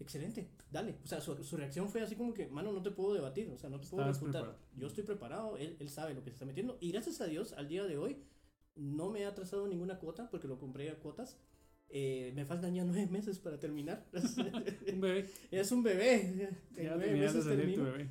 excelente, 0.00 0.48
dale. 0.70 0.96
O 1.04 1.06
sea, 1.06 1.20
su, 1.20 1.42
su 1.42 1.56
reacción 1.56 1.88
fue 1.88 2.02
así 2.02 2.16
como 2.16 2.34
que, 2.34 2.46
mano, 2.48 2.72
no 2.72 2.82
te 2.82 2.90
puedo 2.90 3.14
debatir, 3.14 3.48
o 3.50 3.58
sea, 3.58 3.70
no 3.70 3.80
te 3.80 3.86
puedo 3.86 4.06
refutar. 4.06 4.42
preparado. 4.42 4.58
Yo 4.76 4.86
estoy 4.86 5.04
preparado, 5.04 5.56
él, 5.56 5.76
él 5.80 5.88
sabe 5.88 6.14
lo 6.14 6.22
que 6.22 6.30
se 6.30 6.34
está 6.34 6.46
metiendo. 6.46 6.78
Y 6.80 6.92
gracias 6.92 7.20
a 7.20 7.26
Dios, 7.26 7.52
al 7.52 7.68
día 7.68 7.84
de 7.84 7.96
hoy, 7.96 8.18
no 8.76 9.10
me 9.10 9.24
ha 9.24 9.28
atrasado 9.28 9.66
ninguna 9.66 9.98
cuota 9.98 10.28
porque 10.30 10.48
lo 10.48 10.58
compré 10.58 10.90
a 10.90 10.98
cuotas. 10.98 11.38
Eh, 11.88 12.32
me 12.34 12.44
faltan 12.44 12.74
ya 12.74 12.84
nueve 12.84 13.06
meses 13.06 13.38
para 13.38 13.58
terminar. 13.58 14.06
Un 14.92 15.00
bebé. 15.00 15.30
es 15.50 15.72
un 15.72 15.82
bebé. 15.82 16.50
Ya 16.76 16.96
nueve 16.96 17.16
meses 17.16 17.44
termino. 17.44 17.84
bebé. 17.84 18.10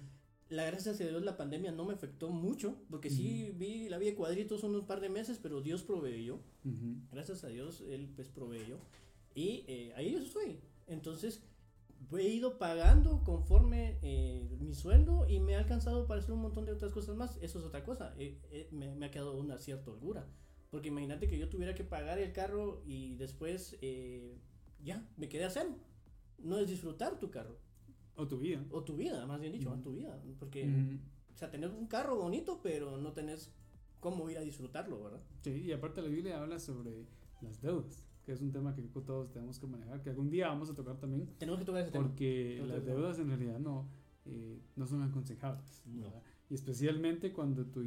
La 0.49 0.65
gracias 0.65 1.01
a 1.01 1.03
Dios 1.03 1.23
la 1.23 1.37
pandemia 1.37 1.71
no 1.71 1.85
me 1.85 1.93
afectó 1.93 2.29
mucho, 2.29 2.77
porque 2.91 3.09
sí 3.09 3.51
vi 3.57 3.89
la 3.89 3.97
vida 3.97 4.11
de 4.11 4.15
cuadritos 4.15 4.63
unos 4.63 4.83
par 4.83 5.01
de 5.01 5.09
meses, 5.09 5.39
pero 5.41 5.59
Dios 5.61 5.81
proveyó. 5.81 6.35
Ujú. 6.63 7.01
Gracias 7.11 7.43
a 7.43 7.47
Dios 7.47 7.81
Él 7.81 8.11
pues 8.15 8.29
proveyó. 8.29 8.77
Y 9.33 9.65
eh, 9.67 9.93
ahí 9.95 10.11
yo 10.11 10.19
estoy. 10.19 10.59
Entonces 10.87 11.43
he 12.13 12.27
ido 12.27 12.57
pagando 12.57 13.23
conforme 13.23 13.99
eh, 14.01 14.57
mi 14.59 14.73
sueldo 14.75 15.27
y 15.27 15.39
me 15.39 15.55
ha 15.55 15.59
alcanzado 15.59 16.07
para 16.07 16.19
hacer 16.19 16.33
un 16.33 16.41
montón 16.41 16.65
de 16.65 16.71
otras 16.71 16.91
cosas 16.93 17.15
más. 17.15 17.37
Eso 17.41 17.59
es 17.59 17.65
otra 17.65 17.83
cosa. 17.83 18.13
Eh, 18.17 18.39
eh, 18.51 18.69
me, 18.71 18.95
me 18.95 19.07
ha 19.07 19.11
quedado 19.11 19.37
una 19.37 19.57
cierta 19.57 19.91
holgura. 19.91 20.27
Porque 20.69 20.89
imagínate 20.89 21.27
que 21.27 21.37
yo 21.37 21.49
tuviera 21.49 21.73
que 21.73 21.83
pagar 21.83 22.19
el 22.19 22.33
carro 22.33 22.81
y 22.85 23.15
después 23.15 23.77
eh, 23.81 24.37
ya 24.83 25.07
me 25.17 25.29
quedé 25.29 25.45
a 25.45 25.49
cero. 25.49 25.75
No 26.37 26.57
es 26.59 26.67
disfrutar 26.67 27.17
tu 27.19 27.31
carro. 27.31 27.57
O 28.15 28.27
tu 28.27 28.39
vida. 28.39 28.63
O 28.71 28.83
tu 28.83 28.95
vida, 28.95 29.25
más 29.25 29.39
bien 29.39 29.53
dicho, 29.53 29.71
Ujú. 29.71 29.81
tu 29.81 29.93
vida. 29.93 30.21
Porque, 30.39 30.63
Ujú. 30.65 30.99
o 31.33 31.37
sea, 31.37 31.49
tener 31.51 31.69
un 31.69 31.87
carro 31.87 32.17
bonito, 32.17 32.59
pero 32.61 32.97
no 32.97 33.13
tenés 33.13 33.53
cómo 33.99 34.29
ir 34.29 34.37
a 34.37 34.41
disfrutarlo, 34.41 35.03
¿verdad? 35.03 35.21
Sí, 35.41 35.63
y 35.65 35.71
aparte 35.71 36.01
la 36.01 36.09
Biblia 36.09 36.41
habla 36.41 36.59
sobre 36.59 37.07
las 37.41 37.61
deudas, 37.61 38.04
que 38.25 38.31
es 38.31 38.41
un 38.41 38.51
tema 38.51 38.73
que 38.75 38.81
todos 38.81 39.31
tenemos 39.31 39.59
que 39.59 39.67
manejar, 39.67 40.01
que 40.01 40.09
algún 40.09 40.29
día 40.29 40.47
vamos 40.47 40.69
a 40.69 40.73
tocar 40.75 40.97
también, 40.97 41.27
Tenemos 41.37 41.59
que 41.59 41.65
tocar 41.65 41.81
ese 41.81 41.91
tema. 41.91 42.05
porque 42.07 42.57
No 42.61 42.67
te- 42.67 42.73
las 42.73 42.85
deudas 42.85 43.19
en 43.19 43.27
realidad 43.27 43.59
no, 43.59 43.87
eh, 44.25 44.59
no 44.75 44.87
son 44.87 45.03
aconsejables. 45.03 45.83
No. 45.85 46.11
Y 46.47 46.53
especialmente 46.53 47.33
cuando, 47.33 47.65
tú 47.65 47.83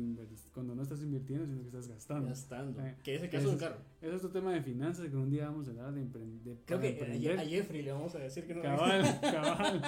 cuando 0.52 0.74
no 0.74 0.82
estás 0.82 1.00
invirtiendo, 1.00 1.46
sino 1.46 1.60
que 1.60 1.66
estás 1.68 1.86
gastando. 1.88 2.28
Gastando. 2.28 2.80
Eh, 2.84 2.96
que 3.04 3.14
es 3.14 3.20
el 3.22 3.28
ese 3.28 3.36
caso 3.36 3.48
de 3.48 3.54
un 3.54 3.54
es- 3.56 3.62
carro. 3.68 3.80
Ese 4.00 4.10
es 4.10 4.24
otro 4.24 4.30
tema 4.40 4.52
de 4.52 4.62
finanzas 4.62 5.08
que 5.08 5.16
un 5.16 5.30
día 5.30 5.46
vamos 5.48 5.68
a 5.68 5.70
hablar 5.70 5.92
de, 5.94 6.02
empre- 6.02 6.42
de 6.42 6.58
Creo 6.64 6.80
que 6.80 6.88
emprender. 6.90 7.38
a 7.38 7.44
Jeffrey 7.44 7.82
le 7.82 7.92
vamos 7.92 8.14
a 8.16 8.18
decir 8.18 8.46
que 8.46 8.54
no. 8.54 8.62
Cabal, 8.62 9.02
cabal. 9.20 9.82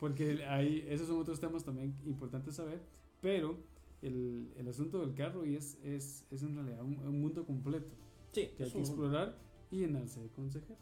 Porque 0.00 0.44
ahí, 0.44 0.84
esos 0.88 1.06
son 1.06 1.20
otros 1.20 1.38
temas 1.40 1.62
también 1.64 1.94
importantes 2.04 2.54
saber. 2.56 2.80
Pero 3.20 3.58
el, 4.02 4.52
el 4.56 4.68
asunto 4.68 5.00
del 5.06 5.14
carro 5.14 5.44
y 5.46 5.54
es, 5.56 5.78
es, 5.84 6.26
es 6.30 6.42
en 6.42 6.54
realidad 6.56 6.82
un, 6.82 6.98
un 6.98 7.20
mundo 7.20 7.44
completo 7.46 7.94
Sí, 8.32 8.50
que 8.56 8.64
hay 8.64 8.70
que 8.72 8.80
explorar 8.80 9.38
y 9.70 9.78
llenarse 9.80 10.20
de 10.20 10.28
consejeros. 10.30 10.78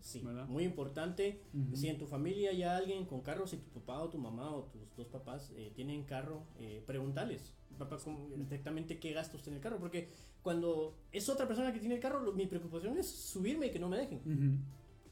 sí, 0.00 0.20
¿verdad? 0.22 0.46
muy 0.48 0.64
importante. 0.64 1.40
Ujú. 1.54 1.76
Si 1.76 1.88
en 1.88 1.98
tu 1.98 2.06
familia 2.06 2.50
hay 2.50 2.62
alguien 2.62 3.04
con 3.06 3.20
carro, 3.22 3.46
si 3.46 3.56
tu 3.56 3.70
papá 3.80 4.00
o 4.02 4.08
tu 4.10 4.18
mamá 4.18 4.50
o 4.54 4.64
tus 4.64 4.82
dos 4.96 5.08
papás 5.08 5.52
eh, 5.56 5.72
tienen 5.74 6.04
carro, 6.04 6.42
eh, 6.58 6.82
pregúntales, 6.86 7.54
papá, 7.78 7.96
¿cómo- 8.02 8.28
exactamente 8.40 8.98
qué 8.98 9.12
gastos 9.12 9.42
tiene 9.42 9.56
el 9.56 9.62
carro. 9.62 9.78
Porque 9.78 10.08
cuando 10.42 10.94
es 11.10 11.28
otra 11.28 11.46
persona 11.48 11.72
que 11.72 11.80
tiene 11.80 11.94
el 11.96 12.00
carro, 12.00 12.20
lo- 12.20 12.32
mi 12.32 12.46
preocupación 12.46 12.98
es 12.98 13.06
subirme 13.08 13.66
y 13.66 13.70
que 13.70 13.78
no 13.78 13.88
me 13.88 13.96
dejen. 13.98 14.18
Ujú. 14.18 14.58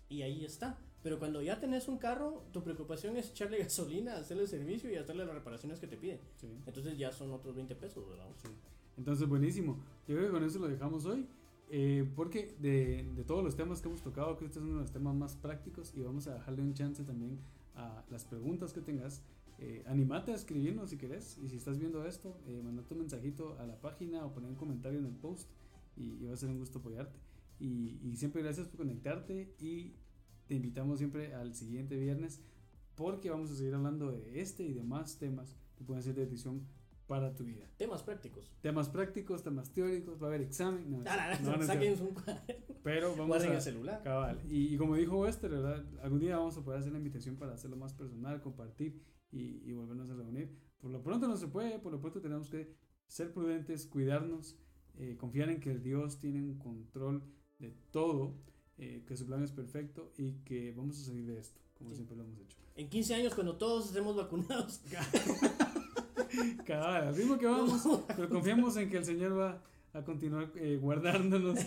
Y 0.08 0.22
ahí 0.22 0.44
está. 0.44 0.78
Pero 1.02 1.18
cuando 1.18 1.42
ya 1.42 1.58
tenés 1.58 1.88
un 1.88 1.98
carro, 1.98 2.44
tu 2.52 2.62
preocupación 2.62 3.16
es 3.16 3.30
echarle 3.30 3.58
gasolina, 3.64 4.16
hacerle 4.18 4.46
servicio 4.46 4.90
y 4.90 4.96
hacerle 4.96 5.24
las 5.24 5.34
reparaciones 5.34 5.80
que 5.80 5.86
te 5.88 5.96
piden. 5.96 6.20
Sí, 6.36 6.46
Entonces 6.66 6.96
ya 6.98 7.10
son 7.10 7.32
otros 7.32 7.56
20 7.56 7.74
pesos, 7.74 8.06
¿verdad? 8.08 8.28
sí. 8.36 8.48
Entonces, 8.98 9.26
buenísimo. 9.26 9.78
Yo 10.06 10.14
creo 10.16 10.26
que 10.28 10.32
con 10.32 10.44
eso 10.44 10.58
lo 10.58 10.68
dejamos 10.68 11.06
hoy. 11.06 11.26
Eh, 11.74 12.06
porque 12.14 12.54
de, 12.60 13.24
todos 13.26 13.42
los 13.42 13.56
temas 13.56 13.80
que 13.80 13.88
hemos 13.88 14.02
tocado, 14.02 14.36
que 14.36 14.44
este 14.44 14.58
es 14.58 14.64
uno 14.64 14.74
de 14.74 14.80
los 14.82 14.92
temas 14.92 15.14
más 15.14 15.36
prácticos 15.36 15.94
y 15.96 16.02
vamos 16.02 16.26
a 16.26 16.34
dejarle 16.34 16.60
un 16.60 16.74
chance 16.74 17.02
también 17.02 17.38
a 17.74 18.04
las 18.10 18.26
preguntas 18.26 18.74
que 18.74 18.82
tengas. 18.82 19.22
Eh, 19.58 19.82
animate 19.86 20.32
a 20.32 20.34
escribirnos 20.34 20.90
si 20.90 20.98
querés 20.98 21.38
y 21.38 21.48
si 21.48 21.56
estás 21.56 21.78
viendo 21.78 22.04
esto, 22.04 22.38
eh, 22.46 22.60
manda 22.62 22.82
tu 22.82 22.94
mensajito 22.94 23.58
a 23.58 23.64
la 23.66 23.80
página 23.80 24.22
o 24.26 24.34
poner 24.34 24.50
un 24.50 24.56
comentario 24.56 24.98
en 24.98 25.06
el 25.06 25.14
post 25.14 25.48
y, 25.96 26.22
va 26.26 26.34
a 26.34 26.36
ser 26.36 26.50
un 26.50 26.58
gusto 26.58 26.80
apoyarte. 26.80 27.18
Y, 27.58 27.98
y 28.02 28.16
siempre 28.16 28.42
gracias 28.42 28.68
por 28.68 28.76
conectarte 28.76 29.54
y 29.58 29.94
te 30.48 30.56
invitamos 30.56 30.98
siempre 30.98 31.34
al 31.34 31.54
siguiente 31.54 31.96
viernes 31.96 32.42
porque 32.96 33.30
vamos 33.30 33.50
a 33.50 33.56
seguir 33.56 33.74
hablando 33.74 34.12
de 34.12 34.42
este 34.42 34.62
y 34.64 34.74
de 34.74 34.82
más 34.82 35.18
temas 35.18 35.56
que 35.78 35.84
pueden 35.84 36.02
ser 36.02 36.16
de 36.16 36.26
decisión 36.26 36.66
para 37.06 37.34
tu 37.34 37.44
vida. 37.44 37.66
Temas 37.76 38.02
prácticos. 38.02 38.50
Temas 38.62 38.88
prácticos, 38.88 39.42
temas 39.42 39.72
teóricos, 39.72 40.20
va 40.20 40.26
a 40.26 40.28
haber 40.30 40.42
examen. 40.42 40.90
No, 40.90 41.02
Ah, 41.06 41.38
no, 41.42 41.56
no 41.56 41.62
saquen 41.66 41.96
su 41.96 42.14
pero 42.82 43.14
vamos 43.16 43.42
a 43.42 43.54
el 43.54 43.60
celular. 43.60 44.02
cabal. 44.02 44.40
Y, 44.48 44.74
y 44.74 44.76
como 44.76 44.96
dijo 44.96 45.18
Wester, 45.20 45.50
¿verdad? 45.50 45.84
Algún 46.02 46.20
día 46.20 46.36
vamos 46.38 46.56
a 46.56 46.64
poder 46.64 46.80
hacer 46.80 46.92
la 46.92 46.98
invitación 46.98 47.36
para 47.36 47.54
hacerlo 47.54 47.76
más 47.76 47.92
personal, 47.94 48.40
compartir 48.40 49.00
y, 49.30 49.62
y 49.68 49.72
volvernos 49.72 50.10
a 50.10 50.14
reunir. 50.14 50.56
Por 50.78 50.90
lo 50.90 51.02
pronto 51.02 51.28
no 51.28 51.36
se 51.36 51.46
puede, 51.48 51.78
por 51.78 51.92
lo 51.92 52.00
pronto 52.00 52.20
tenemos 52.20 52.48
que 52.50 52.74
ser 53.06 53.32
prudentes, 53.32 53.86
cuidarnos, 53.86 54.56
eh, 54.96 55.16
confiar 55.16 55.48
en 55.50 55.60
que 55.60 55.70
el 55.70 55.82
Dios 55.82 56.18
tiene 56.18 56.40
un 56.42 56.58
control 56.58 57.22
de 57.58 57.70
todo, 57.92 58.34
eh, 58.78 59.04
que 59.06 59.16
su 59.16 59.26
plan 59.26 59.42
es 59.44 59.52
perfecto 59.52 60.12
y 60.18 60.32
que 60.44 60.72
vamos 60.72 60.98
a 61.00 61.04
salir 61.04 61.26
de 61.26 61.38
esto, 61.38 61.60
como 61.74 61.90
Sí. 61.90 61.96
siempre 61.96 62.16
lo 62.16 62.24
hemos 62.24 62.40
hecho. 62.40 62.56
En 62.74 62.88
15 62.88 63.14
años, 63.14 63.34
cuando 63.34 63.56
todos 63.56 63.86
estemos 63.86 64.16
vacunados, 64.16 64.80
Cabal, 66.64 67.08
al 67.08 67.14
ritmo 67.16 67.38
que 67.38 67.46
vamos, 67.46 67.82
pero 68.16 68.28
confiamos 68.28 68.76
en 68.76 68.90
que 68.90 68.98
el 68.98 69.04
Señor 69.04 69.38
va 69.38 69.62
a 69.92 70.04
continuar 70.04 70.50
eh, 70.56 70.78
guardándonos 70.80 71.58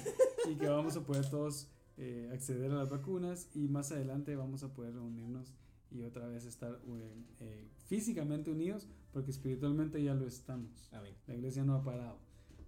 y 0.50 0.56
que 0.56 0.68
vamos 0.68 0.96
a 0.98 1.04
poder 1.06 1.30
todos 1.30 1.68
eh, 1.98 2.30
acceder 2.34 2.72
a 2.72 2.76
las 2.76 2.90
vacunas 2.90 3.50
y 3.56 3.68
más 3.68 3.92
adelante 3.92 4.36
vamos 4.36 4.64
a 4.64 4.74
poder 4.74 4.94
reunirnos 4.94 5.54
y 5.92 6.02
otra 6.02 6.28
vez 6.28 6.46
estar 6.46 6.72
eh, 6.88 7.14
eh, 7.40 7.68
físicamente 7.88 8.52
unidos 8.52 8.88
porque 9.14 9.32
espiritualmente 9.32 10.04
ya 10.04 10.14
lo 10.14 10.28
estamos. 10.28 10.90
Amén. 10.92 11.14
La 11.28 11.36
iglesia 11.36 11.64
no 11.64 11.76
ha 11.76 11.84
parado 11.84 12.18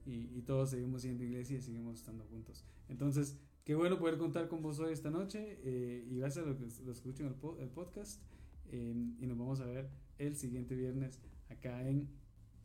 y, 0.05 0.29
y 0.37 0.41
todos 0.45 0.69
seguimos 0.69 1.01
siendo 1.01 1.23
iglesia 1.23 1.57
y 1.57 1.61
seguimos 1.61 1.97
estando 1.99 2.23
juntos. 2.25 2.63
Entonces, 2.87 3.37
qué 3.65 3.75
bueno 3.75 3.97
poder 3.99 4.17
contar 4.17 4.47
con 4.47 4.61
vos 4.61 4.79
hoy 4.79 4.93
esta 4.93 5.09
noche 5.09 5.59
eh, 5.63 6.07
y 6.09 6.17
gracias 6.19 6.45
a 6.45 6.47
los 6.49 6.57
que 6.57 6.63
los 6.85 6.97
escuchan 6.97 7.27
el, 7.27 7.33
po- 7.33 7.57
el 7.59 7.67
podcast 7.69 8.21
eh, 8.71 8.95
y 9.19 9.25
nos 9.25 9.37
vamos 9.37 9.59
a 9.59 9.65
ver 9.65 9.89
el 10.19 10.35
siguiente 10.37 10.75
viernes 10.75 11.19
acá 11.49 11.81
en 11.87 12.09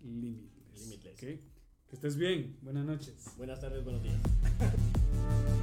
Limitless. 0.01 0.83
Limitless. 0.85 1.15
¿ok? 1.15 1.21
Que 1.21 1.97
estés 1.97 2.17
bien. 2.17 2.57
Buenas 2.63 2.85
noches. 2.85 3.27
Buenas 3.37 3.61
tardes, 3.61 3.85
buenos 3.85 4.03
días. 4.03 4.17